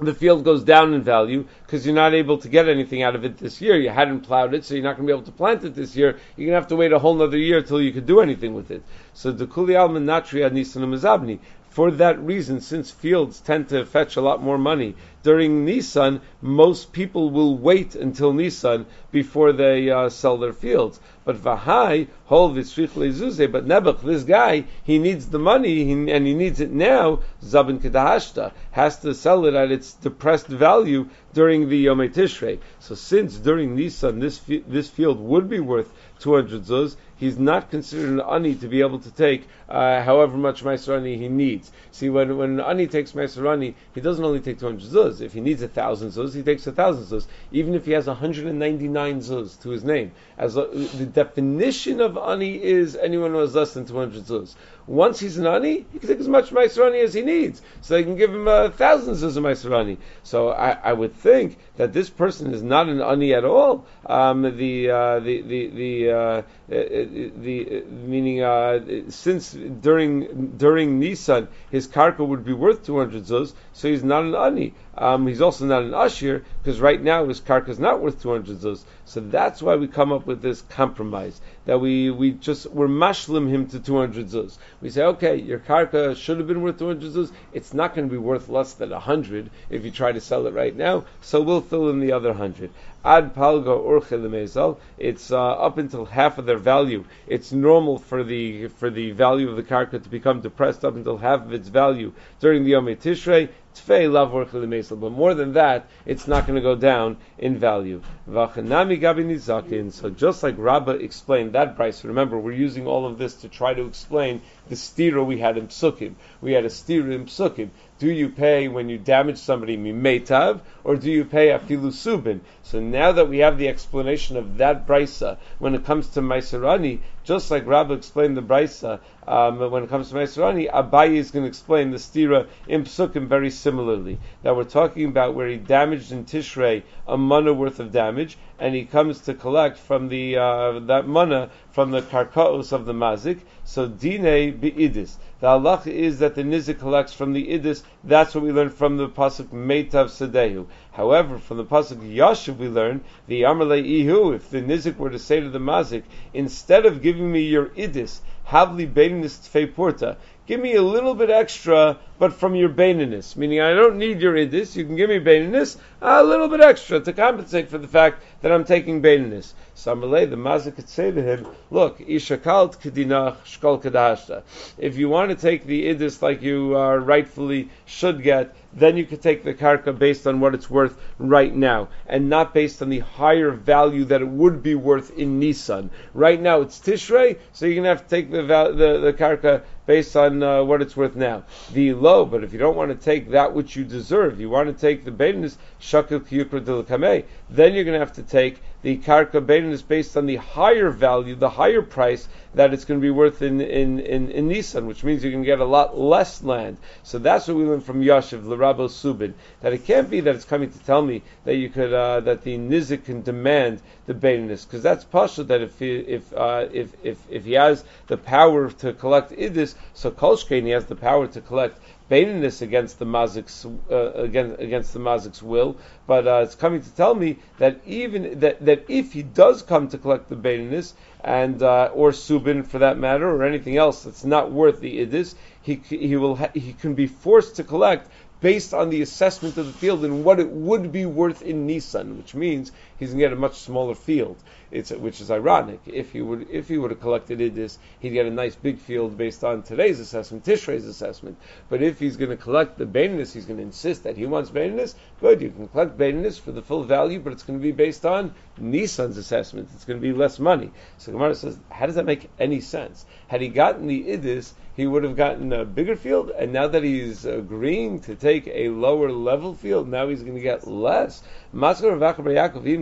the 0.00 0.14
field 0.14 0.44
goes 0.44 0.62
down 0.62 0.94
in 0.94 1.02
value 1.02 1.46
because 1.66 1.84
you're 1.84 1.94
not 1.94 2.14
able 2.14 2.38
to 2.38 2.48
get 2.48 2.68
anything 2.68 3.02
out 3.02 3.16
of 3.16 3.24
it 3.24 3.38
this 3.38 3.60
year. 3.60 3.76
You 3.76 3.90
hadn't 3.90 4.20
plowed 4.20 4.54
it, 4.54 4.64
so 4.64 4.74
you're 4.74 4.84
not 4.84 4.96
going 4.96 5.06
to 5.06 5.12
be 5.12 5.16
able 5.16 5.26
to 5.26 5.32
plant 5.32 5.64
it 5.64 5.74
this 5.74 5.96
year. 5.96 6.18
You're 6.36 6.46
going 6.46 6.54
to 6.54 6.60
have 6.60 6.68
to 6.68 6.76
wait 6.76 6.92
a 6.92 7.00
whole 7.00 7.20
other 7.20 7.36
year 7.36 7.62
till 7.62 7.80
you 7.80 7.92
could 7.92 8.06
do 8.06 8.20
anything 8.20 8.54
with 8.54 8.70
it. 8.70 8.82
So 9.12 9.32
the 9.32 9.46
kuli 9.46 9.74
alman 9.74 10.06
natria 10.06 10.52
nisan. 10.52 11.40
For 11.70 11.90
that 11.92 12.18
reason, 12.20 12.60
since 12.60 12.90
fields 12.90 13.40
tend 13.40 13.68
to 13.70 13.84
fetch 13.84 14.16
a 14.16 14.20
lot 14.20 14.42
more 14.42 14.58
money 14.58 14.94
during 15.22 15.64
Nisan, 15.64 16.20
most 16.40 16.92
people 16.92 17.30
will 17.30 17.56
wait 17.56 17.94
until 17.94 18.32
Nisan 18.32 18.86
before 19.10 19.52
they 19.52 19.90
uh, 19.90 20.08
sell 20.08 20.36
their 20.38 20.52
fields. 20.52 21.00
But 21.24 21.36
Vahai, 21.36 22.08
Hol 22.26 22.54
Zuze, 22.54 23.52
but 23.52 23.66
Nebuch, 23.66 24.00
this 24.02 24.22
guy, 24.22 24.64
he 24.82 24.98
needs 24.98 25.26
the 25.26 25.38
money 25.38 25.92
and 25.92 26.26
he 26.26 26.34
needs 26.34 26.60
it 26.60 26.70
now. 26.70 27.20
Zabin 27.44 27.80
Kedahashta 27.80 28.52
has 28.70 28.98
to 29.00 29.14
sell 29.14 29.44
it 29.44 29.54
at 29.54 29.70
its 29.70 29.92
depressed 29.94 30.46
value 30.46 31.08
during 31.34 31.68
the 31.68 31.76
Yom 31.76 31.98
Tishrei. 31.98 32.58
So 32.80 32.94
since 32.94 33.36
during 33.36 33.76
Nisan 33.76 34.18
this 34.20 34.40
this 34.66 34.88
field 34.88 35.20
would 35.20 35.48
be 35.48 35.60
worth 35.60 35.92
200 36.20 36.62
zuz, 36.62 36.96
he's 37.16 37.38
not 37.38 37.70
considered 37.70 38.10
an 38.10 38.20
ani 38.20 38.54
to 38.56 38.68
be 38.68 38.80
able 38.80 38.98
to 38.98 39.10
take 39.10 39.46
uh, 39.68 40.02
however 40.02 40.36
much 40.36 40.64
Meiserani 40.64 41.16
he 41.16 41.28
needs. 41.28 41.70
See, 41.92 42.08
when 42.08 42.36
when 42.38 42.50
an 42.58 42.60
ani 42.60 42.86
takes 42.86 43.12
Meiserani, 43.12 43.74
he 43.94 44.00
doesn't 44.00 44.24
only 44.24 44.40
take 44.40 44.58
200 44.58 44.82
zuz. 44.82 45.07
If 45.20 45.32
he 45.32 45.40
needs 45.40 45.62
a 45.62 45.68
thousand 45.68 46.10
zuz, 46.10 46.34
he 46.34 46.42
takes 46.42 46.66
a 46.66 46.72
thousand 46.72 47.04
zuz. 47.04 47.26
Even 47.52 47.74
if 47.74 47.86
he 47.86 47.92
has 47.92 48.06
199 48.06 49.20
zuz 49.20 49.60
to 49.62 49.70
his 49.70 49.84
name, 49.84 50.12
as 50.36 50.56
a, 50.56 50.66
the 50.66 51.06
definition 51.06 52.00
of 52.00 52.16
ani 52.16 52.62
is 52.62 52.96
anyone 52.96 53.32
who 53.32 53.38
has 53.38 53.54
less 53.54 53.74
than 53.74 53.84
200 53.86 54.24
zuz. 54.24 54.54
Once 54.88 55.20
he's 55.20 55.36
an 55.36 55.46
ani, 55.46 55.84
he 55.92 55.98
can 55.98 56.08
take 56.08 56.18
as 56.18 56.28
much 56.28 56.48
Meiserani 56.48 57.04
as 57.04 57.12
he 57.12 57.20
needs. 57.20 57.60
So 57.82 57.92
they 57.92 58.02
can 58.02 58.16
give 58.16 58.30
him 58.30 58.48
uh, 58.48 58.70
thousands 58.70 59.22
of 59.22 59.44
Meiserani. 59.44 59.98
So 60.22 60.48
I, 60.48 60.70
I, 60.70 60.92
would 60.94 61.14
think 61.14 61.58
that 61.76 61.92
this 61.92 62.08
person 62.08 62.54
is 62.54 62.62
not 62.62 62.88
an 62.88 63.02
ani 63.02 63.34
at 63.34 63.44
all. 63.44 63.84
Um, 64.06 64.56
the, 64.56 64.90
uh, 64.90 65.20
the, 65.20 65.42
the, 65.42 65.66
the, 65.68 66.10
uh, 66.10 66.16
uh 66.16 66.42
the, 66.68 67.84
meaning, 67.90 68.42
uh, 68.42 68.80
since 69.10 69.52
during, 69.52 70.54
during 70.56 70.98
Nisan, 70.98 71.48
his 71.70 71.86
karka 71.86 72.26
would 72.26 72.46
be 72.46 72.54
worth 72.54 72.86
200 72.86 73.24
zuz, 73.24 73.52
so 73.74 73.88
he's 73.88 74.02
not 74.02 74.24
an 74.24 74.34
ani. 74.34 74.72
Um, 74.96 75.26
he's 75.26 75.42
also 75.42 75.66
not 75.66 75.82
an 75.82 75.92
ashir 75.92 76.44
because 76.62 76.80
right 76.80 77.00
now 77.00 77.26
his 77.26 77.40
karka 77.42 77.68
is 77.68 77.78
not 77.78 78.00
worth 78.00 78.22
200 78.22 78.56
zuz. 78.56 78.84
So 79.04 79.20
that's 79.20 79.60
why 79.60 79.76
we 79.76 79.86
come 79.86 80.12
up 80.12 80.26
with 80.26 80.40
this 80.40 80.62
compromise 80.62 81.40
that 81.68 81.78
we, 81.78 82.10
we 82.10 82.30
just 82.30 82.64
we're 82.70 82.88
mashlim 82.88 83.46
him 83.46 83.66
to 83.66 83.78
200 83.78 84.28
zuz. 84.28 84.56
We 84.80 84.88
say, 84.88 85.02
okay, 85.02 85.36
your 85.36 85.58
karka 85.58 86.16
should 86.16 86.38
have 86.38 86.46
been 86.46 86.62
worth 86.62 86.78
200 86.78 87.12
zuz. 87.12 87.30
It's 87.52 87.74
not 87.74 87.94
going 87.94 88.08
to 88.08 88.10
be 88.10 88.16
worth 88.16 88.48
less 88.48 88.72
than 88.72 88.88
100 88.88 89.50
if 89.68 89.84
you 89.84 89.90
try 89.90 90.12
to 90.12 90.20
sell 90.22 90.46
it 90.46 90.54
right 90.54 90.74
now. 90.74 91.04
So 91.20 91.42
we'll 91.42 91.60
fill 91.60 91.90
in 91.90 92.00
the 92.00 92.12
other 92.12 92.30
100. 92.30 92.70
Ad 93.04 93.32
palga 93.32 93.78
urche 93.78 94.76
It's 94.98 95.30
uh, 95.30 95.38
up 95.38 95.78
until 95.78 96.04
half 96.04 96.36
of 96.36 96.46
their 96.46 96.58
value. 96.58 97.04
It's 97.28 97.52
normal 97.52 97.98
for 97.98 98.24
the 98.24 98.66
for 98.66 98.90
the 98.90 99.12
value 99.12 99.48
of 99.48 99.54
the 99.54 99.62
karka 99.62 100.02
to 100.02 100.08
become 100.08 100.40
depressed 100.40 100.84
up 100.84 100.96
until 100.96 101.16
half 101.18 101.42
of 101.42 101.52
its 101.52 101.68
value 101.68 102.12
during 102.40 102.64
the 102.64 102.70
Yom 102.70 102.86
Tishrei. 102.86 103.50
But 103.86 105.12
more 105.12 105.34
than 105.34 105.52
that, 105.52 105.86
it's 106.04 106.26
not 106.26 106.46
going 106.48 106.56
to 106.56 106.60
go 106.60 106.74
down 106.74 107.16
in 107.38 107.58
value. 107.58 108.02
So 108.26 110.10
just 110.10 110.42
like 110.42 110.54
Rabbah 110.58 110.92
explained 110.92 111.52
that 111.52 111.76
price, 111.76 112.04
remember 112.04 112.40
we're 112.40 112.52
using 112.52 112.88
all 112.88 113.06
of 113.06 113.18
this 113.18 113.34
to 113.36 113.48
try 113.48 113.74
to 113.74 113.86
explain 113.86 114.42
the 114.68 114.74
stira 114.74 115.24
we 115.24 115.38
had 115.38 115.56
in 115.56 115.68
psukim. 115.68 116.14
We 116.40 116.52
had 116.52 116.64
a 116.64 116.68
stira 116.68 117.14
in 117.14 117.26
psukim. 117.26 117.70
Do 117.98 118.10
you 118.10 118.28
pay 118.28 118.68
when 118.68 118.88
you 118.88 118.98
damage 118.98 119.38
somebody 119.38 119.76
mimetav, 119.76 120.60
or 120.84 120.96
do 120.96 121.10
you 121.10 121.24
pay 121.24 121.48
afilu 121.48 121.90
subin? 121.90 122.40
So 122.62 122.80
now 122.80 123.12
that 123.12 123.28
we 123.28 123.38
have 123.38 123.58
the 123.58 123.68
explanation 123.68 124.36
of 124.36 124.58
that 124.58 124.86
brisa, 124.86 125.38
when 125.58 125.74
it 125.74 125.84
comes 125.84 126.08
to 126.10 126.20
Maiserani, 126.20 127.00
just 127.28 127.50
like 127.50 127.66
Rabbah 127.66 127.92
explained 127.92 128.38
the 128.38 128.42
brisa, 128.42 129.00
um, 129.26 129.70
when 129.70 129.82
it 129.82 129.90
comes 129.90 130.08
to 130.08 130.14
Maiserani, 130.14 130.72
Abayi 130.72 131.16
is 131.16 131.30
going 131.30 131.44
to 131.44 131.48
explain 131.48 131.90
the 131.90 131.98
stira 131.98 132.46
in 132.66 132.84
psukim 132.84 133.26
very 133.26 133.50
similarly. 133.50 134.18
That 134.42 134.56
we're 134.56 134.64
talking 134.64 135.04
about 135.04 135.34
where 135.34 135.46
he 135.46 135.58
damaged 135.58 136.10
in 136.10 136.24
Tishrei 136.24 136.84
a 137.06 137.18
mana 137.18 137.52
worth 137.52 137.80
of 137.80 137.92
damage, 137.92 138.38
and 138.58 138.74
he 138.74 138.86
comes 138.86 139.20
to 139.20 139.34
collect 139.34 139.76
from 139.76 140.08
the 140.08 140.38
uh, 140.38 140.78
that 140.86 141.06
mana 141.06 141.50
from 141.70 141.90
the 141.90 142.00
karkaos 142.00 142.72
of 142.72 142.86
the 142.86 142.94
mazik. 142.94 143.40
So 143.62 143.86
dine 143.86 144.58
beidis. 144.58 145.16
The 145.40 145.46
halach 145.46 145.86
is 145.86 146.18
that 146.18 146.34
the 146.34 146.42
nizik 146.42 146.80
collects 146.80 147.12
from 147.12 147.32
the 147.32 147.46
idis. 147.46 147.84
That's 148.02 148.34
what 148.34 148.42
we 148.42 148.50
learn 148.50 148.70
from 148.70 148.96
the 148.96 149.08
pasuk 149.08 149.50
meitav 149.50 150.08
sedehu. 150.10 150.66
However, 150.90 151.38
from 151.38 151.58
the 151.58 151.64
pasuk 151.64 151.98
yashiv 151.98 152.56
we 152.56 152.66
learn 152.66 153.02
the 153.28 153.42
amalei 153.42 153.84
ihu. 153.86 154.32
If 154.32 154.50
the 154.50 154.60
nizik 154.60 154.96
were 154.96 155.10
to 155.10 155.18
say 155.18 155.38
to 155.38 155.48
the 155.48 155.60
mazik, 155.60 156.02
instead 156.34 156.86
of 156.86 157.02
giving 157.02 157.30
me 157.30 157.42
your 157.42 157.66
idis, 157.66 158.20
havli 158.48 158.92
beinis 158.92 159.38
tfei 159.48 159.72
porta, 159.72 160.16
give 160.48 160.60
me 160.60 160.74
a 160.74 160.82
little 160.82 161.14
bit 161.14 161.28
extra, 161.28 161.98
but 162.18 162.32
from 162.32 162.54
your 162.54 162.70
baininess. 162.70 163.36
Meaning, 163.36 163.60
I 163.60 163.74
don't 163.74 163.98
need 163.98 164.22
your 164.22 164.34
idis. 164.34 164.74
You 164.74 164.86
can 164.86 164.96
give 164.96 165.10
me 165.10 165.20
baininess, 165.20 165.76
a 166.00 166.24
little 166.24 166.48
bit 166.48 166.62
extra 166.62 167.00
to 167.00 167.12
compensate 167.12 167.68
for 167.68 167.76
the 167.76 167.86
fact 167.86 168.22
that 168.40 168.50
I'm 168.50 168.64
taking 168.64 169.02
baininess. 169.02 169.52
Samalei, 169.76 170.28
the 170.28 170.36
mazik 170.36 170.74
could 170.74 170.88
say 170.88 171.10
to 171.10 171.22
him, 171.22 171.46
look, 171.70 171.98
ishakalt 171.98 172.80
kedinach 172.80 173.36
shkol. 173.44 174.42
If 174.78 174.96
you 174.96 175.08
want 175.08 175.30
to 175.30 175.36
take 175.36 175.66
the 175.66 175.94
idis 175.94 176.22
like 176.22 176.42
you 176.42 176.76
uh, 176.76 176.96
rightfully 176.96 177.68
should 177.84 178.22
get, 178.22 178.56
then 178.72 178.96
you 178.96 179.04
could 179.04 179.22
take 179.22 179.44
the 179.44 179.54
karka 179.54 179.96
based 179.96 180.26
on 180.26 180.40
what 180.40 180.54
it's 180.54 180.68
worth 180.68 180.98
right 181.18 181.54
now, 181.54 181.88
and 182.06 182.28
not 182.28 182.54
based 182.54 182.82
on 182.82 182.88
the 182.88 182.98
higher 183.00 183.50
value 183.50 184.04
that 184.06 184.20
it 184.20 184.28
would 184.28 184.62
be 184.62 184.74
worth 184.74 185.16
in 185.16 185.38
Nisan. 185.38 185.90
Right 186.12 186.40
now 186.40 186.62
it's 186.62 186.78
Tishrei, 186.78 187.38
so 187.52 187.66
you're 187.66 187.76
gonna 187.76 187.88
have 187.88 188.02
to 188.02 188.08
take 188.08 188.30
the 188.30 188.42
the, 188.42 188.98
the 188.98 189.12
karka 189.12 189.62
based 189.88 190.14
on 190.16 190.42
uh, 190.42 190.62
what 190.62 190.82
it's 190.82 190.94
worth 190.94 191.16
now. 191.16 191.42
The 191.72 191.94
low, 191.94 192.26
but 192.26 192.44
if 192.44 192.52
you 192.52 192.58
don't 192.58 192.76
want 192.76 192.90
to 192.90 193.04
take 193.04 193.30
that 193.30 193.54
which 193.54 193.74
you 193.74 193.84
deserve, 193.84 194.38
you 194.38 194.50
want 194.50 194.68
to 194.68 194.78
take 194.78 195.06
the 195.06 195.10
baitinus 195.10 195.56
shakil 195.80 196.20
kiyukra 196.20 196.60
dilkameh, 196.60 197.24
then 197.48 197.72
you're 197.72 197.84
going 197.84 197.98
to 197.98 198.06
have 198.06 198.16
to 198.16 198.22
take 198.22 198.60
the 198.82 198.98
karka 198.98 199.44
baitinus 199.44 199.86
based 199.86 200.16
on 200.16 200.26
the 200.26 200.36
higher 200.36 200.90
value, 200.90 201.34
the 201.34 201.48
higher 201.48 201.80
price 201.80 202.28
that 202.54 202.72
it's 202.72 202.84
going 202.84 203.00
to 203.00 203.02
be 203.02 203.10
worth 203.10 203.42
in, 203.42 203.60
in, 203.60 203.98
in, 203.98 204.30
in 204.30 204.48
Nisan, 204.48 204.86
which 204.86 205.02
means 205.04 205.24
you 205.24 205.30
can 205.30 205.42
get 205.42 205.58
a 205.58 205.64
lot 205.64 205.98
less 205.98 206.42
land. 206.42 206.76
So 207.02 207.18
that's 207.18 207.48
what 207.48 207.56
we 207.56 207.64
learned 207.64 207.84
from 207.84 208.02
Yashiv, 208.02 208.42
Larabo 208.42 208.88
Subin, 208.88 209.32
that 209.62 209.72
it 209.72 209.84
can't 209.84 210.08
be 210.08 210.20
that 210.20 210.34
it's 210.34 210.44
coming 210.44 210.70
to 210.70 210.78
tell 210.80 211.02
me 211.02 211.22
that 211.44 211.56
you 211.56 211.70
could, 211.70 211.92
uh, 211.92 212.20
that 212.20 212.42
the 212.42 212.56
Nizik 212.56 213.04
can 213.04 213.22
demand 213.22 213.80
the 214.06 214.14
baitinus, 214.14 214.64
because 214.64 214.82
that's 214.82 215.04
pasha 215.04 215.44
that 215.44 215.60
if 215.60 215.78
he, 215.78 215.96
if, 215.96 216.32
uh, 216.32 216.66
if, 216.72 216.92
if, 217.02 217.18
if 217.30 217.44
he 217.44 217.52
has 217.52 217.84
the 218.06 218.16
power 218.16 218.70
to 218.70 218.92
collect 218.92 219.32
idis, 219.32 219.74
so 219.94 220.10
Kolshkein, 220.10 220.64
he 220.64 220.70
has 220.70 220.86
the 220.86 220.96
power 220.96 221.26
to 221.26 221.40
collect 221.40 221.78
baininess 222.10 222.62
against 222.62 222.98
the 222.98 223.04
mazik's 223.04 223.66
uh, 223.90 224.12
against 224.12 224.60
against 224.60 224.92
the 224.92 224.98
mazik's 224.98 225.42
will, 225.42 225.76
but 226.06 226.26
uh, 226.26 226.40
it's 226.42 226.54
coming 226.54 226.82
to 226.82 226.90
tell 226.94 227.14
me 227.14 227.38
that 227.58 227.80
even 227.86 228.40
that, 228.40 228.64
that 228.64 228.84
if 228.88 229.12
he 229.12 229.22
does 229.22 229.62
come 229.62 229.88
to 229.88 229.98
collect 229.98 230.28
the 230.28 230.36
baininess 230.36 230.94
and 231.22 231.62
uh, 231.62 231.90
or 231.92 232.10
subin 232.10 232.66
for 232.66 232.78
that 232.78 232.98
matter 232.98 233.28
or 233.28 233.44
anything 233.44 233.76
else 233.76 234.04
that's 234.04 234.24
not 234.24 234.50
worth 234.50 234.80
the 234.80 235.04
idis, 235.06 235.34
he 235.62 235.74
he 235.88 236.16
will 236.16 236.36
ha- 236.36 236.50
he 236.54 236.72
can 236.72 236.94
be 236.94 237.06
forced 237.06 237.56
to 237.56 237.64
collect 237.64 238.08
based 238.40 238.72
on 238.72 238.88
the 238.88 239.02
assessment 239.02 239.56
of 239.58 239.66
the 239.66 239.72
field 239.72 240.04
and 240.04 240.24
what 240.24 240.38
it 240.38 240.48
would 240.48 240.92
be 240.92 241.04
worth 241.04 241.42
in 241.42 241.66
Nissan, 241.66 242.16
which 242.16 242.34
means 242.34 242.70
he's 242.98 243.10
going 243.10 243.20
to 243.20 243.24
get 243.26 243.32
a 243.32 243.36
much 243.36 243.56
smaller 243.56 243.94
field. 243.94 244.36
It's, 244.70 244.90
which 244.90 245.20
is 245.22 245.30
ironic. 245.30 245.80
If 245.86 246.12
he 246.12 246.20
would 246.20 246.50
if 246.50 246.68
he 246.68 246.76
would 246.76 246.90
have 246.90 247.00
collected 247.00 247.38
Idis, 247.38 247.78
he'd 248.00 248.10
get 248.10 248.26
a 248.26 248.30
nice 248.30 248.54
big 248.54 248.78
field 248.78 249.16
based 249.16 249.42
on 249.42 249.62
today's 249.62 249.98
assessment, 249.98 250.44
Tishray's 250.44 250.84
assessment. 250.84 251.38
But 251.70 251.82
if 251.82 251.98
he's 251.98 252.18
going 252.18 252.30
to 252.30 252.36
collect 252.36 252.76
the 252.76 252.84
Baininus, 252.84 253.32
he's 253.32 253.46
going 253.46 253.56
to 253.56 253.62
insist 253.62 254.04
that 254.04 254.18
he 254.18 254.26
wants 254.26 254.50
Baininus. 254.50 254.94
Good, 255.20 255.40
you 255.40 255.50
can 255.50 255.68
collect 255.68 255.96
Baininus 255.96 256.38
for 256.38 256.52
the 256.52 256.60
full 256.60 256.84
value, 256.84 257.18
but 257.18 257.32
it's 257.32 257.44
going 257.44 257.58
to 257.58 257.62
be 257.62 257.72
based 257.72 258.04
on 258.04 258.34
Nissan's 258.60 259.16
assessment. 259.16 259.70
It's 259.74 259.86
going 259.86 260.00
to 260.00 260.06
be 260.06 260.12
less 260.12 260.38
money. 260.38 260.70
So 260.98 261.12
Gemara 261.12 261.34
says, 261.34 261.58
how 261.70 261.86
does 261.86 261.94
that 261.94 262.04
make 262.04 262.28
any 262.38 262.60
sense? 262.60 263.06
Had 263.28 263.40
he 263.40 263.48
gotten 263.48 263.86
the 263.86 264.04
Idis, 264.04 264.52
he 264.76 264.86
would 264.86 265.02
have 265.02 265.16
gotten 265.16 265.52
a 265.52 265.64
bigger 265.64 265.96
field, 265.96 266.30
and 266.30 266.52
now 266.52 266.68
that 266.68 266.84
he's 266.84 267.24
agreeing 267.24 267.98
to 268.02 268.14
take 268.14 268.46
a 268.46 268.68
lower 268.68 269.10
level 269.10 269.54
field, 269.54 269.88
now 269.88 270.08
he's 270.08 270.22
going 270.22 270.36
to 270.36 270.40
get 270.40 270.68
less. 270.68 271.20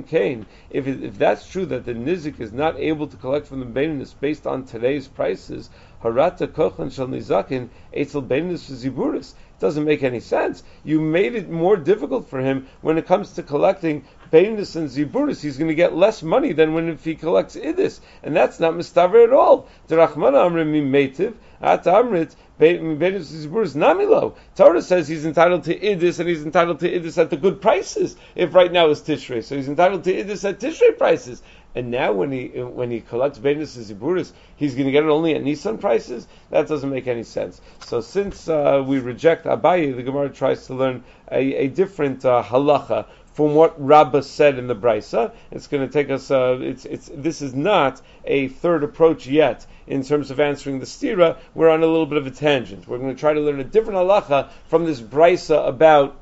If, 0.08 0.86
if 0.86 1.18
that's 1.18 1.48
true 1.48 1.66
that 1.66 1.84
the 1.84 1.92
nizik 1.92 2.38
is 2.38 2.52
not 2.52 2.78
able 2.78 3.08
to 3.08 3.16
collect 3.16 3.48
from 3.48 3.58
the 3.58 3.66
baininus 3.66 4.14
based 4.18 4.46
on 4.46 4.64
today's 4.64 5.08
prices, 5.08 5.68
harata 6.00 6.46
kochan 6.46 6.92
shal 6.92 7.08
nizakin 7.08 7.70
etzel 7.92 8.22
baininus 8.22 8.70
ziburis. 8.70 9.32
It 9.32 9.60
doesn't 9.60 9.84
make 9.84 10.04
any 10.04 10.20
sense. 10.20 10.62
You 10.84 11.00
made 11.00 11.34
it 11.34 11.50
more 11.50 11.76
difficult 11.76 12.28
for 12.28 12.40
him 12.40 12.68
when 12.82 12.98
it 12.98 13.06
comes 13.06 13.32
to 13.32 13.42
collecting 13.42 14.04
Bainis 14.32 14.76
and 14.76 14.88
Ziburis. 14.88 15.40
He's 15.40 15.58
going 15.58 15.68
to 15.68 15.74
get 15.74 15.94
less 15.94 16.22
money 16.22 16.52
than 16.52 16.74
when 16.74 16.88
if 16.88 17.04
he 17.04 17.14
collects 17.14 17.56
Idis. 17.56 18.00
And 18.22 18.36
that's 18.36 18.60
not 18.60 18.74
Mustaver 18.74 19.24
at 19.24 19.32
all. 19.32 19.68
The 19.88 19.96
Rachmana 19.96 20.48
Amrim 20.48 20.90
Meitiv, 20.90 21.34
At 21.60 21.84
Amrit, 21.84 22.34
Bainis 22.58 22.98
Ziburis 22.98 23.76
Namilo. 23.76 24.34
Torah 24.56 24.82
says 24.82 25.08
he's 25.08 25.26
entitled 25.26 25.64
to 25.64 25.78
Idis 25.78 26.20
and 26.20 26.28
he's 26.28 26.42
entitled 26.42 26.80
to 26.80 26.90
Idis 26.90 27.18
at 27.18 27.30
the 27.30 27.36
good 27.36 27.60
prices, 27.60 28.16
if 28.34 28.54
right 28.54 28.72
now 28.72 28.88
is 28.88 29.00
Tishrei. 29.00 29.44
So 29.44 29.56
he's 29.56 29.68
entitled 29.68 30.04
to 30.04 30.12
Idis 30.12 30.48
at 30.48 30.60
Tishrei 30.60 30.96
prices. 30.96 31.42
And 31.76 31.90
now 31.90 32.10
when 32.12 32.32
he 32.32 32.46
when 32.46 32.90
he 32.90 33.02
collects 33.02 33.38
Beinus 33.38 33.76
Ziburis, 33.76 34.32
he's 34.56 34.72
going 34.72 34.86
to 34.86 34.92
get 34.92 35.04
it 35.04 35.10
only 35.10 35.34
at 35.34 35.42
Nissan 35.42 35.78
prices? 35.78 36.26
That 36.48 36.68
doesn't 36.68 36.88
make 36.88 37.06
any 37.06 37.22
sense. 37.22 37.60
So 37.84 38.00
since 38.00 38.48
uh, 38.48 38.82
we 38.86 38.98
reject 38.98 39.44
Abaye, 39.44 39.94
the 39.94 40.02
Gemara 40.02 40.30
tries 40.30 40.66
to 40.68 40.74
learn 40.74 41.04
a, 41.30 41.54
a 41.54 41.68
different 41.68 42.24
uh, 42.24 42.42
halacha 42.42 43.04
from 43.36 43.54
what 43.54 43.74
Rabbah 43.78 44.22
said 44.22 44.58
in 44.58 44.66
the 44.66 44.74
Brisa. 44.74 45.30
It's 45.50 45.66
going 45.66 45.86
to 45.86 45.92
take 45.92 46.08
us. 46.08 46.30
Uh, 46.30 46.58
it's 46.58 46.86
it's 46.86 47.10
this 47.14 47.42
is 47.42 47.54
not 47.54 48.00
a 48.24 48.48
third 48.48 48.82
approach 48.82 49.26
yet 49.26 49.66
in 49.86 50.02
terms 50.02 50.30
of 50.30 50.40
answering 50.40 50.80
the 50.80 50.86
stira. 50.86 51.36
We're 51.54 51.68
on 51.68 51.82
a 51.82 51.86
little 51.86 52.06
bit 52.06 52.16
of 52.16 52.26
a 52.26 52.30
tangent. 52.30 52.88
We're 52.88 52.96
going 52.96 53.14
to 53.14 53.20
try 53.20 53.34
to 53.34 53.40
learn 53.40 53.60
a 53.60 53.64
different 53.64 53.98
halacha 53.98 54.48
from 54.68 54.86
this 54.86 55.02
Brisa 55.02 55.68
about 55.68 56.16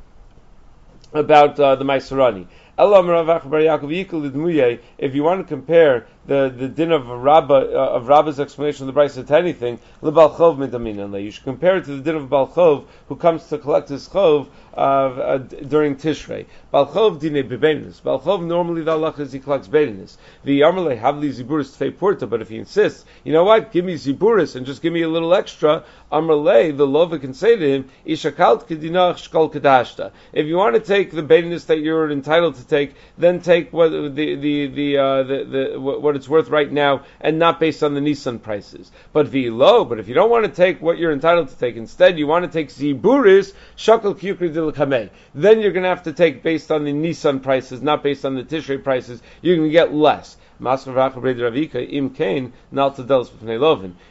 about 1.12 1.60
uh, 1.60 1.76
the 1.76 1.84
Maisurani. 1.84 2.48
If 4.98 5.14
you 5.14 5.22
want 5.22 5.40
to 5.40 5.46
compare 5.46 6.06
the, 6.26 6.52
the 6.56 6.68
din 6.68 6.92
of 6.92 7.06
Rabbah, 7.06 7.54
uh, 7.54 7.96
of 7.96 8.08
Rabbah's 8.08 8.40
explanation 8.40 8.88
of 8.88 8.94
the 8.94 9.00
Brisa 9.00 9.26
to 9.26 9.36
anything, 9.36 9.78
you 11.22 11.30
should 11.30 11.44
compare 11.44 11.76
it 11.76 11.84
to 11.84 11.96
the 11.96 12.02
din 12.02 12.16
of 12.16 12.28
Balchov, 12.28 12.86
who 13.08 13.16
comes 13.16 13.46
to 13.48 13.58
collect 13.58 13.88
his 13.88 14.08
chov 14.08 14.48
uh, 14.76 14.80
uh, 14.80 15.38
during 15.38 15.96
Tishrei. 15.96 16.46
Balchov 16.72 17.20
dine 17.20 17.48
bebenis. 17.48 18.00
Balchov 18.00 18.44
normally 18.44 18.82
the 18.82 18.92
Allah 18.92 19.14
is 19.18 19.32
he 19.32 19.38
collects 19.38 19.68
bebenis. 19.68 20.16
The 20.44 20.60
Yarmale 20.60 21.00
havli 21.00 21.30
ziburis 21.30 21.76
tfei 21.76 21.96
porta, 21.96 22.26
but 22.26 22.40
if 22.40 22.48
he 22.48 22.56
insists, 22.56 23.04
you 23.22 23.32
know 23.32 23.44
what, 23.44 23.70
give 23.70 23.84
me 23.84 23.94
ziburis 23.94 24.56
and 24.56 24.66
just 24.66 24.82
give 24.82 24.92
me 24.92 25.02
a 25.02 25.08
little 25.08 25.34
extra, 25.34 25.84
Amrle, 26.10 26.76
the 26.76 26.86
Lova 26.86 27.20
can 27.20 27.34
say 27.34 27.56
to 27.56 27.68
him, 27.68 27.90
Ishakalt 28.06 28.66
kedinach 28.66 29.28
shkol 29.28 29.52
kadashta. 29.52 30.12
If 30.32 30.46
you 30.46 30.56
want 30.56 30.74
to 30.74 30.80
take 30.80 31.10
the 31.10 31.22
bebenis 31.22 31.66
that 31.66 31.80
you're 31.80 32.10
entitled 32.10 32.56
to 32.56 32.66
take, 32.66 32.94
then 33.18 33.40
take 33.40 33.72
what 33.72 33.90
the 33.90 34.08
the 34.08 34.66
the, 34.66 34.98
uh, 34.98 35.22
the, 35.22 35.44
the 35.44 35.80
what 35.80 36.13
it's 36.16 36.28
worth 36.28 36.48
right 36.48 36.70
now, 36.70 37.02
and 37.20 37.38
not 37.38 37.60
based 37.60 37.82
on 37.82 37.94
the 37.94 38.00
Nissan 38.00 38.42
prices. 38.42 38.90
But 39.12 39.32
low. 39.32 39.84
but 39.84 39.98
if 39.98 40.08
you 40.08 40.14
don't 40.14 40.30
want 40.30 40.44
to 40.44 40.50
take 40.50 40.80
what 40.80 40.98
you're 40.98 41.12
entitled 41.12 41.48
to 41.48 41.56
take, 41.56 41.76
instead 41.76 42.18
you 42.18 42.26
want 42.26 42.44
to 42.44 42.50
take 42.50 42.68
ziburis 42.68 43.52
shakal 43.76 44.18
kukri 44.18 45.10
then 45.34 45.60
you're 45.60 45.72
going 45.72 45.82
to 45.82 45.88
have 45.88 46.04
to 46.04 46.12
take 46.12 46.42
based 46.42 46.70
on 46.70 46.84
the 46.84 46.92
Nissan 46.92 47.42
prices, 47.42 47.82
not 47.82 48.02
based 48.02 48.24
on 48.24 48.34
the 48.34 48.42
Tishrei 48.42 48.82
prices. 48.82 49.22
You're 49.42 49.56
going 49.56 49.68
to 49.68 49.72
get 49.72 49.94
less. 49.94 50.36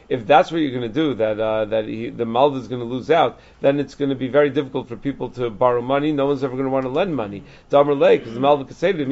If 0.08 0.26
that's 0.26 0.50
what 0.50 0.58
you're 0.58 0.70
going 0.70 0.82
to 0.82 0.88
do, 0.88 1.14
that 1.14 1.40
uh, 1.40 1.64
that 1.66 1.86
he, 1.86 2.10
the 2.10 2.24
Malda 2.24 2.60
is 2.60 2.68
going 2.68 2.80
to 2.80 2.86
lose 2.86 3.10
out, 3.10 3.40
then 3.60 3.80
it's 3.80 3.94
going 3.94 4.10
to 4.10 4.14
be 4.14 4.28
very 4.28 4.50
difficult 4.50 4.88
for 4.88 4.96
people 4.96 5.28
to 5.30 5.50
borrow 5.50 5.82
money. 5.82 6.12
No 6.12 6.26
one's 6.26 6.44
ever 6.44 6.54
going 6.54 6.66
to 6.66 6.70
want 6.70 6.84
to 6.84 6.90
lend 6.90 7.14
money. 7.16 7.42
because 7.70 8.34
the 8.34 8.40
Malda 8.40 8.66
could 8.66 8.76
say 8.76 8.92
to 8.92 9.04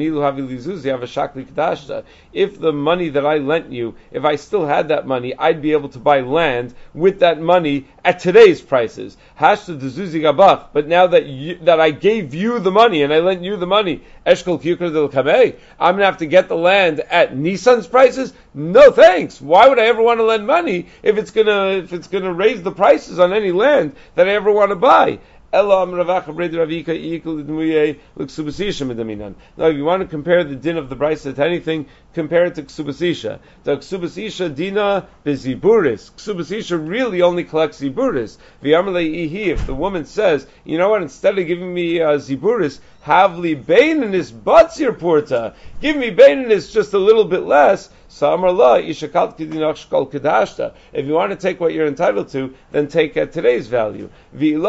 if 2.33 2.59
the 2.59 2.73
money 2.73 3.09
that 3.09 3.25
I 3.25 3.37
lent 3.37 3.71
you, 3.71 3.95
if 4.11 4.25
I 4.25 4.35
still 4.35 4.65
had 4.65 4.87
that 4.89 5.07
money, 5.07 5.35
I'd 5.37 5.61
be 5.61 5.71
able 5.71 5.89
to 5.89 5.99
buy 5.99 6.21
land 6.21 6.73
with 6.93 7.19
that 7.19 7.39
money 7.39 7.87
at 8.03 8.19
today's 8.19 8.61
prices. 8.61 9.17
But 9.39 10.87
now 10.87 11.07
that 11.07 11.25
you, 11.25 11.57
that 11.63 11.79
I 11.79 11.91
gave 11.91 12.33
you 12.33 12.59
the 12.59 12.71
money 12.71 13.03
and 13.03 13.13
I 13.13 13.19
lent 13.19 13.43
you 13.43 13.57
the 13.57 13.67
money, 13.67 14.01
I'm 14.25 14.35
going 14.35 14.57
to 15.97 16.05
have 16.05 16.17
to 16.17 16.25
get 16.25 16.47
the 16.47 16.55
land 16.55 16.99
at 17.01 17.32
Nissan's 17.35 17.87
prices? 17.87 18.33
No 18.53 18.91
thanks. 18.91 19.41
Why 19.41 19.67
would 19.67 19.79
I 19.79 19.85
ever 19.85 20.01
want 20.01 20.19
to 20.19 20.23
lend 20.23 20.47
money 20.47 20.87
if 21.01 21.17
it's 21.17 21.31
gonna 21.31 21.83
if 21.83 21.93
it's 21.93 22.07
gonna 22.07 22.33
raise 22.33 22.61
the 22.61 22.71
prices 22.71 23.19
on 23.19 23.33
any 23.33 23.51
land 23.51 23.95
that 24.15 24.27
I 24.27 24.33
ever 24.33 24.51
want 24.51 24.71
to 24.71 24.75
buy? 24.75 25.19
Now, 25.53 25.83
if 29.67 29.77
you 29.77 29.85
want 29.85 30.01
to 30.01 30.07
compare 30.09 30.43
the 30.43 30.55
din 30.55 30.77
of 30.77 30.89
the 30.89 30.95
Brisa 30.95 31.35
to 31.35 31.45
anything, 31.45 31.85
compare 32.15 32.45
it 32.45 32.55
to 32.55 32.63
Ksubasisha. 32.63 33.37
The 33.63 33.77
Ksubasisha 33.77 34.55
dina 34.55 35.05
beziburis. 35.23 36.09
Ksubasisha 36.13 36.89
really 36.89 37.21
only 37.21 37.43
collects 37.43 37.81
ziburis. 37.81 38.37
If 38.63 39.67
the 39.67 39.75
woman 39.75 40.05
says, 40.05 40.47
you 40.63 40.79
know 40.79 40.89
what, 40.89 41.03
instead 41.03 41.37
of 41.37 41.45
giving 41.45 41.71
me 41.71 42.01
uh, 42.01 42.17
ziburis, 42.17 42.79
havli 43.05 43.63
bainanis 43.63 44.31
batzir 44.31 44.97
porta. 44.97 45.53
Give 45.81 45.95
me 45.95 46.09
bainanis 46.09 46.73
just 46.73 46.93
a 46.93 46.97
little 46.97 47.25
bit 47.25 47.43
less. 47.43 47.89
If 48.15 48.21
you 51.07 51.13
want 51.13 51.31
to 51.31 51.35
take 51.35 51.59
what 51.59 51.73
you're 51.73 51.87
entitled 51.87 52.29
to, 52.29 52.53
then 52.71 52.87
take 52.87 53.17
at 53.17 53.31
today's 53.31 53.67
value. 53.67 54.07
And 54.31 54.43
if 54.43 54.51
you 54.51 54.61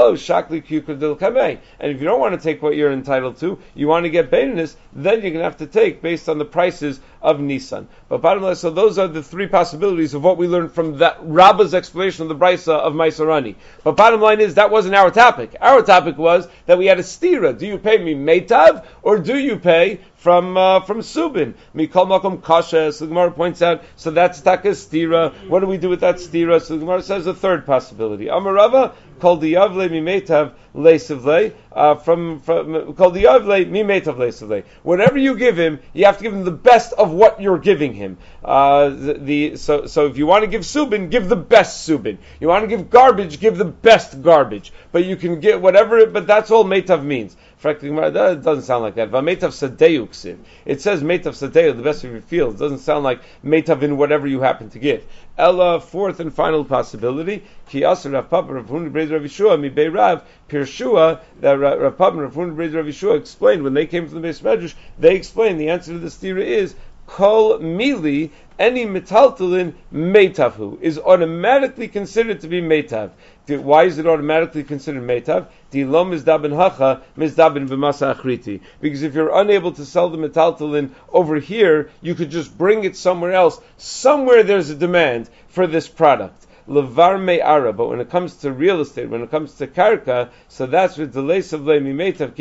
don't 2.06 2.20
want 2.20 2.34
to 2.34 2.40
take 2.40 2.62
what 2.62 2.74
you're 2.74 2.92
entitled 2.92 3.36
to, 3.40 3.58
you 3.74 3.86
want 3.86 4.04
to 4.04 4.10
get 4.10 4.30
bainanis, 4.30 4.76
then 4.94 5.20
you're 5.20 5.32
going 5.32 5.34
to 5.34 5.44
have 5.44 5.58
to 5.58 5.66
take 5.66 6.00
based 6.00 6.30
on 6.30 6.38
the 6.38 6.46
prices 6.46 7.00
of 7.24 7.38
Nissan. 7.38 7.86
But 8.08 8.20
bottom 8.20 8.42
line, 8.42 8.54
so 8.54 8.70
those 8.70 8.98
are 8.98 9.08
the 9.08 9.22
three 9.22 9.46
possibilities 9.46 10.12
of 10.12 10.22
what 10.22 10.36
we 10.36 10.46
learned 10.46 10.72
from 10.72 10.98
that 10.98 11.18
Rabbah's 11.22 11.74
explanation 11.74 12.22
of 12.22 12.28
the 12.28 12.36
Brisa 12.36 12.74
of 12.74 12.92
Maisarani. 12.92 13.56
But 13.82 13.96
bottom 13.96 14.20
line 14.20 14.40
is 14.40 14.54
that 14.54 14.70
wasn't 14.70 14.94
our 14.94 15.10
topic. 15.10 15.56
Our 15.60 15.82
topic 15.82 16.18
was 16.18 16.46
that 16.66 16.76
we 16.76 16.86
had 16.86 16.98
a 16.98 17.02
stira. 17.02 17.58
Do 17.58 17.66
you 17.66 17.78
pay 17.78 17.96
me 17.96 18.14
Meitav 18.14 18.84
or 19.02 19.18
do 19.18 19.38
you 19.38 19.58
pay 19.58 20.00
from 20.24 20.56
uh, 20.56 20.80
from 20.80 21.00
Subin. 21.00 21.52
Mikol 21.74 22.08
Makom 22.08 22.42
Kasha. 22.42 22.92
So 22.92 23.04
the 23.04 23.10
Gemara 23.10 23.30
points 23.30 23.60
out. 23.60 23.84
So 23.96 24.10
that's 24.10 24.40
taka 24.40 24.68
stira. 24.68 25.34
What 25.48 25.60
do 25.60 25.66
we 25.66 25.76
do 25.76 25.90
with 25.90 26.00
that 26.00 26.16
stira? 26.16 26.62
So 26.62 26.74
the 26.74 26.80
Gemara 26.80 27.02
says 27.02 27.26
a 27.26 27.34
third 27.34 27.66
possibility. 27.66 28.26
Amarava 28.26 28.94
called 29.18 29.40
the 29.40 29.54
Yavle 29.54 29.88
Mimetav 29.88 30.52
Leisavle 30.74 31.52
uh, 31.72 31.94
from 31.94 32.40
from 32.40 32.94
called 32.94 33.14
the 33.14 33.24
Yavle 33.24 33.68
Mimetav 33.70 34.16
Leisavle. 34.16 34.64
Whatever 34.82 35.18
you 35.18 35.36
give 35.36 35.58
him, 35.58 35.80
you 35.92 36.06
have 36.06 36.18
to 36.18 36.22
give 36.22 36.32
him 36.32 36.44
the 36.44 36.50
best 36.50 36.92
of 36.94 37.12
what 37.12 37.40
you're 37.40 37.58
giving 37.58 37.94
him. 37.94 38.18
Uh, 38.44 38.88
the, 38.88 39.14
the, 39.14 39.56
so 39.56 39.86
so 39.86 40.06
if 40.06 40.18
you 40.18 40.26
want 40.26 40.42
to 40.42 40.48
give 40.48 40.62
Subin, 40.62 41.10
give 41.10 41.28
the 41.28 41.36
best 41.36 41.88
Subin. 41.88 42.18
You 42.40 42.48
want 42.48 42.62
to 42.62 42.68
give 42.68 42.90
garbage, 42.90 43.40
give 43.40 43.56
the 43.56 43.64
best 43.64 44.22
garbage. 44.22 44.72
But 44.92 45.04
you 45.04 45.16
can 45.16 45.40
get 45.40 45.60
whatever. 45.60 46.06
But 46.06 46.26
that's 46.26 46.50
all 46.50 46.64
Metav 46.64 47.04
means. 47.04 47.36
That 47.64 48.42
doesn't 48.42 48.64
sound 48.64 48.82
like 48.82 48.96
that. 48.96 49.10
Vametav 49.10 49.50
sadeyuksin. 49.50 50.38
It 50.66 50.82
says 50.82 51.02
metav 51.02 51.32
sadeu, 51.32 51.74
the 51.74 51.82
best 51.82 52.04
of 52.04 52.12
your 52.12 52.20
fields. 52.20 52.60
It 52.60 52.64
doesn't 52.64 52.78
sound 52.78 53.04
like 53.04 53.20
metav 53.42 53.80
in 53.80 53.96
whatever 53.96 54.26
you 54.26 54.40
happen 54.40 54.68
to 54.70 54.78
give. 54.78 55.06
Ella, 55.38 55.80
fourth 55.80 56.20
and 56.20 56.32
final 56.32 56.64
possibility. 56.64 57.42
Ki 57.68 57.84
Rav 57.84 58.28
Papa 58.28 58.52
Rav 58.52 58.70
Rav 58.70 59.60
mi 59.60 59.68
Bei 59.70 59.88
Rav 59.88 60.22
Pirshua 60.48 61.20
that 61.40 61.52
Rav 61.52 61.96
Papa 61.96 62.18
Rav 62.18 62.34
Beis 62.34 63.02
Rav 63.02 63.16
explained 63.16 63.62
when 63.62 63.72
they 63.72 63.86
came 63.86 64.06
from 64.06 64.16
the 64.16 64.20
base 64.20 64.40
medrash. 64.40 64.74
They 64.98 65.16
explained 65.16 65.58
the 65.58 65.70
answer 65.70 65.92
to 65.92 65.98
the 65.98 66.08
stira 66.08 66.44
is 66.44 66.74
kol 67.06 67.58
mili, 67.58 68.30
any 68.58 68.86
metaltalin 68.86 69.74
metavu 69.92 70.80
is 70.80 70.98
automatically 70.98 71.88
considered 71.88 72.40
to 72.40 72.48
be 72.48 72.62
metav. 72.62 73.10
Why 73.46 73.84
is 73.84 73.98
it 73.98 74.06
automatically 74.06 74.64
considered 74.64 75.02
metav? 75.02 75.46
Dilom 75.70 76.18
mizdabin 76.18 76.56
hacha 76.56 77.02
mizdabin 77.16 77.68
b'masa 77.68 78.14
achriti. 78.14 78.60
Because 78.80 79.02
if 79.02 79.14
you're 79.14 79.38
unable 79.38 79.72
to 79.72 79.84
sell 79.84 80.08
the 80.08 80.16
metaltalin 80.16 80.90
over 81.12 81.36
here, 81.36 81.90
you 82.00 82.14
could 82.14 82.30
just 82.30 82.56
bring 82.56 82.84
it 82.84 82.96
somewhere 82.96 83.32
else. 83.32 83.60
Somewhere 83.76 84.42
there's 84.42 84.70
a 84.70 84.74
demand 84.74 85.28
for 85.48 85.66
this 85.66 85.88
product 85.88 86.46
levar 86.68 87.22
me'ara. 87.22 87.72
But 87.72 87.88
when 87.88 88.00
it 88.00 88.10
comes 88.10 88.36
to 88.36 88.52
real 88.52 88.80
estate, 88.80 89.08
when 89.08 89.22
it 89.22 89.30
comes 89.30 89.54
to 89.54 89.66
karka, 89.66 90.30
so 90.48 90.66
that's 90.66 90.96
with 90.96 91.12
delays 91.12 91.52
of 91.52 91.62
metav 91.62 92.34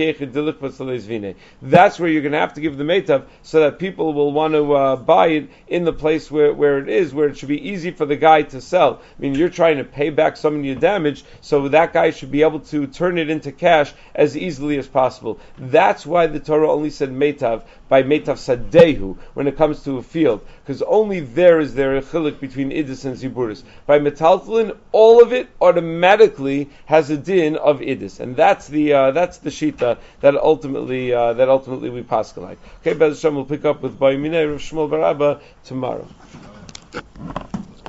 vine. 1.07 1.35
That's 1.61 1.99
where 1.99 2.09
you're 2.09 2.21
going 2.21 2.33
to 2.33 2.39
have 2.39 2.53
to 2.53 2.61
give 2.61 2.77
the 2.77 2.83
metav 2.83 3.25
so 3.41 3.59
that 3.61 3.79
people 3.79 4.13
will 4.13 4.31
want 4.31 4.53
to 4.53 4.73
uh, 4.73 4.95
buy 4.95 5.27
it 5.27 5.49
in 5.67 5.83
the 5.83 5.93
place 5.93 6.29
where, 6.29 6.53
where 6.53 6.79
it 6.79 6.89
is, 6.89 7.13
where 7.13 7.27
it 7.27 7.37
should 7.37 7.49
be 7.49 7.69
easy 7.69 7.91
for 7.91 8.05
the 8.05 8.15
guy 8.15 8.43
to 8.43 8.61
sell. 8.61 9.01
I 9.01 9.21
mean, 9.21 9.35
you're 9.35 9.49
trying 9.49 9.77
to 9.77 9.83
pay 9.83 10.09
back 10.09 10.37
some 10.37 10.55
of 10.55 10.65
your 10.65 10.75
damage, 10.75 11.23
so 11.41 11.67
that 11.69 11.93
guy 11.93 12.11
should 12.11 12.31
be 12.31 12.43
able 12.43 12.59
to 12.61 12.87
turn 12.87 13.17
it 13.17 13.29
into 13.29 13.51
cash 13.51 13.93
as 14.15 14.37
easily 14.37 14.77
as 14.77 14.87
possible. 14.87 15.39
That's 15.57 16.05
why 16.05 16.27
the 16.27 16.39
Torah 16.39 16.71
only 16.71 16.89
said 16.89 17.09
metav 17.09 17.63
by 17.93 18.01
metav 18.01 18.37
sadehu 18.41 19.15
when 19.35 19.45
it 19.45 19.55
comes 19.55 19.83
to 19.83 19.97
a 19.99 20.01
field, 20.01 20.43
because 20.63 20.81
only 20.81 21.19
there 21.19 21.59
is 21.59 21.75
there 21.75 21.95
a 21.95 22.01
chilik 22.01 22.39
between 22.39 22.71
idis 22.71 23.05
and 23.05 23.15
ziburis. 23.15 23.61
By 23.85 23.99
metaltalin, 23.99 24.75
all 24.91 25.21
of 25.21 25.31
it 25.31 25.47
automatically 25.61 26.71
has 26.85 27.11
a 27.11 27.17
din 27.17 27.55
of 27.55 27.81
idis, 27.81 28.19
and 28.19 28.35
that's 28.35 28.67
the 28.67 28.93
uh, 28.93 29.11
that's 29.11 29.37
the 29.37 29.51
shita 29.51 29.99
that 30.21 30.35
ultimately 30.35 31.13
uh, 31.13 31.33
that 31.33 31.49
ultimately 31.49 31.91
we 31.91 32.01
pass. 32.01 32.35
Okay, 32.35 32.93
Bez 32.95 33.21
Hashem 33.21 33.35
will 33.35 33.45
pick 33.45 33.63
up 33.63 33.83
with 33.83 33.99
Bayimine 33.99 34.51
of 34.51 34.59
Shmuel 34.59 34.89
Baraba 34.89 35.39
tomorrow. 35.63 36.07